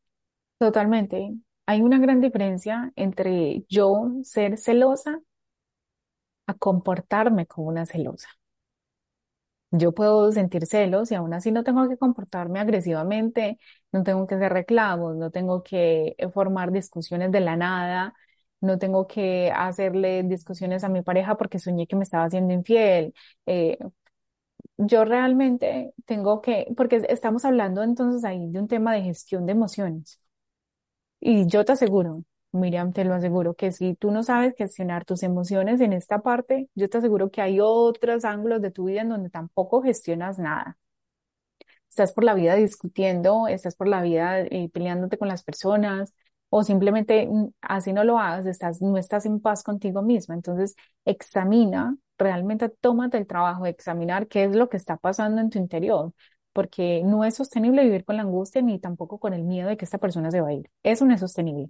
Totalmente. 0.58 1.34
Hay 1.66 1.80
una 1.82 1.98
gran 1.98 2.20
diferencia 2.20 2.92
entre 2.96 3.64
yo 3.68 4.12
ser 4.22 4.58
celosa 4.58 5.20
a 6.46 6.54
comportarme 6.54 7.46
como 7.46 7.68
una 7.68 7.86
celosa. 7.86 8.28
Yo 9.70 9.92
puedo 9.92 10.30
sentir 10.30 10.66
celos 10.66 11.10
y 11.10 11.16
aún 11.16 11.34
así 11.34 11.50
no 11.50 11.64
tengo 11.64 11.88
que 11.88 11.96
comportarme 11.96 12.60
agresivamente, 12.60 13.58
no 13.94 14.04
tengo 14.04 14.26
que 14.28 14.36
hacer 14.36 14.52
reclamos, 14.52 15.16
no 15.16 15.32
tengo 15.32 15.64
que 15.64 16.16
eh, 16.18 16.30
formar 16.30 16.72
discusiones 16.72 17.32
de 17.32 17.40
la 17.40 17.56
nada, 17.56 18.14
no 18.60 18.78
tengo 18.78 19.06
que 19.08 19.52
hacerle 19.54 20.24
discusiones 20.24 20.84
a 20.84 20.90
mi 20.90 21.02
pareja 21.02 21.36
porque 21.38 21.60
soñé 21.60 21.86
que 21.88 21.96
me 21.96 22.04
estaba 22.04 22.26
haciendo 22.26 22.54
infiel. 22.54 23.14
Eh, 23.46 23.78
yo 24.76 25.04
realmente 25.04 25.94
tengo 26.06 26.40
que, 26.40 26.66
porque 26.76 27.02
estamos 27.08 27.44
hablando 27.44 27.82
entonces 27.82 28.24
ahí 28.24 28.48
de 28.50 28.60
un 28.60 28.68
tema 28.68 28.94
de 28.94 29.02
gestión 29.02 29.46
de 29.46 29.52
emociones. 29.52 30.20
Y 31.20 31.46
yo 31.48 31.64
te 31.64 31.72
aseguro, 31.72 32.24
Miriam, 32.52 32.92
te 32.92 33.04
lo 33.04 33.14
aseguro, 33.14 33.54
que 33.54 33.72
si 33.72 33.94
tú 33.94 34.10
no 34.10 34.22
sabes 34.22 34.54
gestionar 34.56 35.04
tus 35.04 35.22
emociones 35.22 35.80
en 35.80 35.92
esta 35.92 36.20
parte, 36.22 36.68
yo 36.74 36.88
te 36.88 36.98
aseguro 36.98 37.30
que 37.30 37.40
hay 37.42 37.58
otros 37.60 38.24
ángulos 38.24 38.60
de 38.62 38.70
tu 38.70 38.84
vida 38.86 39.00
en 39.02 39.08
donde 39.10 39.30
tampoco 39.30 39.82
gestionas 39.82 40.38
nada. 40.38 40.78
Estás 41.94 42.12
por 42.12 42.24
la 42.24 42.34
vida 42.34 42.56
discutiendo, 42.56 43.46
estás 43.46 43.76
por 43.76 43.86
la 43.86 44.02
vida 44.02 44.40
eh, 44.40 44.68
peleándote 44.72 45.16
con 45.16 45.28
las 45.28 45.44
personas, 45.44 46.12
o 46.48 46.64
simplemente 46.64 47.28
mm, 47.28 47.50
así 47.60 47.92
no 47.92 48.02
lo 48.02 48.18
hagas, 48.18 48.46
estás, 48.46 48.82
no 48.82 48.98
estás 48.98 49.26
en 49.26 49.38
paz 49.40 49.62
contigo 49.62 50.02
misma. 50.02 50.34
Entonces, 50.34 50.74
examina, 51.04 51.96
realmente 52.18 52.68
tómate 52.68 53.16
el 53.18 53.28
trabajo 53.28 53.62
de 53.62 53.70
examinar 53.70 54.26
qué 54.26 54.42
es 54.42 54.56
lo 54.56 54.68
que 54.68 54.76
está 54.76 54.96
pasando 54.96 55.40
en 55.40 55.50
tu 55.50 55.60
interior, 55.60 56.12
porque 56.52 57.02
no 57.04 57.24
es 57.24 57.36
sostenible 57.36 57.84
vivir 57.84 58.04
con 58.04 58.16
la 58.16 58.22
angustia 58.22 58.60
ni 58.60 58.80
tampoco 58.80 59.20
con 59.20 59.32
el 59.32 59.44
miedo 59.44 59.68
de 59.68 59.76
que 59.76 59.84
esta 59.84 59.98
persona 59.98 60.32
se 60.32 60.40
va 60.40 60.48
a 60.48 60.52
ir. 60.52 60.68
Eso 60.82 61.04
no 61.06 61.14
es 61.14 61.20
sostenible. 61.20 61.68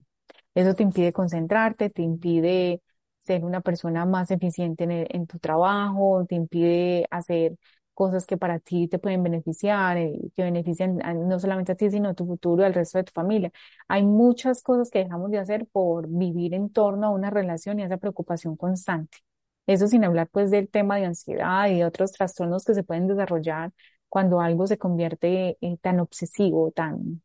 Eso 0.54 0.74
te 0.74 0.84
impide 0.84 1.12
concentrarte, 1.12 1.90
te 1.90 2.00
impide 2.00 2.80
ser 3.20 3.44
una 3.44 3.60
persona 3.60 4.06
más 4.06 4.30
eficiente 4.30 4.84
en, 5.14 5.26
tu 5.26 5.38
trabajo, 5.38 6.24
te 6.26 6.34
impide 6.34 7.06
hacer 7.10 7.56
cosas 7.94 8.26
que 8.26 8.36
para 8.36 8.58
ti 8.60 8.88
te 8.88 8.98
pueden 8.98 9.22
beneficiar, 9.22 9.96
eh, 9.98 10.18
que 10.36 10.42
benefician 10.44 10.98
no 11.28 11.38
solamente 11.40 11.72
a 11.72 11.74
ti, 11.76 11.90
sino 11.90 12.10
a 12.10 12.14
tu 12.14 12.26
futuro 12.26 12.64
al 12.64 12.74
resto 12.74 12.98
de 12.98 13.04
tu 13.04 13.12
familia. 13.12 13.52
Hay 13.88 14.02
muchas 14.04 14.62
cosas 14.62 14.90
que 14.90 15.00
dejamos 15.00 15.30
de 15.30 15.38
hacer 15.38 15.66
por 15.72 16.08
vivir 16.08 16.54
en 16.54 16.70
torno 16.72 17.06
a 17.06 17.10
una 17.10 17.30
relación 17.30 17.78
y 17.80 17.82
a 17.82 17.86
esa 17.86 17.96
preocupación 17.98 18.56
constante. 18.56 19.18
Eso 19.66 19.86
sin 19.88 20.04
hablar 20.04 20.28
pues 20.30 20.50
del 20.50 20.68
tema 20.68 20.96
de 20.96 21.06
ansiedad 21.06 21.68
y 21.68 21.76
de 21.78 21.84
otros 21.86 22.12
trastornos 22.12 22.64
que 22.64 22.74
se 22.74 22.82
pueden 22.84 23.06
desarrollar 23.08 23.72
cuando 24.08 24.40
algo 24.40 24.66
se 24.66 24.78
convierte 24.78 25.56
en 25.60 25.78
tan 25.78 26.00
obsesivo 26.00 26.70
tan, 26.72 27.22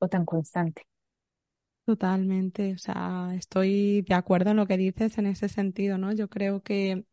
o 0.00 0.08
tan 0.08 0.24
constante. 0.26 0.84
Totalmente, 1.86 2.72
o 2.74 2.78
sea, 2.78 3.30
estoy 3.34 4.02
de 4.02 4.14
acuerdo 4.14 4.50
en 4.50 4.58
lo 4.58 4.66
que 4.68 4.76
dices 4.76 5.18
en 5.18 5.26
ese 5.26 5.48
sentido, 5.48 5.98
¿no? 5.98 6.12
Yo 6.12 6.28
creo 6.28 6.62
que 6.62 7.04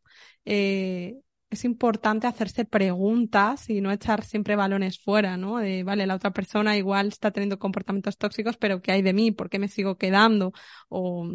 eh, 0.45 1.19
es 1.49 1.63
importante 1.63 2.27
hacerse 2.27 2.65
preguntas 2.65 3.69
y 3.69 3.79
no 3.79 3.91
echar 3.91 4.23
siempre 4.25 4.55
balones 4.55 4.99
fuera, 4.99 5.37
¿no? 5.37 5.57
De, 5.57 5.83
vale, 5.83 6.05
la 6.05 6.15
otra 6.15 6.31
persona 6.31 6.75
igual 6.75 7.07
está 7.07 7.31
teniendo 7.31 7.57
comportamientos 7.57 8.17
tóxicos, 8.17 8.57
pero 8.57 8.81
¿qué 8.81 8.91
hay 8.91 9.01
de 9.01 9.13
mí? 9.13 9.31
¿Por 9.31 9.49
qué 9.49 9.57
me 9.57 9.69
sigo 9.69 9.97
quedando? 9.97 10.51
O, 10.89 11.25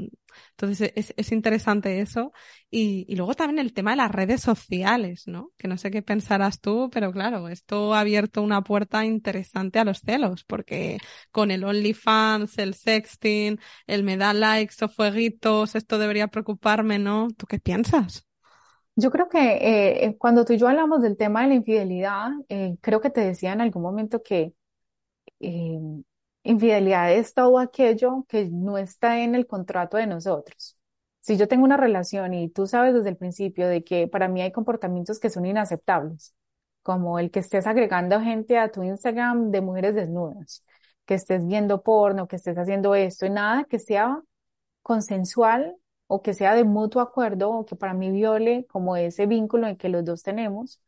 entonces 0.51 0.93
es, 0.97 1.15
es 1.17 1.33
interesante 1.33 2.01
eso. 2.01 2.33
Y, 2.71 3.07
y 3.09 3.17
luego 3.17 3.35
también 3.35 3.59
el 3.59 3.73
tema 3.73 3.93
de 3.93 3.99
las 3.99 4.13
redes 4.13 4.43
sociales, 4.43 5.25
¿no? 5.27 5.51
Que 5.57 5.69
no 5.69 5.79
sé 5.79 5.91
qué 5.91 6.03
pensarás 6.03 6.61
tú, 6.61 6.91
pero 6.93 7.11
claro, 7.13 7.49
esto 7.49 7.95
ha 7.95 8.01
abierto 8.01 8.43
una 8.43 8.63
puerta 8.63 9.05
interesante 9.07 9.79
a 9.79 9.85
los 9.85 10.01
celos, 10.01 10.45
porque 10.45 10.99
con 11.31 11.51
el 11.51 11.65
OnlyFans, 11.65 12.59
el 12.59 12.75
sexting, 12.75 13.59
el 13.87 14.03
me 14.05 14.17
da 14.19 14.35
likes 14.35 14.85
o 14.85 14.89
fueguitos, 14.89 15.75
esto 15.75 15.99
debería 15.99 16.29
preocuparme, 16.29 16.99
¿no? 16.99 17.29
¿Tú 17.37 17.47
qué 17.47 17.59
piensas? 17.59 18.27
Yo 18.97 19.11
creo 19.11 19.29
que 19.29 19.39
eh, 19.39 20.05
eh, 20.07 20.19
cuando 20.19 20.45
tú 20.45 20.53
y 20.53 20.59
yo 20.59 20.69
hablamos 20.69 21.01
del 21.03 21.17
tema 21.17 21.43
de 21.43 21.49
la 21.49 21.55
infidelidad, 21.55 22.31
eh, 22.49 22.77
creo 22.83 23.01
que 23.01 23.11
te 23.11 23.23
decía 23.23 23.53
en 23.53 23.61
algún 23.63 23.83
momento 23.83 24.23
que 24.23 24.55
infidelidad 26.45 27.13
es 27.13 27.35
todo 27.35 27.59
aquello 27.59 28.25
que 28.29 28.49
no 28.51 28.79
está 28.79 29.21
en 29.21 29.35
el 29.35 29.47
contrato 29.47 29.97
de 29.97 30.07
nosotros. 30.07 30.77
Si 31.21 31.37
yo 31.37 31.47
tengo 31.49 31.65
una 31.65 31.77
relación 31.77 32.35
y 32.35 32.49
tú 32.51 32.67
sabes 32.67 32.95
desde 32.95 33.11
el 33.11 33.17
principio 33.17 33.69
de 33.69 33.85
que 33.85 34.09
para 34.09 34.29
mí 34.29 34.43
hay 34.43 34.51
comportamientos 34.53 35.21
que 35.21 35.31
son 35.31 35.47
inaceptables, 35.47 36.35
como 36.83 37.19
el 37.19 37.31
que 37.31 37.41
estés 37.41 37.67
agregando 37.67 38.21
gente 38.21 38.59
a 38.59 38.71
tu 38.73 38.83
Instagram 38.83 39.51
de 39.53 39.61
mujeres 39.61 39.95
desnudas, 39.95 40.65
que 41.07 41.15
estés 41.15 41.47
viendo 41.47 41.83
porno, 41.83 42.27
que 42.29 42.37
estés 42.37 42.59
haciendo 42.59 42.95
esto 42.97 43.27
y 43.27 43.31
nada 43.31 43.65
que 43.65 43.79
sea 43.79 44.21
consensual 44.83 45.77
o 46.15 46.23
que 46.23 46.35
sea 46.35 46.55
de 46.55 46.65
mutuo 46.65 47.01
acuerdo 47.03 47.51
o 47.51 47.65
que 47.67 47.75
para 47.77 47.95
mí 47.95 48.11
viole 48.11 48.67
como 48.69 48.97
ese 48.97 49.27
vínculo 49.27 49.67
en 49.67 49.77
que 49.77 49.89
los 49.89 50.05
dos 50.05 50.23
tenemos, 50.23 50.81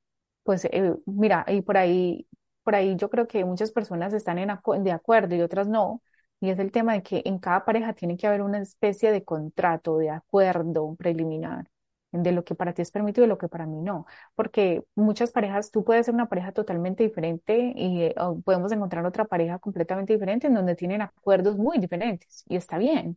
pues 0.42 0.64
eh, 0.66 0.94
mira, 1.06 1.44
y 1.48 1.62
por 1.62 1.76
ahí, 1.78 2.28
por 2.62 2.74
ahí 2.74 2.94
yo 2.96 3.08
creo 3.10 3.26
que 3.26 3.44
muchas 3.44 3.72
personas 3.72 4.12
están 4.12 4.36
de 4.36 4.92
acuerdo 4.92 5.34
y 5.34 5.40
otras 5.42 5.66
no, 5.68 6.02
y 6.40 6.50
es 6.50 6.58
el 6.58 6.70
tema 6.72 6.92
de 6.94 7.02
que 7.02 7.22
en 7.24 7.38
cada 7.38 7.64
pareja 7.64 7.94
tiene 7.94 8.16
que 8.18 8.26
haber 8.26 8.42
una 8.42 8.58
especie 8.60 9.10
de 9.12 9.24
contrato, 9.24 9.96
de 9.98 10.10
acuerdo 10.10 10.94
preliminar 10.96 11.68
de 12.12 12.32
lo 12.32 12.44
que 12.44 12.54
para 12.54 12.72
ti 12.74 12.82
es 12.82 12.90
permitido 12.90 13.24
y 13.26 13.28
lo 13.28 13.38
que 13.38 13.48
para 13.48 13.66
mí 13.66 13.80
no, 13.80 14.06
porque 14.36 14.84
muchas 14.94 15.32
parejas, 15.32 15.70
tú 15.70 15.84
puedes 15.84 16.04
ser 16.06 16.14
una 16.14 16.28
pareja 16.28 16.52
totalmente 16.52 17.02
diferente 17.02 17.72
y 17.74 18.02
eh, 18.02 18.14
podemos 18.44 18.70
encontrar 18.72 19.04
otra 19.06 19.24
pareja 19.24 19.58
completamente 19.58 20.12
diferente 20.12 20.46
en 20.46 20.54
donde 20.54 20.76
tienen 20.76 21.02
acuerdos 21.02 21.56
muy 21.56 21.78
diferentes 21.78 22.44
y 22.48 22.56
está 22.56 22.78
bien. 22.78 23.16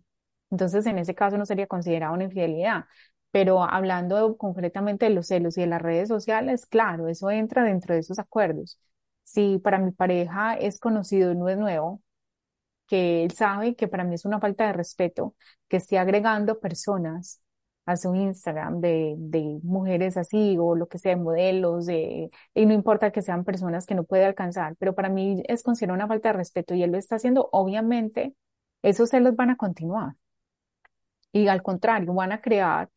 Entonces, 0.51 0.85
en 0.85 0.97
ese 0.99 1.15
caso 1.15 1.37
no 1.37 1.45
sería 1.45 1.67
considerado 1.67 2.13
una 2.13 2.25
infidelidad. 2.25 2.85
Pero 3.31 3.63
hablando 3.63 4.37
concretamente 4.37 5.05
de 5.05 5.11
los 5.11 5.27
celos 5.27 5.57
y 5.57 5.61
de 5.61 5.67
las 5.67 5.81
redes 5.81 6.07
sociales, 6.07 6.65
claro, 6.65 7.07
eso 7.07 7.29
entra 7.29 7.63
dentro 7.63 7.93
de 7.93 7.99
esos 8.01 8.19
acuerdos. 8.19 8.79
Si 9.23 9.59
para 9.59 9.79
mi 9.79 9.91
pareja 9.91 10.53
es 10.55 10.79
conocido, 10.79 11.33
no 11.35 11.49
es 11.49 11.57
nuevo, 11.57 12.01
que 12.87 13.23
él 13.23 13.31
sabe 13.31 13.75
que 13.75 13.87
para 13.87 14.03
mí 14.03 14.15
es 14.15 14.25
una 14.25 14.39
falta 14.39 14.65
de 14.67 14.73
respeto 14.73 15.35
que 15.67 15.77
esté 15.77 15.97
agregando 15.97 16.59
personas 16.59 17.41
a 17.85 17.95
su 17.97 18.13
Instagram 18.15 18.81
de, 18.81 19.15
de 19.17 19.59
mujeres 19.63 20.17
así 20.17 20.57
o 20.59 20.75
lo 20.75 20.87
que 20.87 20.97
sea, 20.99 21.15
modelos, 21.17 21.85
de, 21.85 22.29
y 22.53 22.65
no 22.65 22.73
importa 22.73 23.11
que 23.11 23.21
sean 23.21 23.45
personas 23.45 23.85
que 23.85 23.95
no 23.95 24.03
puede 24.03 24.25
alcanzar, 24.25 24.75
pero 24.77 24.93
para 24.95 25.09
mí 25.09 25.41
es 25.47 25.63
considerado 25.63 25.95
una 25.95 26.07
falta 26.07 26.29
de 26.29 26.33
respeto 26.33 26.75
y 26.75 26.83
él 26.83 26.91
lo 26.91 26.97
está 26.97 27.15
haciendo, 27.15 27.49
obviamente 27.51 28.35
esos 28.83 29.09
celos 29.09 29.35
van 29.35 29.51
a 29.51 29.57
continuar. 29.57 30.13
Y 31.31 31.47
al 31.47 31.61
contrario, 31.63 32.13
van 32.13 32.31
a 32.31 32.41
crear, 32.41 32.89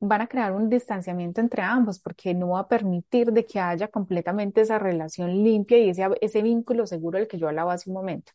van 0.00 0.22
a 0.22 0.28
crear 0.28 0.52
un 0.54 0.68
distanciamiento 0.70 1.40
entre 1.42 1.62
ambos 1.62 2.00
porque 2.00 2.34
no 2.34 2.50
va 2.50 2.60
a 2.62 2.68
permitir 2.68 3.32
de 3.32 3.46
que 3.46 3.60
haya 3.60 3.88
completamente 3.88 4.62
esa 4.62 4.78
relación 4.78 5.30
limpia 5.44 5.78
y 5.78 5.90
ese, 5.90 6.06
ese 6.20 6.42
vínculo 6.42 6.86
seguro 6.86 7.18
del 7.18 7.28
que 7.28 7.38
yo 7.38 7.48
hablaba 7.48 7.74
hace 7.74 7.90
un 7.90 7.96
momento. 7.96 8.32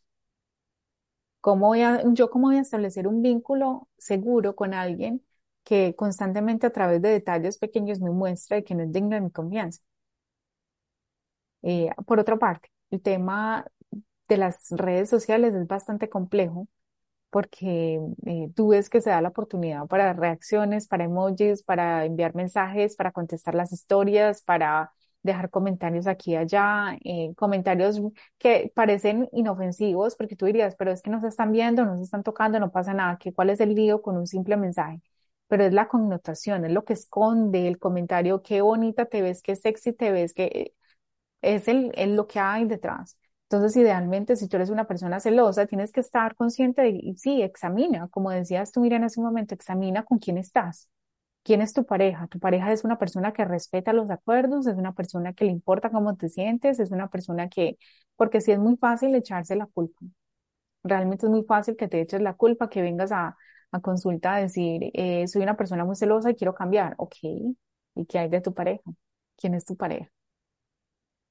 ¿Cómo 1.41 1.67
voy 1.67 1.81
a, 1.81 2.01
yo 2.13 2.29
cómo 2.29 2.47
voy 2.47 2.57
a 2.57 2.61
establecer 2.61 3.07
un 3.07 3.21
vínculo 3.21 3.89
seguro 3.97 4.55
con 4.55 4.73
alguien 4.73 5.21
que 5.63 5.93
constantemente 5.95 6.67
a 6.67 6.71
través 6.71 7.01
de 7.01 7.09
detalles 7.09 7.57
pequeños 7.57 7.99
me 7.99 8.11
muestra 8.11 8.61
que 8.61 8.75
no 8.75 8.83
es 8.83 8.91
digno 8.93 9.15
de 9.15 9.21
mi 9.21 9.31
confianza? 9.31 9.81
Eh, 11.61 11.89
por 12.05 12.19
otra 12.19 12.37
parte, 12.37 12.69
el 12.91 13.01
tema 13.01 13.65
de 14.27 14.37
las 14.37 14.69
redes 14.71 15.09
sociales 15.09 15.53
es 15.55 15.67
bastante 15.67 16.09
complejo 16.09 16.67
porque 17.33 17.99
eh, 18.27 18.49
tú 18.55 18.69
ves 18.69 18.89
que 18.89 19.01
se 19.01 19.09
da 19.11 19.21
la 19.21 19.29
oportunidad 19.29 19.87
para 19.87 20.13
reacciones, 20.13 20.87
para 20.87 21.05
emojis, 21.05 21.63
para 21.63 22.05
enviar 22.05 22.35
mensajes, 22.35 22.95
para 22.95 23.11
contestar 23.11 23.55
las 23.55 23.73
historias, 23.73 24.43
para 24.43 24.93
dejar 25.23 25.49
comentarios 25.49 26.07
aquí 26.07 26.33
y 26.33 26.35
allá, 26.37 26.97
eh, 27.03 27.33
comentarios 27.35 28.01
que 28.37 28.71
parecen 28.75 29.29
inofensivos, 29.33 30.15
porque 30.15 30.35
tú 30.35 30.45
dirías, 30.45 30.75
pero 30.77 30.91
es 30.91 31.01
que 31.01 31.09
no 31.11 31.21
se 31.21 31.27
están 31.29 31.51
viendo, 31.51 31.85
no 31.85 31.97
se 31.97 32.03
están 32.03 32.23
tocando, 32.23 32.59
no 32.59 32.71
pasa 32.71 32.93
nada, 32.93 33.17
que 33.17 33.33
cuál 33.33 33.49
es 33.49 33.59
el 33.61 33.73
lío 33.75 34.01
con 34.01 34.17
un 34.17 34.27
simple 34.27 34.57
mensaje. 34.57 35.01
Pero 35.47 35.65
es 35.65 35.73
la 35.73 35.87
connotación, 35.87 36.65
es 36.65 36.71
lo 36.71 36.83
que 36.85 36.93
esconde 36.93 37.67
el 37.67 37.79
comentario, 37.79 38.41
qué 38.43 38.61
bonita 38.61 39.05
te 39.05 39.21
ves, 39.21 39.41
qué 39.41 39.55
sexy 39.55 39.93
te 39.93 40.11
ves, 40.11 40.33
que 40.33 40.73
es, 41.41 41.67
el, 41.67 41.91
es 41.95 42.09
lo 42.09 42.27
que 42.27 42.39
hay 42.39 42.65
detrás. 42.65 43.17
Entonces, 43.49 43.77
idealmente, 43.77 44.35
si 44.35 44.47
tú 44.47 44.57
eres 44.57 44.69
una 44.69 44.87
persona 44.87 45.19
celosa, 45.19 45.67
tienes 45.67 45.91
que 45.91 45.99
estar 46.01 46.35
consciente 46.35 46.81
de, 46.81 46.89
y 46.91 47.15
sí, 47.17 47.41
examina, 47.43 48.07
como 48.09 48.31
decías 48.31 48.71
tú, 48.71 48.81
mira, 48.81 48.97
en 48.97 49.03
ese 49.03 49.21
momento, 49.21 49.53
examina 49.53 50.03
con 50.03 50.17
quién 50.19 50.37
estás. 50.37 50.89
¿Quién 51.43 51.61
es 51.61 51.73
tu 51.73 51.85
pareja? 51.85 52.27
Tu 52.27 52.39
pareja 52.39 52.71
es 52.71 52.83
una 52.85 52.97
persona 52.99 53.33
que 53.33 53.45
respeta 53.45 53.93
los 53.93 54.09
acuerdos, 54.11 54.67
es 54.67 54.75
una 54.77 54.93
persona 54.93 55.33
que 55.33 55.45
le 55.45 55.51
importa 55.51 55.91
cómo 55.91 56.15
te 56.17 56.29
sientes, 56.29 56.79
es 56.79 56.91
una 56.91 57.09
persona 57.09 57.49
que, 57.49 57.77
porque 58.15 58.41
sí 58.41 58.51
es 58.51 58.59
muy 58.59 58.77
fácil 58.77 59.13
echarse 59.15 59.55
la 59.55 59.67
culpa. 59.67 59.99
Realmente 60.83 61.25
es 61.27 61.31
muy 61.31 61.43
fácil 61.45 61.75
que 61.77 61.87
te 61.87 62.01
eches 62.01 62.21
la 62.21 62.33
culpa, 62.35 62.69
que 62.69 62.81
vengas 62.81 63.11
a, 63.11 63.37
a 63.71 63.79
consulta 63.81 64.35
a 64.35 64.41
decir, 64.41 64.91
eh, 64.93 65.27
soy 65.27 65.43
una 65.43 65.57
persona 65.57 65.85
muy 65.85 65.95
celosa 65.95 66.31
y 66.31 66.35
quiero 66.35 66.53
cambiar. 66.55 66.95
Ok, 66.97 67.15
¿y 67.23 68.05
qué 68.07 68.19
hay 68.19 68.29
de 68.29 68.41
tu 68.41 68.53
pareja? 68.53 68.83
¿Quién 69.37 69.53
es 69.55 69.65
tu 69.65 69.75
pareja? 69.77 70.09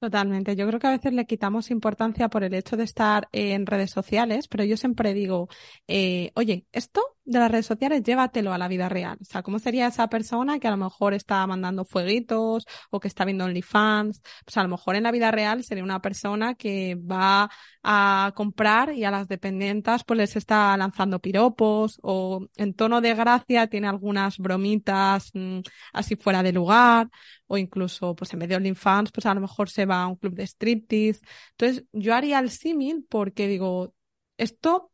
Totalmente. 0.03 0.57
Yo 0.57 0.67
creo 0.67 0.81
que 0.81 0.87
a 0.87 0.91
veces 0.91 1.13
le 1.13 1.25
quitamos 1.25 1.71
importancia 1.71 2.27
por 2.27 2.43
el 2.43 2.53
hecho 2.53 2.75
de 2.75 2.83
estar 2.83 3.29
en 3.31 3.65
redes 3.65 3.91
sociales, 3.91 4.49
pero 4.49 4.65
yo 4.65 4.75
siempre 4.75 5.13
digo, 5.13 5.47
eh, 5.87 6.33
oye, 6.35 6.67
esto 6.73 7.01
de 7.25 7.39
las 7.39 7.51
redes 7.51 7.65
sociales, 7.65 8.03
llévatelo 8.03 8.53
a 8.53 8.57
la 8.57 8.67
vida 8.67 8.89
real. 8.89 9.17
O 9.21 9.25
sea, 9.25 9.43
¿cómo 9.43 9.59
sería 9.59 9.87
esa 9.87 10.07
persona 10.09 10.59
que 10.59 10.67
a 10.67 10.71
lo 10.71 10.77
mejor 10.77 11.13
está 11.13 11.45
mandando 11.47 11.85
fueguitos 11.85 12.65
o 12.89 12.99
que 12.99 13.07
está 13.07 13.25
viendo 13.25 13.45
OnlyFans? 13.45 14.21
Pues 14.45 14.57
a 14.57 14.63
lo 14.63 14.69
mejor 14.69 14.95
en 14.95 15.03
la 15.03 15.11
vida 15.11 15.31
real 15.31 15.63
sería 15.63 15.83
una 15.83 16.01
persona 16.01 16.55
que 16.55 16.95
va 16.95 17.49
a 17.83 18.31
comprar 18.35 18.93
y 18.93 19.03
a 19.03 19.11
las 19.11 19.27
dependientas 19.27 20.03
pues 20.03 20.17
les 20.17 20.35
está 20.35 20.75
lanzando 20.77 21.19
piropos 21.19 21.99
o 22.01 22.47
en 22.55 22.73
tono 22.73 23.01
de 23.01 23.13
gracia 23.13 23.67
tiene 23.67 23.87
algunas 23.87 24.37
bromitas 24.37 25.31
mmm, 25.33 25.59
así 25.91 26.15
fuera 26.15 26.43
de 26.43 26.53
lugar 26.53 27.09
o 27.47 27.57
incluso 27.57 28.15
pues 28.15 28.33
en 28.33 28.39
vez 28.39 28.49
de 28.49 28.55
OnlyFans 28.55 29.11
pues 29.11 29.25
a 29.25 29.33
lo 29.33 29.41
mejor 29.41 29.69
se 29.69 29.85
va 29.85 30.03
a 30.03 30.07
un 30.07 30.15
club 30.15 30.33
de 30.33 30.43
striptease. 30.43 31.21
Entonces 31.51 31.85
yo 31.91 32.15
haría 32.15 32.39
el 32.39 32.49
símil 32.49 33.05
porque 33.09 33.47
digo, 33.47 33.93
esto 34.37 34.92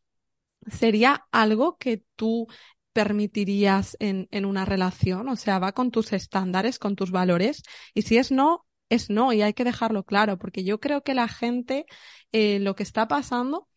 sería 0.67 1.25
algo 1.31 1.77
que 1.77 2.03
tú 2.15 2.47
permitirías 2.93 3.95
en, 3.99 4.27
en 4.31 4.45
una 4.45 4.65
relación, 4.65 5.29
o 5.29 5.35
sea, 5.35 5.59
va 5.59 5.71
con 5.73 5.91
tus 5.91 6.11
estándares, 6.13 6.79
con 6.79 6.95
tus 6.95 7.11
valores, 7.11 7.63
y 7.93 8.01
si 8.03 8.17
es 8.17 8.31
no, 8.31 8.65
es 8.89 9.09
no, 9.09 9.31
y 9.33 9.41
hay 9.41 9.53
que 9.53 9.63
dejarlo 9.63 10.03
claro, 10.03 10.37
porque 10.37 10.63
yo 10.63 10.79
creo 10.79 11.01
que 11.03 11.13
la 11.13 11.27
gente, 11.27 11.85
eh, 12.31 12.59
lo 12.59 12.75
que 12.75 12.83
está 12.83 13.07
pasando 13.07 13.67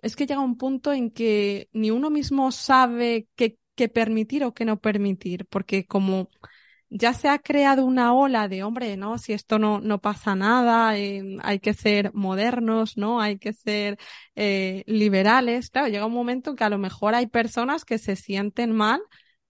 es 0.00 0.16
que 0.16 0.26
llega 0.26 0.40
un 0.40 0.56
punto 0.56 0.92
en 0.92 1.10
que 1.10 1.68
ni 1.72 1.90
uno 1.90 2.10
mismo 2.10 2.50
sabe 2.50 3.28
qué, 3.36 3.58
qué 3.76 3.88
permitir 3.88 4.44
o 4.44 4.54
qué 4.54 4.64
no 4.64 4.80
permitir, 4.80 5.46
porque 5.46 5.86
como 5.86 6.28
ya 6.94 7.14
se 7.14 7.28
ha 7.28 7.38
creado 7.38 7.86
una 7.86 8.12
ola 8.14 8.48
de, 8.48 8.62
hombre, 8.62 8.96
¿no? 8.98 9.16
Si 9.16 9.32
esto 9.32 9.58
no, 9.58 9.80
no 9.80 9.98
pasa 10.00 10.34
nada, 10.34 10.98
eh, 10.98 11.38
hay 11.42 11.58
que 11.58 11.72
ser 11.72 12.12
modernos, 12.12 12.98
¿no? 12.98 13.20
Hay 13.20 13.38
que 13.38 13.54
ser 13.54 13.98
eh, 14.36 14.84
liberales. 14.86 15.70
Claro, 15.70 15.88
llega 15.88 16.06
un 16.06 16.12
momento 16.12 16.54
que 16.54 16.64
a 16.64 16.68
lo 16.68 16.78
mejor 16.78 17.14
hay 17.14 17.26
personas 17.28 17.84
que 17.86 17.96
se 17.98 18.14
sienten 18.14 18.72
mal 18.72 19.00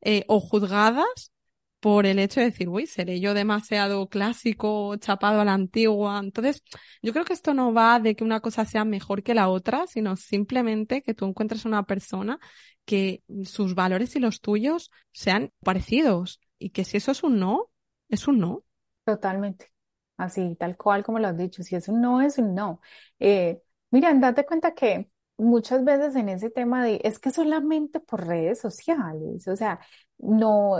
eh, 0.02 0.24
o 0.28 0.38
juzgadas 0.40 1.32
por 1.80 2.06
el 2.06 2.20
hecho 2.20 2.38
de 2.38 2.46
decir, 2.46 2.68
uy, 2.68 2.86
seré 2.86 3.18
yo 3.20 3.34
demasiado 3.34 4.08
clásico, 4.08 4.94
chapado 4.98 5.40
a 5.40 5.44
la 5.44 5.54
antigua. 5.54 6.20
Entonces, 6.22 6.62
yo 7.02 7.12
creo 7.12 7.24
que 7.24 7.32
esto 7.32 7.54
no 7.54 7.72
va 7.74 7.98
de 7.98 8.14
que 8.14 8.22
una 8.22 8.40
cosa 8.40 8.64
sea 8.64 8.84
mejor 8.84 9.24
que 9.24 9.34
la 9.34 9.48
otra, 9.48 9.86
sino 9.88 10.14
simplemente 10.16 11.02
que 11.02 11.14
tú 11.14 11.26
encuentres 11.26 11.64
una 11.64 11.82
persona 11.84 12.38
que 12.84 13.24
sus 13.44 13.74
valores 13.74 14.14
y 14.14 14.20
los 14.20 14.40
tuyos 14.40 14.92
sean 15.12 15.52
parecidos 15.64 16.40
y 16.62 16.70
que 16.70 16.84
si 16.84 16.96
eso 16.98 17.10
es 17.12 17.22
un 17.24 17.38
no, 17.40 17.70
es 18.08 18.28
un 18.28 18.38
no. 18.38 18.64
Totalmente. 19.04 19.72
Así, 20.16 20.54
tal 20.56 20.76
cual 20.76 21.02
como 21.04 21.18
lo 21.18 21.28
has 21.28 21.36
dicho, 21.36 21.62
si 21.62 21.74
es 21.76 21.88
un 21.88 22.00
no, 22.00 22.20
es 22.20 22.38
un 22.38 22.54
no. 22.54 22.80
Eh, 23.18 23.60
mira, 23.90 24.12
date 24.14 24.46
cuenta 24.46 24.74
que 24.74 25.10
muchas 25.36 25.84
veces 25.84 26.14
en 26.16 26.28
ese 26.28 26.50
tema 26.50 26.84
de, 26.84 27.00
es 27.04 27.18
que 27.18 27.30
solamente 27.30 27.98
por 28.00 28.26
redes 28.26 28.60
sociales, 28.60 29.48
o 29.48 29.56
sea, 29.56 29.80
no, 30.18 30.76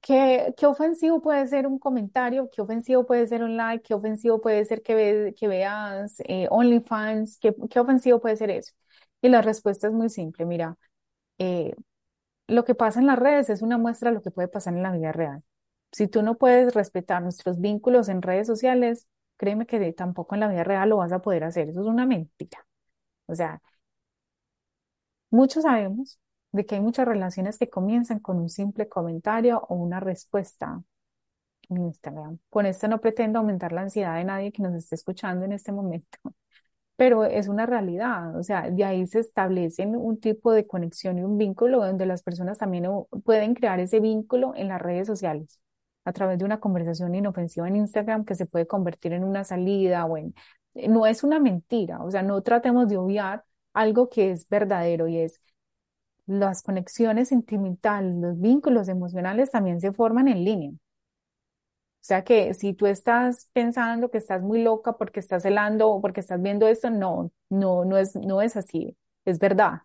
¿qué, 0.00 0.54
qué 0.56 0.66
ofensivo 0.66 1.22
puede 1.22 1.46
ser 1.48 1.66
un 1.66 1.78
comentario? 1.78 2.50
¿Qué 2.52 2.62
ofensivo 2.62 3.06
puede 3.06 3.26
ser 3.28 3.42
un 3.44 3.56
like? 3.56 3.82
¿Qué 3.84 3.94
ofensivo 3.94 4.40
puede 4.40 4.64
ser 4.64 4.82
que, 4.82 4.94
ve, 4.94 5.34
que 5.38 5.48
veas 5.48 6.16
eh, 6.26 6.48
OnlyFans? 6.50 7.38
¿Qué, 7.38 7.54
¿Qué 7.70 7.80
ofensivo 7.80 8.20
puede 8.20 8.36
ser 8.36 8.50
eso? 8.50 8.72
Y 9.22 9.28
la 9.28 9.42
respuesta 9.42 9.88
es 9.88 9.92
muy 9.92 10.08
simple, 10.10 10.44
mira, 10.46 10.76
eh, 11.38 11.74
lo 12.48 12.64
que 12.64 12.74
pasa 12.74 13.00
en 13.00 13.06
las 13.06 13.18
redes 13.18 13.50
es 13.50 13.62
una 13.62 13.78
muestra 13.78 14.10
de 14.10 14.16
lo 14.16 14.22
que 14.22 14.30
puede 14.30 14.48
pasar 14.48 14.74
en 14.74 14.82
la 14.82 14.92
vida 14.92 15.12
real. 15.12 15.42
Si 15.92 16.08
tú 16.08 16.22
no 16.22 16.36
puedes 16.38 16.74
respetar 16.74 17.22
nuestros 17.22 17.60
vínculos 17.60 18.08
en 18.08 18.22
redes 18.22 18.46
sociales, 18.46 19.08
créeme 19.36 19.66
que 19.66 19.92
tampoco 19.92 20.34
en 20.34 20.40
la 20.40 20.48
vida 20.48 20.64
real 20.64 20.90
lo 20.90 20.98
vas 20.98 21.12
a 21.12 21.20
poder 21.22 21.44
hacer. 21.44 21.68
Eso 21.68 21.80
es 21.80 21.86
una 21.86 22.06
mentira. 22.06 22.66
O 23.26 23.34
sea, 23.34 23.60
muchos 25.30 25.62
sabemos 25.64 26.18
de 26.52 26.66
que 26.66 26.76
hay 26.76 26.80
muchas 26.80 27.06
relaciones 27.06 27.58
que 27.58 27.68
comienzan 27.70 28.20
con 28.20 28.38
un 28.38 28.48
simple 28.48 28.88
comentario 28.88 29.60
o 29.68 29.74
una 29.74 30.00
respuesta 30.00 30.82
en 31.68 31.78
Instagram. 31.78 32.38
Con 32.50 32.66
esto 32.66 32.88
no 32.88 33.00
pretendo 33.00 33.38
aumentar 33.38 33.72
la 33.72 33.82
ansiedad 33.82 34.16
de 34.16 34.24
nadie 34.24 34.52
que 34.52 34.62
nos 34.62 34.74
esté 34.74 34.94
escuchando 34.96 35.44
en 35.44 35.52
este 35.52 35.72
momento, 35.72 36.18
pero 36.96 37.24
es 37.24 37.48
una 37.48 37.66
realidad, 37.66 38.36
o 38.36 38.42
sea, 38.42 38.70
de 38.70 38.84
ahí 38.84 39.06
se 39.06 39.20
establecen 39.20 39.96
un 39.96 40.18
tipo 40.18 40.52
de 40.52 40.66
conexión 40.66 41.18
y 41.18 41.24
un 41.24 41.36
vínculo 41.38 41.84
donde 41.84 42.06
las 42.06 42.22
personas 42.22 42.58
también 42.58 42.88
pueden 43.24 43.54
crear 43.54 43.80
ese 43.80 44.00
vínculo 44.00 44.54
en 44.56 44.68
las 44.68 44.80
redes 44.80 45.06
sociales 45.06 45.60
a 46.04 46.12
través 46.12 46.38
de 46.38 46.44
una 46.44 46.60
conversación 46.60 47.14
inofensiva 47.14 47.68
en 47.68 47.76
Instagram 47.76 48.24
que 48.24 48.34
se 48.34 48.46
puede 48.46 48.66
convertir 48.66 49.12
en 49.12 49.24
una 49.24 49.44
salida 49.44 50.04
o 50.06 50.16
en... 50.16 50.34
No 50.88 51.06
es 51.06 51.24
una 51.24 51.40
mentira, 51.40 52.02
o 52.02 52.10
sea, 52.10 52.22
no 52.22 52.42
tratemos 52.42 52.88
de 52.88 52.96
obviar 52.98 53.44
algo 53.74 54.08
que 54.08 54.30
es 54.30 54.48
verdadero 54.48 55.08
y 55.08 55.18
es 55.18 55.40
las 56.26 56.62
conexiones 56.62 57.28
sentimentales, 57.28 58.14
los 58.16 58.40
vínculos 58.40 58.88
emocionales 58.88 59.50
también 59.50 59.80
se 59.80 59.92
forman 59.92 60.28
en 60.28 60.44
línea. 60.44 60.72
Sea 62.06 62.22
que 62.24 62.54
si 62.54 62.72
tú 62.74 62.86
estás 62.86 63.48
pensando 63.52 64.10
que 64.10 64.18
estás 64.18 64.40
muy 64.42 64.62
loca 64.62 64.96
porque 64.96 65.20
estás 65.20 65.42
celando 65.42 65.88
o 65.90 66.00
porque 66.00 66.20
estás 66.20 66.40
viendo 66.42 66.68
esto, 66.68 66.88
no, 66.90 67.32
no, 67.50 67.84
no 67.84 67.96
es, 67.98 68.14
no 68.16 68.42
es 68.42 68.56
así, 68.56 68.96
es 69.24 69.38
verdad. 69.40 69.82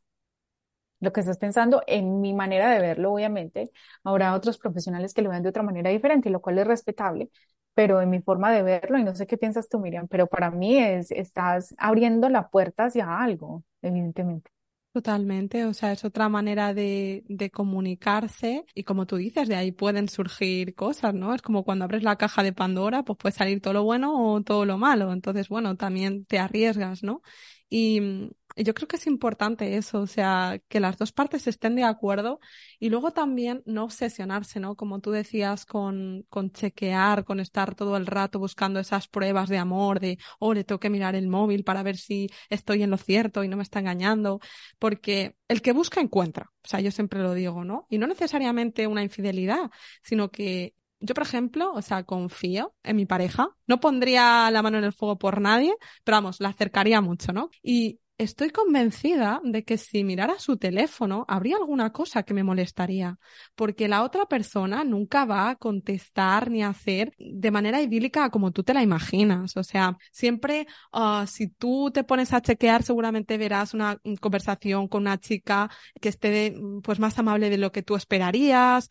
Lo 0.99 1.11
que 1.13 1.21
estás 1.21 1.37
pensando, 1.39 1.81
en 1.87 2.21
mi 2.21 2.33
manera 2.33 2.69
de 2.71 2.79
verlo, 2.79 3.13
obviamente, 3.13 3.71
habrá 4.03 4.35
otros 4.35 4.59
profesionales 4.59 5.13
que 5.13 5.21
lo 5.23 5.29
vean 5.31 5.41
de 5.43 5.49
otra 5.49 5.63
manera 5.63 5.89
diferente, 5.89 6.29
lo 6.29 6.41
cual 6.41 6.59
es 6.59 6.67
respetable, 6.67 7.29
pero 7.73 8.01
en 8.01 8.09
mi 8.11 8.21
forma 8.21 8.51
de 8.51 8.61
verlo, 8.63 8.97
y 8.99 9.03
no 9.03 9.15
sé 9.15 9.25
qué 9.27 9.37
piensas 9.37 9.67
tú, 9.69 9.79
Miriam, 9.79 10.07
pero 10.07 10.27
para 10.27 10.51
mí 10.51 10.77
es, 10.77 11.09
estás 11.11 11.73
abriendo 11.79 12.29
la 12.29 12.49
puerta 12.49 12.85
hacia 12.85 13.19
algo, 13.19 13.63
evidentemente. 13.81 14.51
Totalmente, 14.93 15.63
o 15.63 15.73
sea, 15.73 15.93
es 15.93 16.03
otra 16.03 16.27
manera 16.27 16.73
de, 16.73 17.23
de 17.29 17.49
comunicarse 17.49 18.65
y 18.75 18.83
como 18.83 19.05
tú 19.05 19.15
dices, 19.15 19.47
de 19.47 19.55
ahí 19.55 19.71
pueden 19.71 20.09
surgir 20.09 20.75
cosas, 20.75 21.13
¿no? 21.13 21.33
Es 21.33 21.41
como 21.41 21.63
cuando 21.63 21.85
abres 21.85 22.03
la 22.03 22.17
caja 22.17 22.43
de 22.43 22.51
Pandora, 22.51 23.03
pues 23.03 23.17
puede 23.17 23.33
salir 23.33 23.61
todo 23.61 23.71
lo 23.73 23.83
bueno 23.83 24.33
o 24.33 24.41
todo 24.41 24.65
lo 24.65 24.77
malo, 24.77 25.13
entonces, 25.13 25.47
bueno, 25.47 25.77
también 25.77 26.25
te 26.25 26.39
arriesgas, 26.39 27.03
¿no? 27.03 27.21
Y, 27.69 28.31
yo 28.55 28.73
creo 28.73 28.87
que 28.87 28.97
es 28.97 29.07
importante 29.07 29.77
eso, 29.77 30.01
o 30.01 30.07
sea, 30.07 30.59
que 30.67 30.79
las 30.79 30.97
dos 30.97 31.11
partes 31.11 31.47
estén 31.47 31.75
de 31.75 31.83
acuerdo 31.83 32.39
y 32.79 32.89
luego 32.89 33.11
también 33.11 33.63
no 33.65 33.83
obsesionarse, 33.83 34.59
¿no? 34.59 34.75
Como 34.75 34.99
tú 34.99 35.11
decías, 35.11 35.65
con, 35.65 36.25
con 36.29 36.51
chequear, 36.51 37.23
con 37.23 37.39
estar 37.39 37.75
todo 37.75 37.97
el 37.97 38.05
rato 38.07 38.39
buscando 38.39 38.79
esas 38.79 39.07
pruebas 39.07 39.49
de 39.49 39.57
amor, 39.57 39.99
de, 39.99 40.17
oh, 40.39 40.53
le 40.53 40.63
tengo 40.63 40.79
que 40.79 40.89
mirar 40.89 41.15
el 41.15 41.27
móvil 41.27 41.63
para 41.63 41.83
ver 41.83 41.97
si 41.97 42.29
estoy 42.49 42.83
en 42.83 42.89
lo 42.89 42.97
cierto 42.97 43.43
y 43.43 43.47
no 43.47 43.57
me 43.57 43.63
está 43.63 43.79
engañando, 43.79 44.39
porque 44.79 45.35
el 45.47 45.61
que 45.61 45.73
busca 45.73 46.01
encuentra, 46.01 46.51
o 46.63 46.67
sea, 46.67 46.79
yo 46.81 46.91
siempre 46.91 47.21
lo 47.21 47.33
digo, 47.33 47.63
¿no? 47.63 47.87
Y 47.89 47.97
no 47.97 48.07
necesariamente 48.07 48.87
una 48.87 49.03
infidelidad, 49.03 49.71
sino 50.03 50.29
que 50.31 50.75
yo, 51.01 51.15
por 51.15 51.23
ejemplo, 51.23 51.73
o 51.73 51.81
sea, 51.81 52.03
confío 52.03 52.75
en 52.83 52.95
mi 52.95 53.05
pareja. 53.07 53.49
No 53.65 53.79
pondría 53.79 54.49
la 54.51 54.61
mano 54.61 54.77
en 54.77 54.83
el 54.83 54.93
fuego 54.93 55.17
por 55.17 55.41
nadie, 55.41 55.73
pero 56.03 56.17
vamos, 56.17 56.39
la 56.39 56.49
acercaría 56.49 57.01
mucho, 57.01 57.33
¿no? 57.33 57.49
Y 57.63 57.99
estoy 58.21 58.51
convencida 58.51 59.41
de 59.43 59.63
que 59.63 59.77
si 59.77 60.03
mirara 60.03 60.37
su 60.37 60.57
teléfono 60.57 61.25
habría 61.27 61.57
alguna 61.57 61.91
cosa 61.91 62.23
que 62.23 62.33
me 62.35 62.43
molestaría, 62.43 63.17
porque 63.55 63.87
la 63.87 64.03
otra 64.03 64.25
persona 64.27 64.83
nunca 64.83 65.25
va 65.25 65.49
a 65.49 65.55
contestar 65.55 66.51
ni 66.51 66.61
a 66.61 66.69
hacer 66.69 67.13
de 67.17 67.51
manera 67.51 67.81
idílica 67.81 68.29
como 68.29 68.51
tú 68.51 68.63
te 68.63 68.73
la 68.75 68.83
imaginas. 68.83 69.57
O 69.57 69.63
sea, 69.63 69.97
siempre 70.11 70.67
uh, 70.93 71.25
si 71.25 71.47
tú 71.47 71.89
te 71.91 72.03
pones 72.03 72.31
a 72.33 72.41
chequear 72.41 72.83
seguramente 72.83 73.37
verás 73.37 73.73
una 73.73 73.97
conversación 74.19 74.87
con 74.87 75.01
una 75.01 75.17
chica 75.19 75.69
que 75.99 76.09
esté 76.09 76.55
pues 76.83 76.99
más 76.99 77.17
amable 77.17 77.49
de 77.49 77.57
lo 77.57 77.71
que 77.71 77.81
tú 77.81 77.95
esperarías, 77.95 78.89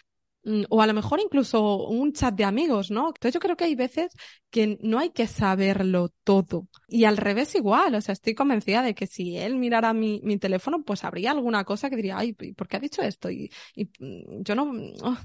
o 0.70 0.80
a 0.80 0.86
lo 0.86 0.95
mejor 0.95 1.20
incluso 1.20 1.86
un 1.86 2.12
chat 2.12 2.34
de 2.34 2.45
amigos, 2.45 2.91
¿no? 2.91 3.09
Entonces 3.09 3.34
yo 3.34 3.41
creo 3.41 3.57
que 3.57 3.64
hay 3.64 3.74
veces 3.74 4.12
que 4.51 4.78
no 4.82 4.99
hay 4.99 5.11
que 5.11 5.26
saberlo 5.26 6.11
todo. 6.24 6.66
Y 6.88 7.05
al 7.05 7.16
revés 7.18 7.55
igual, 7.55 7.95
o 7.95 8.01
sea, 8.01 8.12
estoy 8.14 8.34
convencida 8.34 8.82
de 8.82 8.95
que 8.95 9.07
si 9.07 9.36
él 9.36 9.57
mirara 9.57 9.93
mi, 9.93 10.20
mi 10.24 10.38
teléfono, 10.38 10.82
pues 10.82 11.05
habría 11.05 11.32
alguna 11.32 11.64
cosa 11.64 11.91
que 11.91 11.97
diría, 11.97 12.16
ay, 12.18 12.32
¿por 12.32 12.68
qué 12.68 12.76
ha 12.76 12.80
dicho 12.80 13.03
esto? 13.03 13.30
Y, 13.30 13.51
y 13.74 13.84
mm, 13.99 14.43
yo 14.43 14.55
no... 14.55 14.72
Oh". 15.03 15.16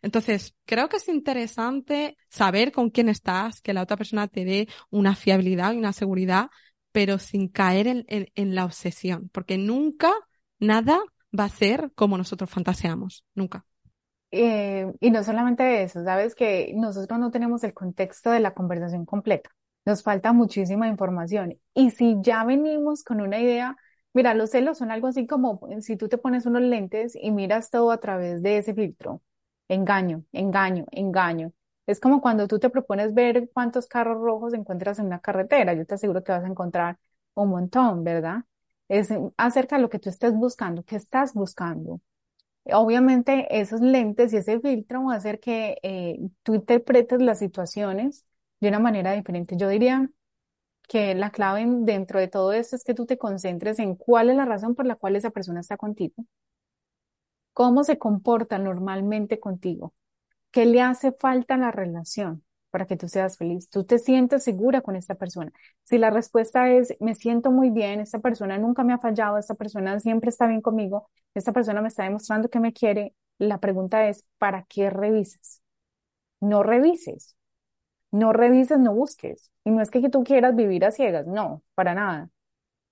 Entonces, 0.00 0.54
creo 0.64 0.88
que 0.88 0.96
es 0.96 1.08
interesante 1.08 2.16
saber 2.28 2.72
con 2.72 2.90
quién 2.90 3.08
estás, 3.08 3.60
que 3.60 3.72
la 3.74 3.82
otra 3.82 3.96
persona 3.96 4.26
te 4.28 4.44
dé 4.44 4.68
una 4.90 5.14
fiabilidad 5.14 5.72
y 5.72 5.78
una 5.78 5.92
seguridad, 5.92 6.48
pero 6.92 7.18
sin 7.18 7.48
caer 7.48 7.86
en, 7.88 8.04
en, 8.08 8.28
en 8.34 8.54
la 8.54 8.64
obsesión, 8.64 9.28
porque 9.32 9.58
nunca 9.58 10.12
nada 10.58 11.00
va 11.38 11.44
a 11.44 11.48
ser 11.48 11.92
como 11.94 12.18
nosotros 12.18 12.50
fantaseamos, 12.50 13.24
nunca. 13.34 13.64
Eh, 14.34 14.90
y 15.00 15.10
no 15.10 15.22
solamente 15.24 15.82
eso, 15.82 16.02
sabes 16.04 16.34
que 16.34 16.72
nosotros 16.74 17.18
no 17.18 17.30
tenemos 17.30 17.64
el 17.64 17.74
contexto 17.74 18.30
de 18.30 18.40
la 18.40 18.54
conversación 18.54 19.04
completa. 19.04 19.50
Nos 19.84 20.02
falta 20.02 20.32
muchísima 20.32 20.88
información. 20.88 21.58
Y 21.74 21.90
si 21.90 22.16
ya 22.22 22.44
venimos 22.44 23.02
con 23.04 23.20
una 23.20 23.38
idea 23.40 23.76
Mira, 24.14 24.34
los 24.34 24.50
celos 24.50 24.76
son 24.76 24.90
algo 24.90 25.06
así 25.06 25.26
como 25.26 25.60
si 25.80 25.96
tú 25.96 26.06
te 26.08 26.18
pones 26.18 26.44
unos 26.44 26.60
lentes 26.62 27.16
y 27.18 27.30
miras 27.30 27.70
todo 27.70 27.90
a 27.90 27.98
través 27.98 28.42
de 28.42 28.58
ese 28.58 28.74
filtro. 28.74 29.22
Engaño, 29.68 30.24
engaño, 30.32 30.84
engaño. 30.90 31.52
Es 31.86 31.98
como 31.98 32.20
cuando 32.20 32.46
tú 32.46 32.58
te 32.58 32.68
propones 32.70 33.14
ver 33.14 33.48
cuántos 33.54 33.86
carros 33.86 34.20
rojos 34.20 34.52
encuentras 34.52 34.98
en 34.98 35.06
una 35.06 35.20
carretera. 35.20 35.72
Yo 35.74 35.86
te 35.86 35.94
aseguro 35.94 36.22
que 36.22 36.30
vas 36.32 36.44
a 36.44 36.46
encontrar 36.48 36.98
un 37.34 37.48
montón, 37.50 38.04
¿verdad? 38.04 38.44
Es 38.88 39.08
acerca 39.38 39.76
de 39.76 39.82
lo 39.82 39.88
que 39.88 39.98
tú 39.98 40.10
estés 40.10 40.34
buscando, 40.34 40.84
qué 40.84 40.96
estás 40.96 41.32
buscando. 41.32 42.00
Obviamente 42.66 43.46
esos 43.60 43.80
lentes 43.80 44.32
y 44.32 44.36
ese 44.36 44.60
filtro 44.60 45.04
va 45.04 45.14
a 45.14 45.16
hacer 45.16 45.40
que 45.40 45.78
eh, 45.82 46.18
tú 46.44 46.54
interpretes 46.54 47.20
las 47.20 47.38
situaciones 47.40 48.24
de 48.60 48.68
una 48.68 48.78
manera 48.78 49.12
diferente. 49.12 49.56
Yo 49.56 49.68
diría 49.68 50.08
que 50.88 51.14
la 51.14 51.30
clave 51.30 51.64
dentro 51.68 52.20
de 52.20 52.28
todo 52.28 52.52
esto 52.52 52.76
es 52.76 52.84
que 52.84 52.94
tú 52.94 53.06
te 53.06 53.18
concentres 53.18 53.78
en 53.80 53.96
cuál 53.96 54.30
es 54.30 54.36
la 54.36 54.44
razón 54.46 54.74
por 54.76 54.86
la 54.86 54.96
cual 54.96 55.16
esa 55.16 55.30
persona 55.30 55.60
está 55.60 55.76
contigo, 55.76 56.14
cómo 57.54 57.84
se 57.84 57.98
comporta 57.98 58.58
normalmente 58.58 59.40
contigo, 59.40 59.94
qué 60.52 60.66
le 60.66 60.82
hace 60.82 61.12
falta 61.12 61.54
a 61.54 61.58
la 61.58 61.70
relación 61.72 62.44
para 62.72 62.86
que 62.86 62.96
tú 62.98 63.08
seas 63.08 63.38
feliz, 63.38 63.70
tú 63.70 63.84
te 63.84 64.00
sientes 64.00 64.44
segura 64.44 64.82
con 64.82 64.96
esta 64.96 65.14
persona. 65.16 65.52
Si 65.84 65.98
la 65.98 66.10
respuesta 66.10 66.70
es, 66.72 66.96
me 67.00 67.14
siento 67.14 67.52
muy 67.52 67.70
bien, 67.70 68.00
esta 68.00 68.20
persona 68.20 68.58
nunca 68.58 68.84
me 68.84 68.94
ha 68.94 68.98
fallado, 68.98 69.38
esta 69.38 69.54
persona 69.54 70.00
siempre 70.00 70.30
está 70.30 70.48
bien 70.48 70.62
conmigo, 70.62 71.10
esta 71.34 71.52
persona 71.52 71.82
me 71.82 71.88
está 71.88 72.04
demostrando 72.04 72.50
que 72.50 72.60
me 72.60 72.72
quiere, 72.74 73.14
la 73.38 73.60
pregunta 73.60 74.08
es, 74.08 74.28
¿para 74.38 74.64
qué 74.68 74.90
revisas? 74.90 75.62
No 76.40 76.62
revises, 76.62 77.36
no 78.12 78.32
revises, 78.32 78.78
no 78.78 78.94
busques. 78.94 79.50
Y 79.64 79.70
no 79.70 79.82
es 79.82 79.90
que 79.90 80.08
tú 80.10 80.24
quieras 80.24 80.56
vivir 80.56 80.84
a 80.84 80.90
ciegas, 80.92 81.26
no, 81.26 81.62
para 81.74 81.94
nada. 81.94 82.30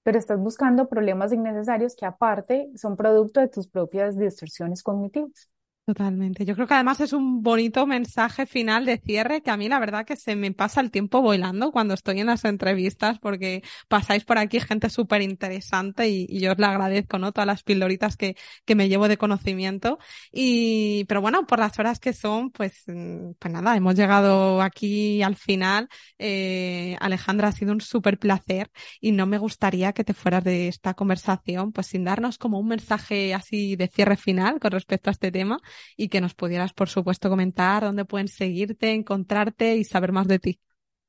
Pero 0.05 0.18
estás 0.18 0.39
buscando 0.41 0.89
problemas 0.89 1.33
innecesarios 1.33 1.97
que 1.97 2.07
aparte 2.07 2.70
son 2.76 2.97
producto 2.97 3.41
de 3.41 3.49
tus 3.49 3.68
propias 3.68 4.18
distorsiones 4.18 4.83
cognitivas. 4.83 5.51
Totalmente. 5.91 6.45
Yo 6.45 6.55
creo 6.55 6.68
que 6.68 6.74
además 6.74 7.01
es 7.01 7.12
un 7.12 7.43
bonito 7.43 7.84
mensaje 7.84 8.47
final 8.47 8.86
de 8.86 8.99
cierre 8.99 9.43
que 9.43 9.51
a 9.51 9.57
mí 9.57 9.68
la 9.68 9.80
verdad 9.80 10.07
que 10.07 10.14
se 10.14 10.36
me 10.36 10.53
pasa 10.53 10.80
el 10.80 10.93
tiempo 10.93 11.20
volando 11.20 11.72
cuando 11.72 11.95
estoy 11.95 12.20
en 12.20 12.28
las 12.28 12.45
entrevistas 12.45 13.18
porque 13.18 13.64
pasáis 13.88 14.24
por 14.24 14.38
aquí 14.38 14.61
gente 14.61 14.88
súper 14.88 15.20
interesante 15.20 16.09
y, 16.09 16.38
yo 16.38 16.53
os 16.53 16.59
le 16.59 16.66
agradezco, 16.66 17.18
¿no? 17.18 17.32
Todas 17.32 17.49
las 17.49 17.64
pildoritas 17.64 18.16
que, 18.16 18.36
que 18.64 18.76
me 18.76 18.88
llevo 18.88 19.09
de 19.09 19.16
conocimiento. 19.16 19.99
Y, 20.30 21.07
pero 21.07 21.22
bueno, 21.22 21.45
por 21.45 21.59
las 21.59 21.76
horas 21.80 21.99
que 21.99 22.12
son, 22.12 22.53
pues, 22.53 22.84
mm, 22.86 23.32
pues 23.41 23.53
nada, 23.53 23.76
hemos 23.76 23.97
llegado 23.97 24.62
aquí 24.62 25.22
al 25.22 25.34
final. 25.34 25.88
Eh, 26.18 26.97
Alejandra, 27.01 27.49
ha 27.49 27.53
sido 27.53 27.72
un 27.72 27.80
súper 27.80 28.20
placer 28.20 28.70
y 29.01 29.11
no 29.11 29.26
me 29.26 29.38
gustaría 29.38 29.93
que 29.93 30.05
te 30.05 30.14
fueras 30.14 30.45
de 30.45 30.68
esta 30.68 30.95
conversación, 30.95 31.72
pues 31.72 31.88
sin 31.88 32.05
darnos 32.05 32.38
como 32.38 32.61
un 32.61 32.68
mensaje 32.68 33.34
así 33.34 33.74
de 33.74 33.88
cierre 33.88 34.16
final 34.16 34.61
con 34.61 34.70
respecto 34.70 35.11
a 35.11 35.12
este 35.12 35.32
tema 35.32 35.59
y 35.97 36.09
que 36.09 36.20
nos 36.20 36.35
pudieras, 36.35 36.72
por 36.72 36.89
supuesto, 36.89 37.28
comentar 37.28 37.83
dónde 37.83 38.05
pueden 38.05 38.28
seguirte, 38.28 38.93
encontrarte 38.93 39.76
y 39.76 39.85
saber 39.85 40.12
más 40.12 40.28
de 40.28 40.39
ti. 40.39 40.61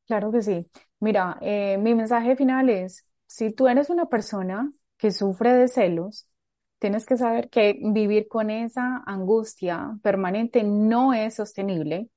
Claro 0.07 0.31
que 0.31 0.41
sí. 0.41 0.65
Mira, 0.99 1.37
eh, 1.41 1.77
mi 1.77 1.95
mensaje 1.95 2.35
final 2.35 2.69
es, 2.69 3.05
si 3.27 3.51
tú 3.51 3.67
eres 3.67 3.89
una 3.89 4.07
persona 4.07 4.71
que 4.97 5.11
sufre 5.11 5.53
de 5.53 5.67
celos, 5.67 6.27
tienes 6.79 7.05
que 7.05 7.17
saber 7.17 7.49
que 7.49 7.79
vivir 7.81 8.27
con 8.27 8.49
esa 8.49 9.01
angustia 9.05 9.97
permanente 10.03 10.63
no 10.63 11.13
es 11.13 11.35
sostenible. 11.35 12.09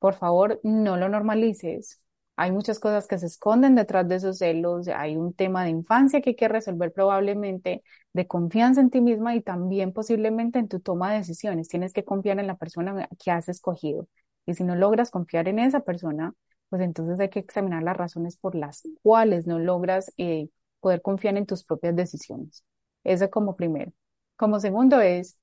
Por 0.00 0.14
favor, 0.14 0.60
no 0.64 0.96
lo 0.98 1.08
normalices. 1.10 2.00
Hay 2.36 2.50
muchas 2.50 2.80
cosas 2.80 3.06
que 3.06 3.18
se 3.18 3.26
esconden 3.26 3.76
detrás 3.76 4.08
de 4.08 4.16
esos 4.16 4.38
celos, 4.38 4.88
hay 4.88 5.16
un 5.16 5.32
tema 5.34 5.62
de 5.64 5.70
infancia 5.70 6.20
que 6.20 6.30
hay 6.30 6.36
que 6.36 6.48
resolver 6.48 6.92
probablemente, 6.92 7.82
de 8.12 8.26
confianza 8.26 8.80
en 8.80 8.90
ti 8.90 9.00
misma 9.00 9.36
y 9.36 9.42
también 9.42 9.92
posiblemente 9.92 10.58
en 10.58 10.68
tu 10.68 10.80
toma 10.80 11.12
de 11.12 11.18
decisiones. 11.18 11.68
Tienes 11.68 11.92
que 11.92 12.04
confiar 12.04 12.40
en 12.40 12.48
la 12.48 12.56
persona 12.56 13.08
que 13.22 13.30
has 13.30 13.48
escogido. 13.48 14.08
Y 14.46 14.54
si 14.54 14.64
no 14.64 14.74
logras 14.74 15.10
confiar 15.10 15.48
en 15.48 15.60
esa 15.60 15.80
persona, 15.80 16.34
pues 16.68 16.82
entonces 16.82 17.20
hay 17.20 17.30
que 17.30 17.38
examinar 17.38 17.82
las 17.84 17.96
razones 17.96 18.36
por 18.36 18.54
las 18.56 18.82
cuales 19.02 19.46
no 19.46 19.58
logras 19.60 20.12
eh, 20.16 20.48
poder 20.80 21.02
confiar 21.02 21.36
en 21.36 21.46
tus 21.46 21.64
propias 21.64 21.94
decisiones. 21.94 22.64
Eso 23.04 23.30
como 23.30 23.54
primero. 23.56 23.92
Como 24.36 24.58
segundo 24.60 25.00
es, 25.00 25.38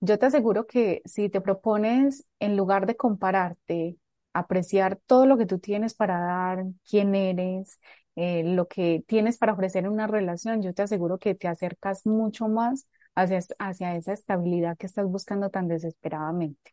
yo 0.00 0.18
te 0.18 0.26
aseguro 0.26 0.66
que 0.66 1.02
si 1.04 1.28
te 1.28 1.40
propones, 1.40 2.26
en 2.40 2.56
lugar 2.56 2.86
de 2.86 2.96
compararte, 2.96 3.96
apreciar 4.38 4.96
todo 5.06 5.26
lo 5.26 5.36
que 5.38 5.46
tú 5.46 5.58
tienes 5.58 5.94
para 5.94 6.18
dar, 6.20 6.64
quién 6.88 7.14
eres, 7.14 7.80
eh, 8.16 8.42
lo 8.44 8.66
que 8.68 9.04
tienes 9.06 9.38
para 9.38 9.52
ofrecer 9.52 9.84
en 9.84 9.90
una 9.92 10.06
relación, 10.06 10.62
yo 10.62 10.74
te 10.74 10.82
aseguro 10.82 11.18
que 11.18 11.34
te 11.34 11.48
acercas 11.48 12.06
mucho 12.06 12.48
más 12.48 12.86
hacia, 13.14 13.40
hacia 13.58 13.96
esa 13.96 14.12
estabilidad 14.12 14.76
que 14.76 14.86
estás 14.86 15.06
buscando 15.06 15.50
tan 15.50 15.68
desesperadamente. 15.68 16.72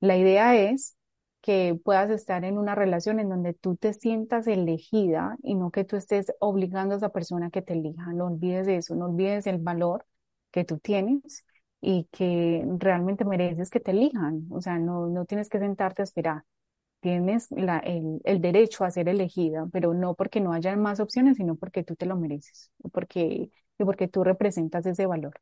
La 0.00 0.16
idea 0.16 0.56
es 0.56 0.96
que 1.42 1.78
puedas 1.84 2.10
estar 2.10 2.44
en 2.44 2.58
una 2.58 2.74
relación 2.74 3.18
en 3.20 3.28
donde 3.30 3.54
tú 3.54 3.76
te 3.76 3.92
sientas 3.94 4.46
elegida 4.46 5.36
y 5.42 5.54
no 5.54 5.70
que 5.70 5.84
tú 5.84 5.96
estés 5.96 6.32
obligando 6.40 6.94
a 6.94 6.98
esa 6.98 7.08
persona 7.10 7.50
que 7.50 7.62
te 7.62 7.72
elija. 7.74 8.12
No 8.12 8.26
olvides 8.26 8.68
eso, 8.68 8.94
no 8.94 9.06
olvides 9.06 9.46
el 9.46 9.58
valor 9.58 10.06
que 10.50 10.64
tú 10.64 10.78
tienes 10.78 11.44
y 11.80 12.04
que 12.12 12.64
realmente 12.78 13.24
mereces 13.24 13.70
que 13.70 13.80
te 13.80 13.92
elijan. 13.92 14.46
O 14.50 14.60
sea, 14.60 14.78
no, 14.78 15.06
no 15.08 15.24
tienes 15.24 15.48
que 15.48 15.58
sentarte 15.58 16.02
a 16.02 16.04
esperar 16.04 16.44
tienes 17.00 17.50
la, 17.50 17.78
el, 17.78 18.20
el, 18.24 18.40
derecho 18.40 18.84
a 18.84 18.90
ser 18.90 19.08
elegida, 19.08 19.66
pero 19.72 19.94
no 19.94 20.14
porque 20.14 20.40
no 20.40 20.52
haya 20.52 20.76
más 20.76 21.00
opciones, 21.00 21.36
sino 21.38 21.56
porque 21.56 21.82
tú 21.84 21.96
te 21.96 22.06
lo 22.06 22.16
mereces 22.16 22.70
porque, 22.92 23.50
y 23.78 23.84
porque 23.84 24.08
tú 24.08 24.24
representas 24.24 24.86
ese 24.86 25.06
valor. 25.06 25.40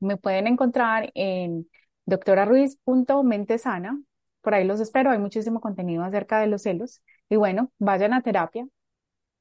Me 0.00 0.16
pueden 0.16 0.46
encontrar 0.46 1.10
en 1.14 1.68
doctoraruiz.mentesana, 2.06 4.00
por 4.42 4.54
ahí 4.54 4.64
los 4.64 4.80
espero, 4.80 5.10
hay 5.10 5.18
muchísimo 5.18 5.60
contenido 5.60 6.04
acerca 6.04 6.38
de 6.40 6.46
los 6.48 6.62
celos 6.62 7.02
y 7.28 7.36
bueno, 7.36 7.72
vayan 7.78 8.12
a 8.12 8.22
terapia, 8.22 8.66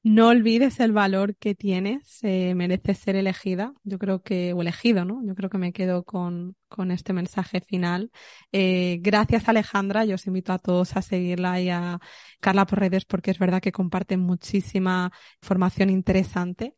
no 0.05 0.27
olvides 0.27 0.79
el 0.79 0.91
valor 0.91 1.35
que 1.35 1.55
tienes, 1.55 2.19
eh, 2.21 2.53
mereces 2.53 2.99
ser 2.99 3.15
elegida, 3.15 3.73
yo 3.83 3.97
creo 3.97 4.21
que, 4.21 4.53
o 4.53 4.61
elegido, 4.61 5.03
¿no? 5.03 5.25
Yo 5.25 5.33
creo 5.33 5.49
que 5.49 5.57
me 5.57 5.73
quedo 5.73 6.03
con, 6.03 6.55
con 6.67 6.91
este 6.91 7.11
mensaje 7.11 7.59
final. 7.61 8.11
Eh, 8.51 8.99
gracias 9.01 9.49
Alejandra, 9.49 10.05
yo 10.05 10.13
os 10.15 10.27
invito 10.27 10.53
a 10.53 10.59
todos 10.59 10.95
a 10.95 11.01
seguirla 11.01 11.59
y 11.59 11.69
a 11.71 11.99
Carla 12.39 12.67
por 12.67 12.79
redes 12.81 13.03
porque 13.05 13.31
es 13.31 13.39
verdad 13.39 13.61
que 13.61 13.71
comparten 13.71 14.19
muchísima 14.19 15.11
información 15.41 15.89
interesante. 15.89 16.75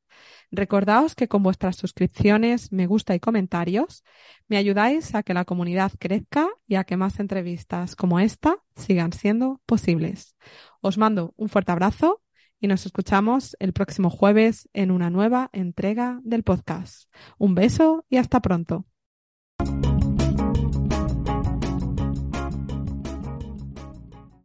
Recordaos 0.53 1.15
que 1.15 1.29
con 1.29 1.43
vuestras 1.43 1.77
suscripciones, 1.77 2.73
me 2.73 2.87
gusta 2.87 3.15
y 3.15 3.21
comentarios 3.21 4.03
me 4.49 4.57
ayudáis 4.57 5.15
a 5.15 5.23
que 5.23 5.35
la 5.35 5.45
comunidad 5.45 5.93
crezca 5.99 6.49
y 6.67 6.75
a 6.75 6.85
que 6.85 6.97
más 6.97 7.21
entrevistas 7.21 7.95
como 7.95 8.19
esta 8.19 8.59
sigan 8.75 9.13
siendo 9.13 9.61
posibles. 9.67 10.37
Os 10.81 10.99
mando 10.99 11.35
un 11.37 11.49
fuerte 11.49 11.73
abrazo 11.73 12.23
y 12.59 12.67
nos 12.67 12.85
escuchamos 12.85 13.57
el 13.61 13.73
próximo 13.73 14.11
jueves 14.11 14.69
en 14.73 14.91
una 14.91 15.09
nueva 15.09 15.51
entrega 15.53 16.21
del 16.25 16.43
podcast. 16.43 17.11
Un 17.39 17.55
beso 17.55 18.05
y 18.09 18.17
hasta 18.17 18.41
pronto. 18.41 18.87